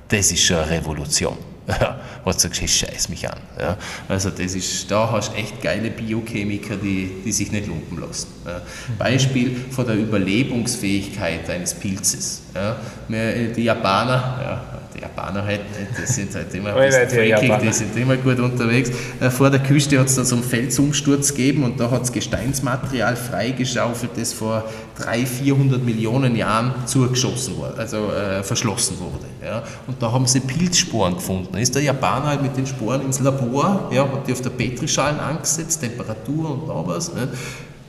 [0.09, 1.37] das ist schon eine Revolution.
[1.67, 3.39] Ja, wo du hey, scheiß mich an.
[3.59, 8.01] Ja, also das ist, da hast du echt geile Biochemiker, die, die sich nicht lumpen
[8.01, 8.29] lassen.
[8.45, 8.61] Ja.
[8.99, 12.43] Beispiel von der Überlebensfähigkeit eines Pilzes.
[12.55, 12.77] Ja.
[13.09, 14.65] Die Japaner, ja,
[15.05, 15.61] Japaner halt,
[15.99, 18.91] die sind halt immer ein bisschen freakig, die sind immer gut unterwegs.
[19.21, 22.13] Äh, vor der Küste hat es dann so einen Felsumsturz gegeben und da hat es
[22.13, 24.65] Gesteinsmaterial freigeschaufelt, das vor
[24.99, 29.27] 300, 400 Millionen Jahren zugeschossen wurde, also äh, verschlossen wurde.
[29.45, 29.63] Ja.
[29.87, 31.49] Und da haben sie Pilzsporen gefunden.
[31.53, 34.51] Da ist der Japaner halt mit den Sporen ins Labor, ja, hat die auf der
[34.51, 37.13] Petrischalen angesetzt, Temperatur und da was.
[37.13, 37.29] Nicht?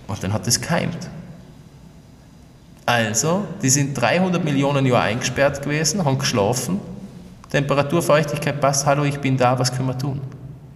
[0.08, 1.10] Und dann hat es keimt.
[2.86, 6.80] Also, die sind 300 Millionen Jahre eingesperrt gewesen, haben geschlafen
[7.56, 10.20] Temperatur, Feuchtigkeit passt, hallo, ich bin da, was können wir tun?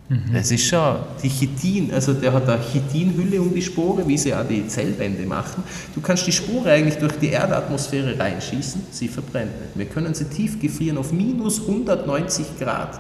[0.07, 0.34] Mhm.
[0.34, 4.34] Das ist schon die Chitin, also der hat eine Chitinhülle um die Spore, wie sie
[4.34, 5.61] auch die Zellwände machen.
[5.93, 9.77] Du kannst die Spore eigentlich durch die Erdatmosphäre reinschießen, sie verbrennt nicht.
[9.77, 12.97] Wir können sie tief gefrieren auf minus 190 Grad.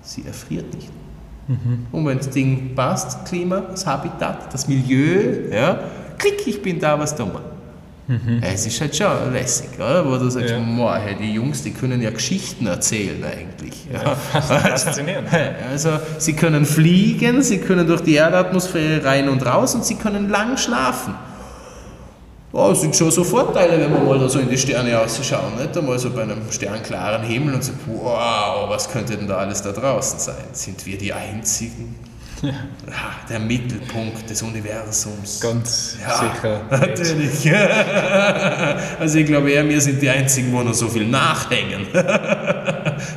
[0.00, 0.88] Sie erfriert nicht.
[1.48, 1.86] Mhm.
[1.92, 5.80] Und wenn das Ding passt, Klima, das Habitat, das Milieu, ja,
[6.16, 7.57] klick, ich bin da, was tun wir?
[8.08, 8.40] Mhm.
[8.42, 10.04] Es ist halt schon lässig, oder?
[10.04, 10.96] wo du sagst, ja.
[10.96, 13.86] hey, die Jungs, die können ja Geschichten erzählen eigentlich.
[13.92, 15.28] Ja, faszinierend.
[15.70, 20.30] Also sie können fliegen, sie können durch die Erdatmosphäre rein und raus und sie können
[20.30, 21.14] lang schlafen.
[22.50, 25.56] Oh, das sind schon so Vorteile, wenn wir mal da so in die Sterne ausschauen,
[25.58, 25.76] nicht?
[25.76, 29.70] Einmal so bei einem sternklaren Himmel und so, wow, was könnte denn da alles da
[29.70, 30.46] draußen sein?
[30.52, 31.94] Sind wir die Einzigen?
[32.42, 32.52] Ja.
[33.28, 35.40] Der Mittelpunkt des Universums.
[35.40, 36.60] Ganz ja, sicher.
[36.70, 37.50] Natürlich.
[39.00, 41.86] Also ich glaube eher, wir sind die Einzigen, wo noch so viel nachhängen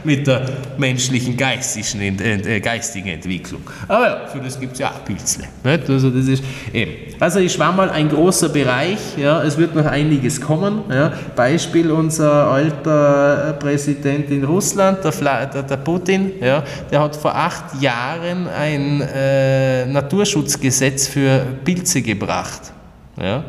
[0.03, 0.45] mit der
[0.77, 3.61] menschlichen geistigen, äh, geistigen Entwicklung.
[3.87, 5.45] Aber ja, für das gibt es ja auch Pilzle.
[5.63, 6.43] Also das ist
[6.73, 6.91] eben.
[7.19, 10.83] Also ich war mal ein großer Bereich, ja, es wird noch einiges kommen.
[10.89, 11.13] Ja.
[11.35, 17.35] Beispiel unser alter Präsident in Russland, der, Fla, der, der Putin, ja, der hat vor
[17.35, 22.73] acht Jahren ein äh, Naturschutzgesetz für Pilze gebracht.
[23.19, 23.43] Ja?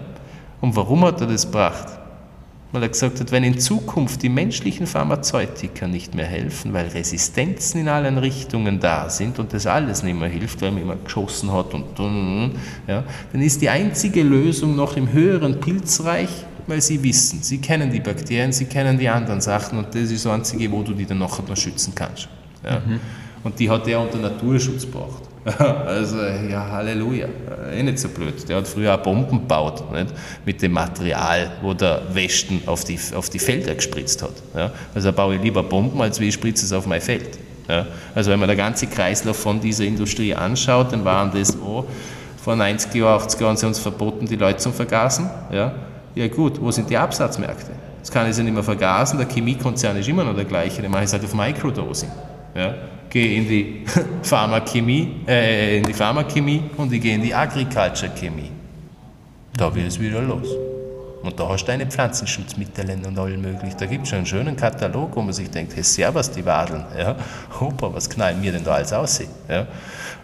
[0.61, 2.02] Und warum hat er das gebracht?
[2.73, 7.83] Weil er gesagt hat, wenn in Zukunft die menschlichen Pharmazeutika nicht mehr helfen, weil Resistenzen
[7.83, 11.53] in allen Richtungen da sind und das alles nicht mehr hilft, weil man immer geschossen
[11.53, 11.85] hat und,
[12.89, 16.31] ja, dann ist die einzige Lösung noch im höheren Pilzreich,
[16.67, 20.25] weil sie wissen, sie kennen die Bakterien, sie kennen die anderen Sachen und das ist
[20.25, 22.29] das Einzige, wo du die dann nachher noch schützen kannst.
[22.65, 22.81] Ja.
[22.81, 23.01] Mhm.
[23.45, 25.23] Und die hat er unter Naturschutz gebracht.
[25.87, 27.27] Also, ja, Halleluja.
[27.73, 28.49] Eh nicht so blöd.
[28.49, 30.15] Der hat früher auch Bomben gebaut, nicht?
[30.45, 34.35] mit dem Material, wo der Westen auf die, auf die Felder gespritzt hat.
[34.55, 34.71] Ja?
[34.95, 37.39] Also baue ich lieber Bomben, als wie ich spritze es auf mein Feld.
[37.69, 37.87] Ja?
[38.15, 41.85] Also, wenn man der ganze Kreislauf von dieser Industrie anschaut, dann waren das, oh,
[42.43, 45.31] vor 90 Jahren, 80 Jahren sind uns verboten, die Leute zum Vergasen.
[45.53, 45.75] Ja,
[46.15, 47.71] ja gut, wo sind die Absatzmärkte?
[48.01, 50.91] Das kann ich ja nicht mehr vergasen, der Chemiekonzern ist immer noch der gleiche, den
[50.91, 52.11] mache ich halt auf Microdosing.
[52.55, 52.75] Ja?
[53.13, 53.85] Gehe in die
[54.23, 58.51] Pharmachemie, äh, in die Pharmachemie und ich gehe in die Agriculture-Chemie.
[59.55, 60.49] Da wird es wieder los.
[61.23, 63.75] Und da hast du deine Pflanzenschutzmittel und all möglich.
[63.77, 66.85] Da gibt es schon einen schönen Katalog, wo man sich denkt, hey, servus, die Wadeln.
[66.99, 67.15] Ja,
[67.61, 69.31] Opa, was knallen mir denn da alles aussehen?
[69.49, 69.67] Ja.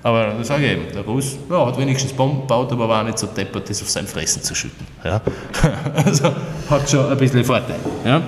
[0.03, 3.19] Aber das sage ich eben, der Russ ja, hat wenigstens Bomben gebaut, aber war nicht
[3.19, 4.87] so deppert, das auf sein Fressen zu schütten.
[5.05, 5.21] Ja.
[6.05, 6.33] Also
[6.71, 7.77] hat schon ein bisschen Vorteil.
[8.05, 8.23] Ja.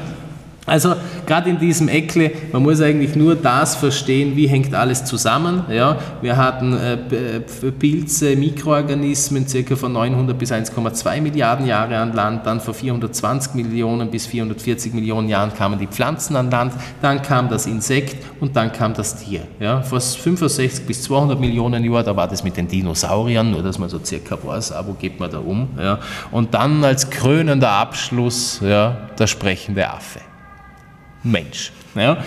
[0.66, 0.94] Also
[1.26, 5.64] gerade in diesem Eckle, man muss eigentlich nur das verstehen, wie hängt alles zusammen.
[5.70, 6.96] Ja, wir hatten äh,
[7.70, 14.11] Pilze, Mikroorganismen circa von 900 bis 1,2 Milliarden Jahre an Land, dann vor 420 Millionen
[14.11, 18.70] bis 440 Millionen Jahren kamen die Pflanzen an Land, dann kam das Insekt und dann
[18.70, 19.40] kam das Tier.
[19.58, 23.78] Ja, vor 65 bis 200 Millionen Jahren, da war das mit den Dinosauriern, nur dass
[23.78, 25.68] man so circa weiß, wo geht man da um.
[25.78, 25.99] Ja,
[26.30, 30.20] und dann als krönender Abschluss ja, der sprechende Affe.
[31.22, 31.72] Mensch.
[31.95, 32.25] Ja.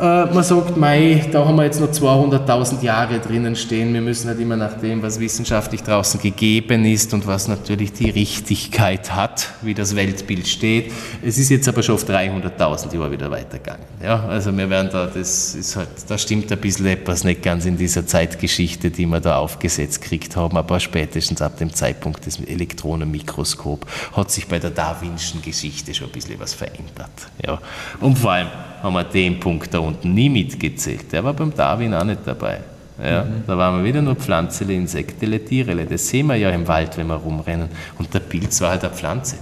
[0.00, 3.92] Äh, man sagt, Mai, da haben wir jetzt noch 200.000 Jahre drinnen stehen.
[3.92, 8.08] Wir müssen nicht immer nach dem, was wissenschaftlich draußen gegeben ist und was natürlich die
[8.08, 10.90] Richtigkeit hat, wie das Weltbild steht.
[11.22, 13.84] Es ist jetzt aber schon auf 300.000 Jahre wieder weitergegangen.
[14.02, 17.66] Ja, also wir werden da, das ist halt, da stimmt ein bisschen etwas nicht ganz
[17.66, 22.40] in dieser Zeitgeschichte, die wir da aufgesetzt gekriegt haben, aber spätestens ab dem Zeitpunkt des
[22.40, 23.86] Elektronenmikroskops
[24.16, 27.10] hat sich bei der Darwinschen Geschichte schon ein bisschen was verändert.
[27.44, 27.58] Ja.
[28.00, 28.48] Und vor allem
[28.82, 31.12] haben wir den Punkt da unten nie mitgezählt.
[31.12, 32.60] Der war beim Darwin auch nicht dabei.
[33.02, 33.44] Ja, mhm.
[33.46, 35.86] Da waren wir wieder nur Pflanzele, Insektele, Tierele.
[35.86, 37.68] Das sehen wir ja im Wald, wenn wir rumrennen.
[37.98, 39.36] Und der Pilz war halt eine Pflanze.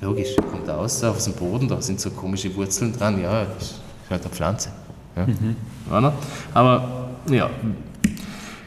[0.00, 3.20] Logisch, kommt raus aus dem Boden, da sind so komische Wurzeln dran.
[3.20, 4.70] Ja, das ist halt eine Pflanze.
[5.16, 5.26] Ja.
[5.26, 5.56] Mhm.
[6.54, 7.50] Aber ja,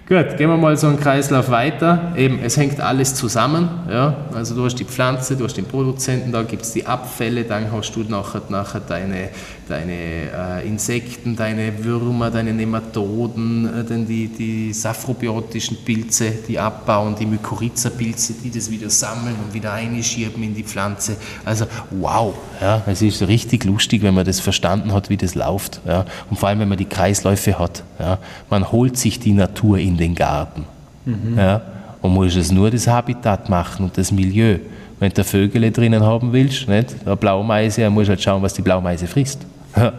[0.05, 2.11] Gut, gehen wir mal so einen Kreislauf weiter.
[2.17, 3.69] Eben, es hängt alles zusammen.
[3.89, 4.17] Ja?
[4.35, 7.71] Also du hast die Pflanze, du hast den Produzenten, da gibt es die Abfälle, dann
[7.71, 9.29] hast du nachher, nachher deine,
[9.73, 17.15] deine äh, Insekten, deine Würmer, deine Nematoden, äh, dann die, die saphrobiotischen Pilze, die abbauen,
[17.19, 21.17] die Mykorrhiza-Pilze, die das wieder sammeln und wieder einschieben in die Pflanze.
[21.43, 22.83] Also wow, ja?
[22.85, 25.81] es ist richtig lustig, wenn man das verstanden hat, wie das läuft.
[25.87, 26.05] Ja?
[26.29, 27.83] Und vor allem, wenn man die Kreisläufe hat.
[27.99, 28.19] Ja?
[28.49, 30.65] Man holt sich die Natur in den Garten.
[31.05, 31.37] Mhm.
[31.37, 31.61] Ja,
[32.01, 34.59] und musst es nur das Habitat machen und das Milieu.
[34.99, 36.95] Wenn du Vögel drinnen haben willst, nicht?
[37.05, 39.45] eine Blaumeise, dann musst du halt schauen, was die Blaumeise frisst.
[39.75, 39.93] Ja.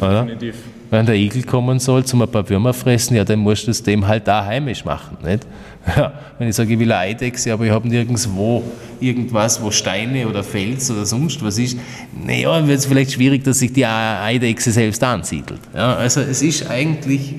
[0.00, 0.54] Ja, definitiv.
[0.90, 3.82] Wenn der Igel kommen soll, zum ein paar Würmer fressen, ja, dann musst du es
[3.82, 5.18] dem halt da heimisch machen.
[5.22, 5.46] Nicht?
[5.96, 8.62] Ja, wenn ich sage, ich will eine Eidechse, aber ich habe nirgendwo
[9.00, 11.78] irgendwas, wo Steine oder Fels oder sonst was ist,
[12.14, 15.60] naja, dann wird es vielleicht schwierig, dass sich die Eidechse selbst ansiedelt.
[15.74, 17.34] Ja, also es ist eigentlich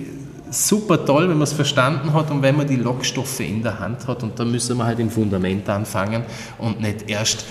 [0.49, 4.07] super toll, wenn man es verstanden hat und wenn man die Lockstoffe in der Hand
[4.07, 4.23] hat.
[4.23, 6.23] Und da müssen wir halt im Fundament anfangen
[6.57, 7.45] und nicht erst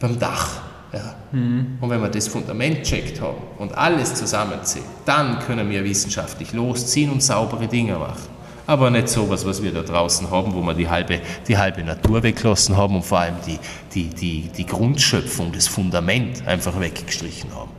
[0.00, 0.62] beim Dach.
[0.92, 1.14] Ja.
[1.32, 1.78] Mhm.
[1.80, 7.10] Und wenn wir das Fundament checkt haben und alles zusammenzählt, dann können wir wissenschaftlich losziehen
[7.10, 8.38] und saubere Dinge machen.
[8.66, 12.22] Aber nicht sowas, was wir da draußen haben, wo wir die halbe, die halbe Natur
[12.22, 13.58] weggelassen haben und vor allem die,
[13.94, 17.70] die, die, die Grundschöpfung, das Fundament einfach weggestrichen haben.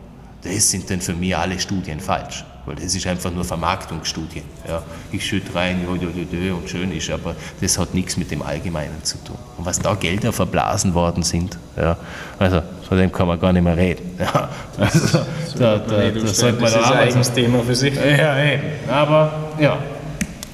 [0.42, 4.44] Das sind dann für mich alle Studien falsch weil das ist einfach nur Vermarktungsstudien.
[4.68, 4.82] Ja.
[5.12, 8.42] Ich schütte rein, ja, ja, ja, und schön ist, aber das hat nichts mit dem
[8.42, 9.38] Allgemeinen zu tun.
[9.58, 11.98] Und was da Gelder verblasen worden sind, ja,
[12.38, 14.18] also von dem kann man gar nicht mehr reden.
[14.20, 14.50] Ja.
[14.78, 15.20] Also,
[15.58, 17.96] da, da, da sollte man das ist ein eigenes Thema für sich.
[17.96, 18.64] Ja, eben.
[18.90, 19.78] Aber ja,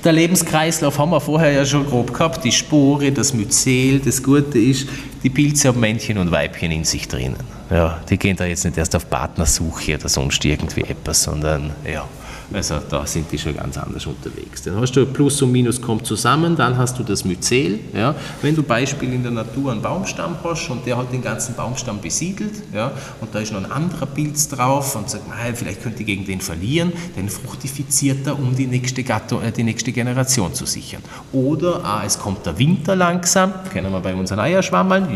[0.06, 2.44] der Lebenskreislauf haben wir vorher ja schon grob gehabt.
[2.44, 4.88] Die Spore, das Myzel, das Gute ist,
[5.24, 7.55] die Pilze haben Männchen und Weibchen in sich drinnen.
[7.70, 12.08] Ja, die gehen da jetzt nicht erst auf Partnersuche oder sonst irgendwie etwas, sondern ja,
[12.54, 14.64] also da sind die schon ganz anders unterwegs.
[14.64, 17.80] Dann hast du Plus und Minus kommt zusammen, dann hast du das Myzel.
[17.94, 18.16] Ja.
[18.42, 22.00] Wenn du Beispiel in der Natur einen Baumstamm hast und der hat den ganzen Baumstamm
[22.02, 22.92] besiedelt ja,
[23.22, 25.24] und da ist noch ein anderer Pilz drauf und sagt,
[25.56, 29.64] vielleicht könnte ich gegen den verlieren, dann fruchtifiziert er, um die nächste, Gattung, äh, die
[29.64, 31.02] nächste Generation zu sichern.
[31.32, 35.08] Oder ah, es kommt der Winter langsam, kennen wir bei unseren Eierschwammeln,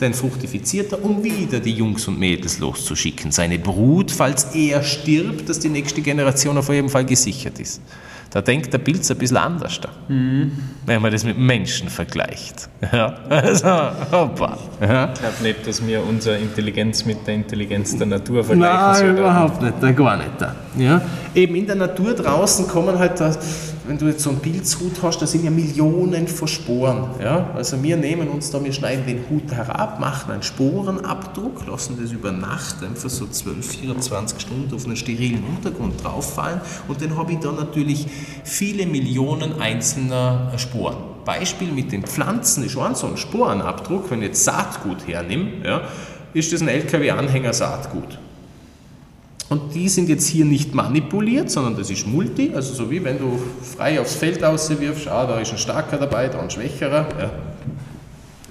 [0.00, 3.32] dann fruchtifiziert er, um wieder die Jungs und Mädels loszuschicken.
[3.32, 7.80] Seine Brut, falls er stirbt, dass die nächste Generation Generation auf jeden Fall gesichert ist.
[8.30, 10.50] Da denkt der Pilz ein bisschen anders da, mhm.
[10.86, 12.68] wenn man das mit Menschen vergleicht.
[12.92, 13.66] Ja, also,
[14.12, 14.58] hoppa.
[14.80, 15.12] Ja.
[15.12, 19.18] Ich glaube nicht, dass wir unsere Intelligenz mit der Intelligenz der Natur vergleichen Nein, sollen.
[19.18, 20.30] überhaupt nicht, gar nicht.
[20.78, 21.00] Ja.
[21.34, 23.32] Eben in der Natur draußen kommen halt da
[23.86, 27.10] wenn du jetzt so einen Pilzhut hast, da sind ja Millionen von Sporen.
[27.20, 27.50] Ja?
[27.54, 32.12] Also wir nehmen uns da, wir schneiden den Hut herab, machen einen Sporenabdruck, lassen das
[32.12, 37.32] über Nacht einfach so 12, 24 Stunden auf einen sterilen Untergrund drauffallen und dann habe
[37.32, 38.06] ich da natürlich
[38.44, 40.96] viele Millionen einzelner Sporen.
[41.24, 45.82] Beispiel mit den Pflanzen ist auch so ein Sporenabdruck, wenn ich jetzt Saatgut hernehme, ja,
[46.32, 48.18] ist das ein LKW-Anhänger Saatgut.
[49.48, 53.18] Und die sind jetzt hier nicht manipuliert, sondern das ist Multi, also so wie wenn
[53.18, 57.06] du frei aufs Feld auswirfst, ah, da ist ein starker dabei, da ein schwächerer.
[57.18, 57.30] Ja.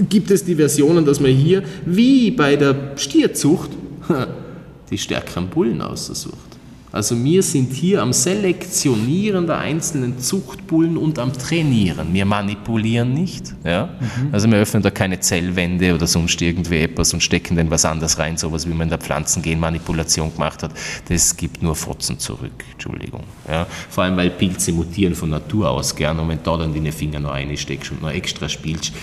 [0.07, 3.71] Gibt es die Versionen, dass man hier, wie bei der Stierzucht,
[4.91, 6.52] die stärkeren Bullen aussucht?
[6.93, 12.13] Also wir sind hier am Selektionieren der einzelnen Zuchtbullen und am Trainieren.
[12.13, 13.55] Wir manipulieren nicht.
[13.63, 13.89] Ja?
[13.99, 14.29] Mhm.
[14.31, 18.19] Also wir öffnen da keine Zellwände oder sonst irgendwie etwas und stecken dann was anderes
[18.19, 20.71] rein, sowas wie man in der Pflanzengenmanipulation gemacht hat.
[21.09, 22.63] Das gibt nur Fotzen zurück.
[22.73, 23.23] Entschuldigung.
[23.49, 23.65] Ja?
[23.89, 26.91] Vor allem, weil Pilze mutieren von Natur aus gern und wenn du da dann deine
[26.91, 28.93] Finger noch reinsteckst und noch extra spielst,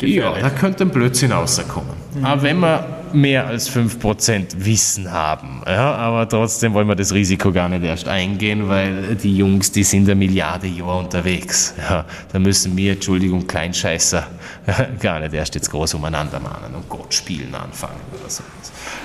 [0.00, 1.90] ja, da könnte ein Blödsinn rauskommen.
[2.14, 2.24] Mhm.
[2.24, 5.62] Aber wenn man mehr als 5% Wissen haben.
[5.66, 9.84] Ja, aber trotzdem wollen wir das Risiko gar nicht erst eingehen, weil die Jungs, die
[9.84, 11.74] sind eine Milliarde Jahre unterwegs.
[11.78, 14.26] Ja, da müssen wir, Entschuldigung, Kleinscheißer,
[15.00, 18.42] gar nicht erst jetzt groß umeinander mahnen und Gott spielen anfangen oder so.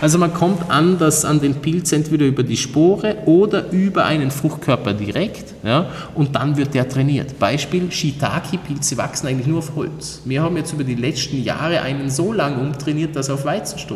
[0.01, 4.93] Also man kommt anders an den Pilz entweder über die Spore oder über einen Fruchtkörper
[4.93, 7.39] direkt ja, und dann wird der trainiert.
[7.39, 10.21] Beispiel, Shiitake-Pilze wachsen eigentlich nur auf Holz.
[10.25, 13.45] Wir haben jetzt über die letzten Jahre einen so lang umtrainiert, dass er auf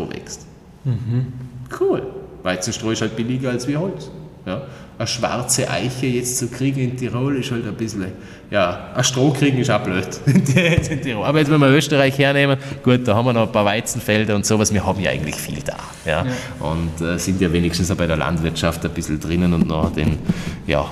[0.02, 0.46] Weizenstroh wächst.
[0.84, 1.34] Mhm.
[1.80, 2.04] Cool.
[2.44, 4.10] Weizenstroh ist halt billiger als wie Holz.
[4.46, 4.64] Ja
[5.02, 8.06] eine schwarze Eiche jetzt zu kriegen in Tirol ist halt ein bisschen,
[8.52, 11.26] ja, ein Stroh kriegen ist auch blöd in Tirol.
[11.26, 14.46] Aber jetzt, wenn wir Österreich hernehmen, gut, da haben wir noch ein paar Weizenfelder und
[14.46, 15.78] sowas, wir haben ja eigentlich viel da.
[16.06, 16.26] Ja?
[16.26, 16.32] ja.
[16.60, 20.20] Und äh, sind ja wenigstens auch bei der Landwirtschaft ein bisschen drinnen und noch den,
[20.68, 20.86] ja,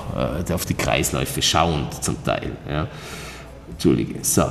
[0.48, 2.52] äh, auf die Kreisläufe schauend zum Teil.
[2.68, 2.88] Ja?
[3.69, 4.15] Entschuldige.
[4.23, 4.45] So,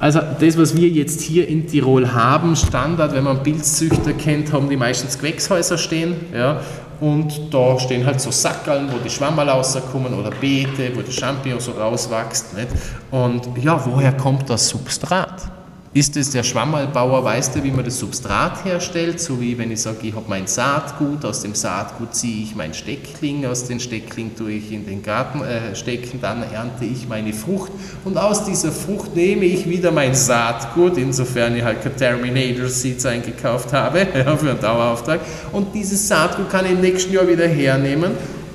[0.00, 4.68] also das, was wir jetzt hier in Tirol haben, Standard, wenn man Pilzzüchter kennt, haben
[4.70, 6.16] die meistens Gewächshäuser stehen.
[6.34, 6.60] Ja,
[7.00, 11.60] und da stehen halt so Sackerln, wo die Schwammerl rauskommen oder Beete, wo die Champignon
[11.60, 12.56] so rauswächst.
[12.56, 12.68] Nicht?
[13.10, 15.50] Und ja, woher kommt das Substrat?
[15.92, 19.82] Ist es der Schwammerlbauer, weiß der, wie man das Substrat herstellt, so wie wenn ich
[19.82, 24.36] sage, ich habe mein Saatgut, aus dem Saatgut ziehe ich mein Steckling, aus dem Steckling
[24.36, 27.72] tue ich in den Garten äh, stecken, dann ernte ich meine Frucht.
[28.04, 33.72] Und aus dieser Frucht nehme ich wieder mein Saatgut, insofern ich halt Terminator Seeds eingekauft
[33.72, 34.06] habe
[34.38, 35.18] für einen Dauerauftrag.
[35.50, 38.12] Und dieses Saatgut kann ich im nächsten Jahr wieder hernehmen,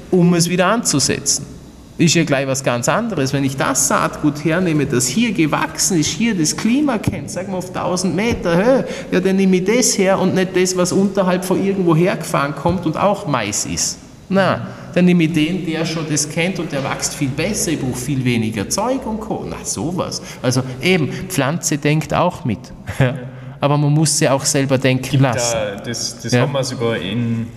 [0.09, 1.54] um es wieder anzusetzen
[1.97, 3.31] ist ja gleich was ganz anderes.
[3.31, 7.57] Wenn ich das Saatgut hernehme, das hier gewachsen ist, hier das Klima kennt, sagen wir
[7.57, 11.45] auf 1000 Meter Höhe, ja, dann nehme ich das her und nicht das, was unterhalb
[11.45, 13.99] von irgendwo hergefahren kommt und auch Mais ist.
[14.27, 17.79] Na, dann nehme ich den, der schon das kennt und der wächst viel besser, ich
[17.79, 19.45] brauche viel weniger Zeug und Co.
[19.47, 20.21] Na, sowas.
[20.41, 22.59] Also eben, Pflanze denkt auch mit.
[23.61, 25.53] Aber man muss sie auch selber denken Gibt lassen.
[25.53, 26.41] Da, das das ja?
[26.41, 27.47] haben wir sogar in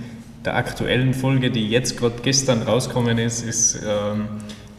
[0.49, 3.81] der aktuellen Folge, die jetzt gerade gestern rausgekommen ist, ist,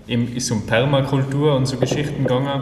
[0.07, 2.61] ähm, ist um Permakultur und so Geschichten gegangen.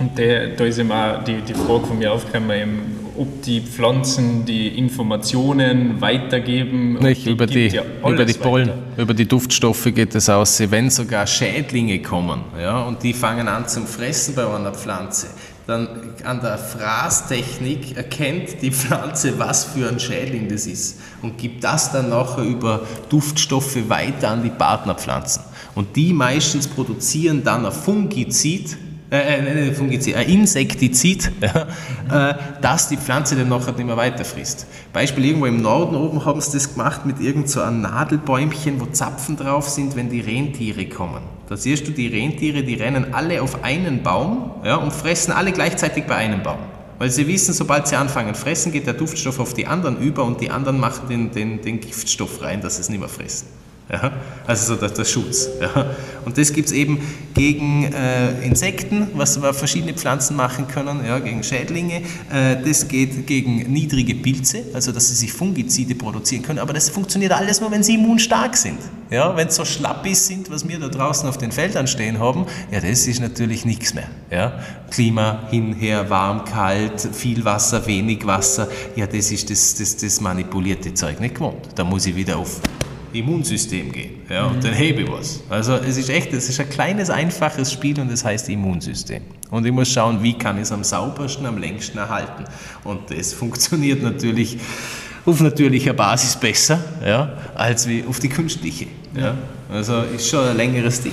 [0.00, 4.76] Und der, da ist auch die, die Frage von mir aufgekommen, ob die Pflanzen die
[4.76, 6.94] Informationen weitergeben.
[6.94, 10.60] Nicht, über die, ja über die Pollen, über die Duftstoffe geht es aus.
[10.68, 15.28] Wenn sogar Schädlinge kommen ja, und die fangen an zum Fressen bei einer Pflanze,
[15.66, 15.88] dann
[16.24, 21.90] an der Fraßtechnik erkennt die Pflanze, was für ein Schädling das ist und gibt das
[21.90, 25.42] dann nachher über Duftstoffe weiter an die Partnerpflanzen.
[25.74, 28.76] Und die meistens produzieren dann ein Fungizid,
[29.10, 34.24] äh, äh, Fungizid, ein Insektizid, ja, äh, das die Pflanze dann nachher nicht mehr weiter
[34.24, 34.66] frisst.
[34.92, 38.86] Beispiel irgendwo im Norden oben haben sie das gemacht mit irgend so einem Nadelbäumchen, wo
[38.86, 41.22] Zapfen drauf sind, wenn die Rentiere kommen.
[41.48, 45.52] Da siehst du die Rentiere, die rennen alle auf einen Baum ja, und fressen alle
[45.52, 46.58] gleichzeitig bei einem Baum.
[46.98, 50.40] Weil sie wissen, sobald sie anfangen fressen, geht der Duftstoff auf die anderen über und
[50.40, 53.46] die anderen machen den, den, den Giftstoff rein, dass sie es nicht mehr fressen.
[53.90, 54.12] Ja,
[54.48, 55.48] also so der, der Schutz.
[55.60, 55.94] Ja.
[56.24, 57.00] Und das gibt es eben
[57.34, 62.02] gegen äh, Insekten, was verschiedene Pflanzen machen können, ja, gegen Schädlinge.
[62.32, 66.58] Äh, das geht gegen niedrige Pilze, also dass sie sich Fungizide produzieren können.
[66.58, 68.78] Aber das funktioniert alles nur, wenn sie immunstark sind.
[69.08, 72.46] Ja, wenn sie so schlappis sind, was wir da draußen auf den Feldern stehen haben,
[72.72, 74.08] ja, das ist natürlich nichts mehr.
[74.32, 74.58] Ja.
[74.90, 80.20] Klima hin, her, warm, kalt, viel Wasser, wenig Wasser, ja, das ist das, das, das
[80.20, 81.68] manipulierte Zeug nicht gewohnt.
[81.76, 82.60] Da muss ich wieder auf
[83.18, 84.22] Immunsystem gehen.
[84.28, 85.42] Ja, und dann hebe ich was.
[85.48, 89.22] Also es ist echt, es ist ein kleines, einfaches Spiel und das heißt Immunsystem.
[89.50, 92.44] Und ich muss schauen, wie kann ich es am saubersten, am längsten erhalten.
[92.84, 94.58] Und das funktioniert natürlich
[95.24, 98.86] auf natürlicher Basis besser, ja, als wie auf die künstliche.
[99.14, 99.34] Ja.
[99.70, 101.12] Also ist schon ein längeres Ding.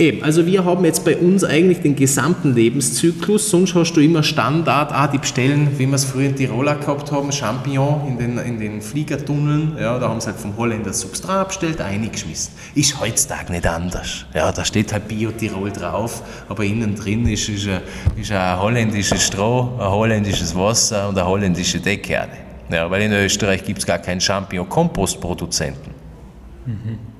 [0.00, 4.22] Eben, also wir haben jetzt bei uns eigentlich den gesamten Lebenszyklus, sonst hast du immer
[4.22, 8.38] Standard, ah, die bestellen, wie wir es früher in Tiroler gehabt haben, Champignon in den,
[8.38, 12.54] in den Fliegertunneln, ja, da haben sie halt vom Holländer Substrat bestellt, eingeschmissen.
[12.74, 14.24] Ist heutzutage nicht anders.
[14.32, 17.82] Ja, da steht halt Bio-Tirol drauf, aber innen drin ist, ist, ein,
[18.18, 22.38] ist ein holländisches Stroh, ein holländisches Wasser und eine holländische Deckerde.
[22.72, 25.92] Ja, weil in Österreich gibt es gar keinen Champignon-Kompostproduzenten.
[26.64, 27.19] Mhm.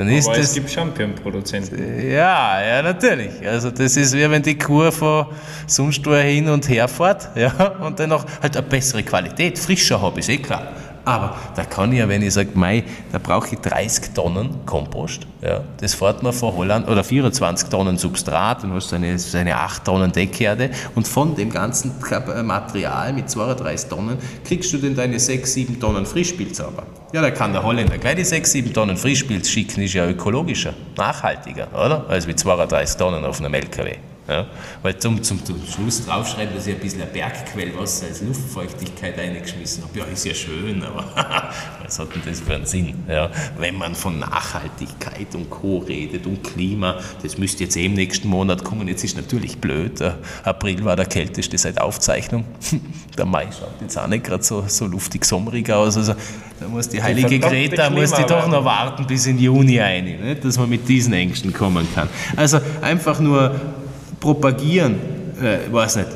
[0.00, 2.10] Dann ist Aber das, es gibt Championproduzenten.
[2.10, 3.46] Ja, ja, natürlich.
[3.46, 5.26] Also das ist wie wenn die Kur von
[5.66, 7.52] wo hin und her fährt ja,
[7.82, 10.72] und dann noch halt eine bessere Qualität, frischer habe, ist eh klar.
[11.04, 15.26] Aber da kann ich ja, wenn ich sage, mei, da brauche ich 30 Tonnen Kompost,
[15.42, 19.56] ja, das fährt man von Holland, oder 24 Tonnen Substrat, dann hast du eine, eine
[19.56, 21.92] 8 Tonnen Deckerde und von dem ganzen
[22.44, 26.84] Material mit 32 Tonnen kriegst du dann deine 6, 7 Tonnen Frischpilzauber.
[27.12, 30.74] Ja, da kann der Holländer gleich die 6, 7 Tonnen Frischpilz schicken, ist ja ökologischer,
[30.96, 32.04] nachhaltiger, oder?
[32.08, 33.96] Als mit 32 Tonnen auf einem LKW.
[34.30, 34.46] Ja?
[34.82, 39.82] Weil zum, zum, zum Schluss draufschreiben, dass ich ein bisschen ein Bergquellwasser als Luftfeuchtigkeit eingeschmissen
[39.82, 39.98] habe.
[39.98, 41.04] Ja, ist ja schön, aber
[41.84, 42.94] was hat denn das für einen Sinn?
[43.08, 43.30] Ja?
[43.58, 45.78] Wenn man von Nachhaltigkeit und Co.
[45.78, 48.86] redet und Klima, das müsste jetzt eh im nächsten Monat kommen.
[48.86, 49.98] Jetzt ist natürlich blöd.
[49.98, 52.44] Der April war der kälteste seit Aufzeichnung.
[53.18, 55.96] Der Mai schaut jetzt auch nicht gerade so, so luftig sommerig aus.
[55.96, 56.14] Also
[56.60, 60.58] da muss die heilige Greta muss die doch noch warten bis in Juni ein, dass
[60.58, 62.08] man mit diesen Ängsten kommen kann.
[62.36, 63.54] Also einfach nur
[64.20, 64.96] propagieren,
[65.42, 66.08] äh, weiß nicht,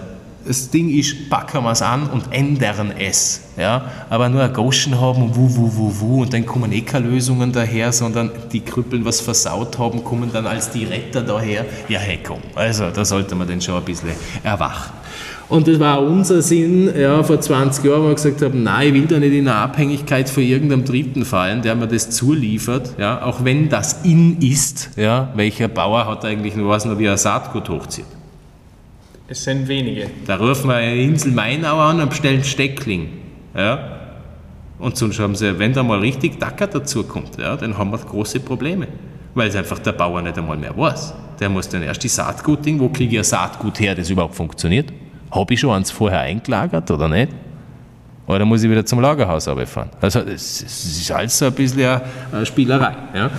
[0.46, 3.40] das Ding ist, packen wir es an und ändern es.
[3.56, 3.90] Ja?
[4.10, 7.08] Aber nur ein Goschen haben und wuh, wuh, wuh, wuh und dann kommen eh keine
[7.08, 11.64] Lösungen daher, sondern die Krüppeln, was versaut haben, kommen dann als die Retter daher.
[11.88, 12.40] Ja, hey, komm.
[12.54, 14.10] Also da sollte man dann schon ein bisschen
[14.42, 14.92] erwachen.
[15.54, 18.94] Und das war unser Sinn, ja, vor 20 Jahren, wo wir gesagt haben, nein, ich
[18.94, 23.22] will da nicht in eine Abhängigkeit von irgendeinem Dritten fallen, der mir das zuliefert, ja,
[23.22, 27.16] auch wenn das in ist, ja, welcher Bauer hat eigentlich nur was, noch wie ein
[27.16, 28.04] Saatgut hochzieht.
[29.28, 30.10] Es sind wenige.
[30.26, 33.10] Da rufen wir eine Insel Mainau an und bestellen Steckling.
[33.56, 34.00] Ja?
[34.80, 37.98] Und sonst haben sie, wenn da mal richtig Dacker dazu kommt, ja, dann haben wir
[37.98, 38.88] große Probleme.
[39.36, 41.14] Weil es einfach der Bauer nicht einmal mehr weiß.
[41.38, 44.92] Der muss dann erst die Saatgut-Ding, wo kriege ich ein Saatgut her, das überhaupt funktioniert?
[45.30, 47.32] Habe ich schon eins vorher eingelagert oder nicht?
[48.26, 49.90] Oder muss ich wieder zum Lagerhaus fahren?
[50.00, 52.00] Also, es ist alles so ein bisschen
[52.32, 52.94] eine Spielerei.
[53.14, 53.30] Ja?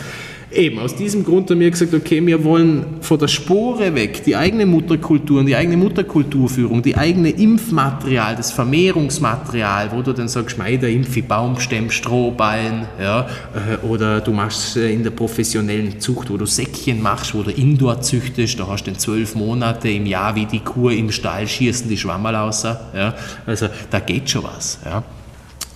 [0.55, 4.37] Eben, aus diesem Grund haben wir gesagt, okay, wir wollen von der Spore weg die
[4.37, 10.57] eigene Mutterkultur und die eigene Mutterkulturführung, die eigene Impfmaterial, das Vermehrungsmaterial, wo du dann sagst,
[10.57, 16.29] mei, da impfe ich Baumstämme, Strohballen, ja, äh, oder du machst in der professionellen Zucht,
[16.29, 20.05] wo du Säckchen machst, wo du Indoor züchtest, da hast du dann zwölf Monate im
[20.05, 23.13] Jahr wie die Kur im Stall schießen die Schwammerl raus, ja,
[23.45, 25.03] also da geht schon was, ja.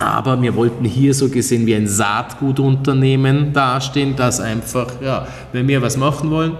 [0.00, 5.82] Aber wir wollten hier so gesehen wie ein Saatgutunternehmen dastehen, das einfach, ja, wenn wir
[5.82, 6.56] was machen wollen,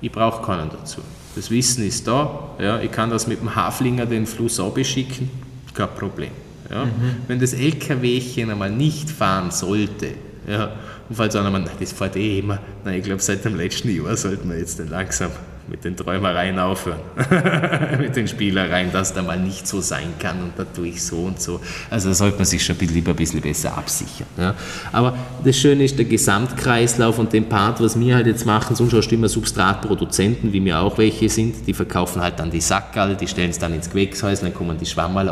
[0.00, 1.02] ich brauche keinen dazu.
[1.36, 5.30] Das Wissen ist da, ja, ich kann das mit dem Haflinger den Fluss abschicken,
[5.74, 6.30] kein Problem.
[6.70, 6.86] Ja.
[6.86, 6.90] Mhm.
[7.28, 10.08] Wenn das LKWchen einmal nicht fahren sollte,
[10.46, 10.72] ja,
[11.08, 14.16] und falls einer meint, das fährt eh immer, nein, ich glaube, seit dem letzten Jahr
[14.16, 15.30] sollten wir jetzt dann langsam
[15.68, 17.00] mit den Träumereien aufhören,
[17.98, 21.18] mit den Spielereien, dass da mal nicht so sein kann und da tue ich so
[21.18, 21.60] und so.
[21.88, 24.26] Also da sollte man sich schon lieber ein bisschen besser absichern.
[24.36, 24.54] Ja.
[24.90, 28.92] Aber das Schöne ist der Gesamtkreislauf und den Part, was wir halt jetzt machen, sonst
[28.92, 33.16] hast du immer Substratproduzenten, wie mir auch welche sind, die verkaufen halt dann die Sackerl,
[33.16, 35.30] die stellen es dann ins Gewächshaus, dann kommen die Schwammerl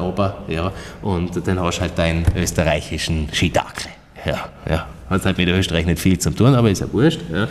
[0.49, 0.73] ja,
[1.03, 4.00] und dann hast du halt deinen österreichischen Skidakle.
[4.25, 4.87] Ja, ja.
[5.09, 7.21] Hat halt mit Österreich nicht viel zu tun, aber ist ja wurscht.
[7.33, 7.49] Ja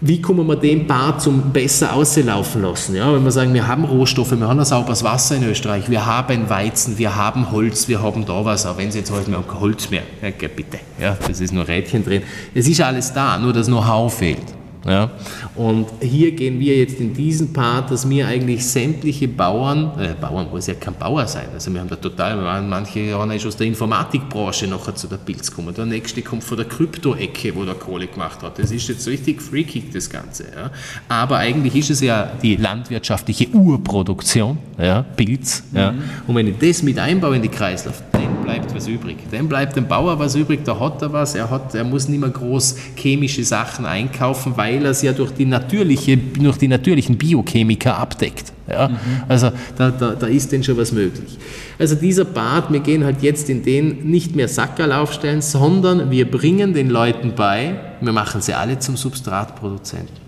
[0.00, 2.94] wie kommen wir den Part zum besser auslaufen lassen?
[2.94, 6.04] Ja, wenn wir sagen, wir haben Rohstoffe, wir haben ein sauberes Wasser in Österreich, wir
[6.04, 9.38] haben Weizen, wir haben Holz, wir haben da was, auch wenn Sie jetzt heute wir
[9.38, 12.22] haben Holz mehr, ja, bitte, ja, das ist nur Rädchen drin.
[12.54, 14.44] Es ist alles da, nur das Know-how fehlt.
[14.86, 15.10] Ja?
[15.54, 20.48] Und hier gehen wir jetzt in diesen Part, dass wir eigentlich sämtliche Bauern, äh, Bauern
[20.50, 24.66] muss ja kein Bauer sein, also wir haben da total, manche haben aus der Informatikbranche
[24.66, 28.42] nachher zu der Pilz gekommen, der nächste kommt von der Krypto-Ecke, wo der Kohle gemacht
[28.42, 28.58] hat.
[28.58, 30.44] Das ist jetzt richtig freaky, das Ganze.
[30.44, 30.70] Ja?
[31.08, 35.02] Aber eigentlich ist es ja die landwirtschaftliche Urproduktion, ja?
[35.02, 35.64] Pilz.
[35.70, 35.78] Mhm.
[35.78, 35.94] Ja?
[36.26, 39.16] Und wenn ich das mit einbaue in die Kreislauf, dann bleibt was übrig.
[39.30, 42.20] Dann bleibt dem Bauer was übrig, da hat er was, er, hat, er muss nicht
[42.20, 47.16] mehr groß chemische Sachen einkaufen, weil er es ja durch die, natürliche, durch die natürlichen
[47.16, 48.52] Biochemiker abdeckt.
[48.68, 48.88] Ja?
[48.88, 48.96] Mhm.
[49.28, 51.38] Also da, da, da ist denn schon was möglich.
[51.78, 56.30] Also dieser Bad, wir gehen halt jetzt in den nicht mehr Sackerl aufstellen, sondern wir
[56.30, 60.26] bringen den Leuten bei, wir machen sie alle zum Substratproduzenten.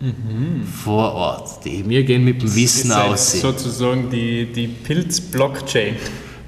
[0.00, 0.66] Mhm.
[0.66, 1.64] Vor Ort.
[1.64, 3.40] Die, wir gehen mit dem Wissen aus.
[3.40, 5.94] Sozusagen die, die Pilz-Blockchain.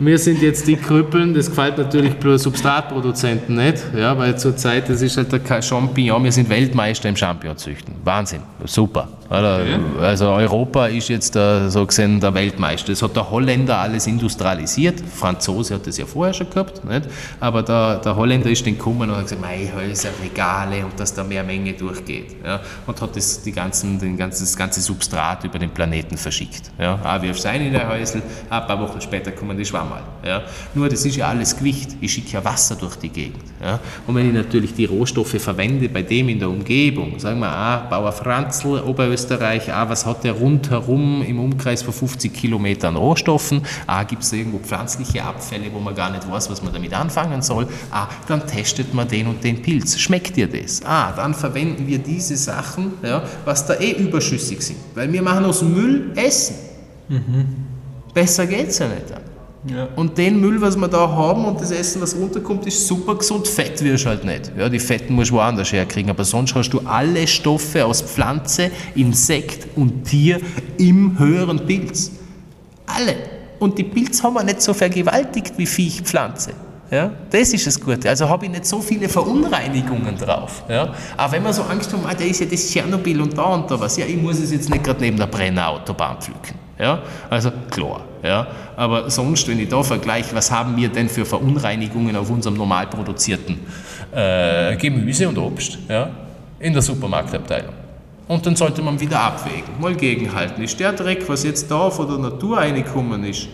[0.00, 5.02] Wir sind jetzt die Krüppeln, das gefällt natürlich bloß Substratproduzenten nicht, ja, weil zurzeit, das
[5.02, 7.94] ist halt der Champignon, wir sind Weltmeister im Champignon-Züchten.
[8.02, 9.08] Wahnsinn, super.
[9.28, 12.92] Also Europa ist jetzt der, so gesehen der Weltmeister.
[12.92, 15.00] Das hat der Holländer alles industrialisiert.
[15.00, 16.84] Franzose hat das ja vorher schon gehabt.
[16.84, 17.08] Nicht?
[17.40, 21.14] Aber der, der Holländer ist dann gekommen und hat gesagt, mei, Häuser, Regale und dass
[21.14, 22.36] da mehr Menge durchgeht.
[22.44, 22.60] Ja?
[22.86, 26.70] Und hat das, die ganzen, den ganzen, das ganze Substrat über den Planeten verschickt.
[26.78, 26.98] Ja?
[27.02, 30.02] Ah, wirfst ein in der Häusl, ein paar Wochen später kommen die Schwammerl.
[30.24, 30.42] Ja?
[30.74, 31.96] Nur das ist ja alles Gewicht.
[32.00, 33.44] Ich schicke ja Wasser durch die Gegend.
[33.62, 33.78] Ja?
[34.06, 37.86] Und wenn ich natürlich die Rohstoffe verwende bei dem in der Umgebung, sagen wir, ah,
[37.90, 43.62] Bauer Franzl, Oberösterreich, Österreich, ah, was hat der rundherum im Umkreis von 50 Kilometern Rohstoffen,
[43.86, 47.42] ah, gibt es irgendwo pflanzliche Abfälle, wo man gar nicht weiß, was man damit anfangen
[47.42, 49.98] soll, ah, dann testet man den und den Pilz.
[49.98, 50.82] Schmeckt dir das?
[50.84, 55.44] Ah, dann verwenden wir diese Sachen, ja, was da eh überschüssig sind, weil wir machen
[55.44, 56.56] aus Müll Essen.
[57.08, 57.46] Mhm.
[58.12, 59.33] Besser geht es ja nicht.
[59.66, 59.88] Ja.
[59.96, 63.48] Und den Müll, was wir da haben und das Essen, was runterkommt, ist super gesund.
[63.48, 64.52] Fett wirst du halt nicht.
[64.58, 66.10] Ja, die Fetten musst du woanders herkriegen.
[66.10, 70.38] Aber sonst hast du alle Stoffe aus Pflanze, Insekt und Tier
[70.76, 72.10] im höheren Pilz.
[72.86, 73.14] Alle.
[73.58, 76.50] Und die Pilze haben wir nicht so vergewaltigt wie Viech, Pflanze.
[76.90, 78.10] Ja, das ist das Gute.
[78.10, 80.62] Also habe ich nicht so viele Verunreinigungen drauf.
[80.68, 80.94] Ja.
[81.16, 83.70] Aber wenn man so Angst hat, ah, da ist ja das Tschernobyl und da und
[83.70, 86.54] da was, ja, ich muss es jetzt nicht gerade neben der Brennerautobahn pflücken.
[86.78, 88.04] Ja, also klar.
[88.24, 92.56] Ja, aber sonst, wenn ich da vergleiche, was haben wir denn für Verunreinigungen auf unserem
[92.56, 93.58] normal produzierten
[94.12, 96.08] äh, Gemüse und Obst ja,
[96.58, 97.74] in der Supermarktabteilung?
[98.26, 100.62] Und dann sollte man wieder abwägen, mal gegenhalten.
[100.62, 103.46] Ist der Dreck, was jetzt da von der Natur reingekommen ist,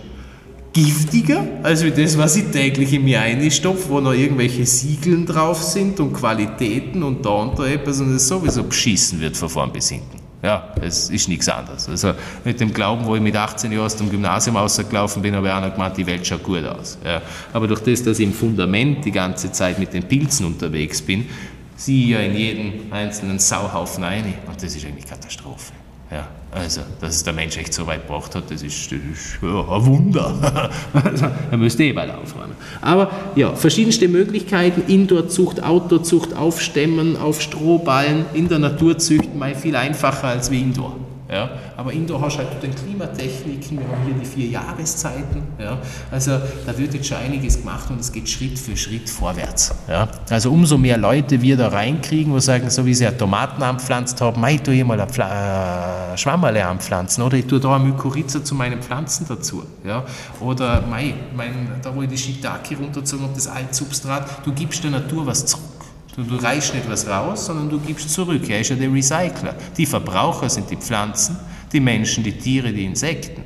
[0.72, 5.60] giftiger als wie das, was ich täglich in mir einstopfe, wo noch irgendwelche Siegeln drauf
[5.60, 9.72] sind und Qualitäten und da und da etwas und es sowieso beschissen wird von vorn
[9.72, 10.19] bis hinten.
[10.42, 11.88] Ja, es ist nichts anderes.
[11.88, 12.14] Also
[12.44, 15.52] mit dem Glauben, wo ich mit 18 Jahren aus dem Gymnasium rausgelaufen bin, habe ich
[15.52, 16.98] auch noch gemeint, die Welt schaut gut aus.
[17.04, 17.20] Ja.
[17.52, 21.26] Aber durch das, dass ich im Fundament die ganze Zeit mit den Pilzen unterwegs bin,
[21.76, 25.72] ziehe ich ja in jeden einzelnen Sauhaufen ein und das ist eigentlich Katastrophe.
[26.10, 29.38] Ja, also, dass es der Mensch echt so weit gebracht hat, das ist, das ist
[29.40, 30.70] ja, ein Wunder.
[30.92, 32.56] also, er müsste eh bald aufräumen.
[32.80, 39.76] Aber ja, verschiedenste Möglichkeiten, Indoorzucht, Outdoorzucht, Aufstemmen, auf Strohballen, in der Natur züchten, mal viel
[39.76, 40.96] einfacher als wie Indoor.
[41.30, 41.48] Ja?
[41.76, 45.42] Aber Indoor hast du halt den Klimatechniken, wir haben hier die vier Jahreszeiten.
[45.58, 45.78] Ja?
[46.10, 46.32] Also
[46.66, 49.72] da wird jetzt schon einiges gemacht und es geht Schritt für Schritt vorwärts.
[49.88, 50.08] Ja?
[50.28, 54.20] Also umso mehr Leute wir da reinkriegen, wo sagen, so wie sie ja Tomaten anpflanzt
[54.20, 58.42] haben, ich tue hier mal ein äh, Schwammerle anpflanzen oder ich tue da eine Mykorrhiza
[58.44, 59.62] zu meinen Pflanzen dazu.
[59.84, 60.04] Ja?
[60.40, 64.90] Oder mei, mein, da wo ich die Shiitake runterzogen habe, das Altsubstrat, du gibst der
[64.90, 65.79] Natur was zurück.
[66.20, 68.48] Du, du reichst nicht was raus, sondern du gibst zurück.
[68.50, 69.54] Er ist ja der Recycler.
[69.76, 71.38] Die Verbraucher sind die Pflanzen,
[71.72, 73.42] die Menschen, die Tiere, die Insekten.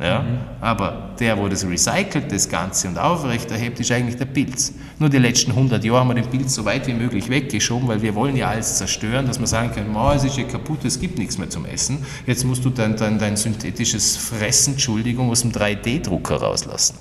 [0.00, 0.22] Ja?
[0.22, 0.38] Mhm.
[0.60, 4.74] Aber der, wo das recycelt, das Ganze und aufrechterhebt, ist eigentlich der Pilz.
[4.98, 8.02] Nur die letzten 100 Jahre haben wir den Pilz so weit wie möglich weggeschoben, weil
[8.02, 10.98] wir wollen ja alles zerstören, dass man sagen kann, oh, es ist ja kaputt, es
[10.98, 12.04] gibt nichts mehr zum Essen.
[12.26, 16.96] Jetzt musst du dein, dein, dein synthetisches Fressen, Entschuldigung, aus dem 3D-Drucker rauslassen.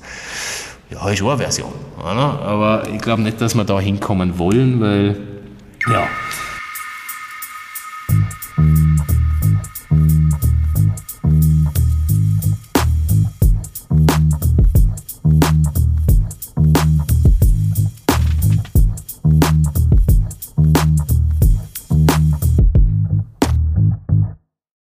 [0.93, 1.73] Ja, ist auch eine Version.
[1.99, 2.39] Oder?
[2.41, 5.17] Aber ich glaube nicht, dass wir da hinkommen wollen, weil
[5.91, 6.07] ja,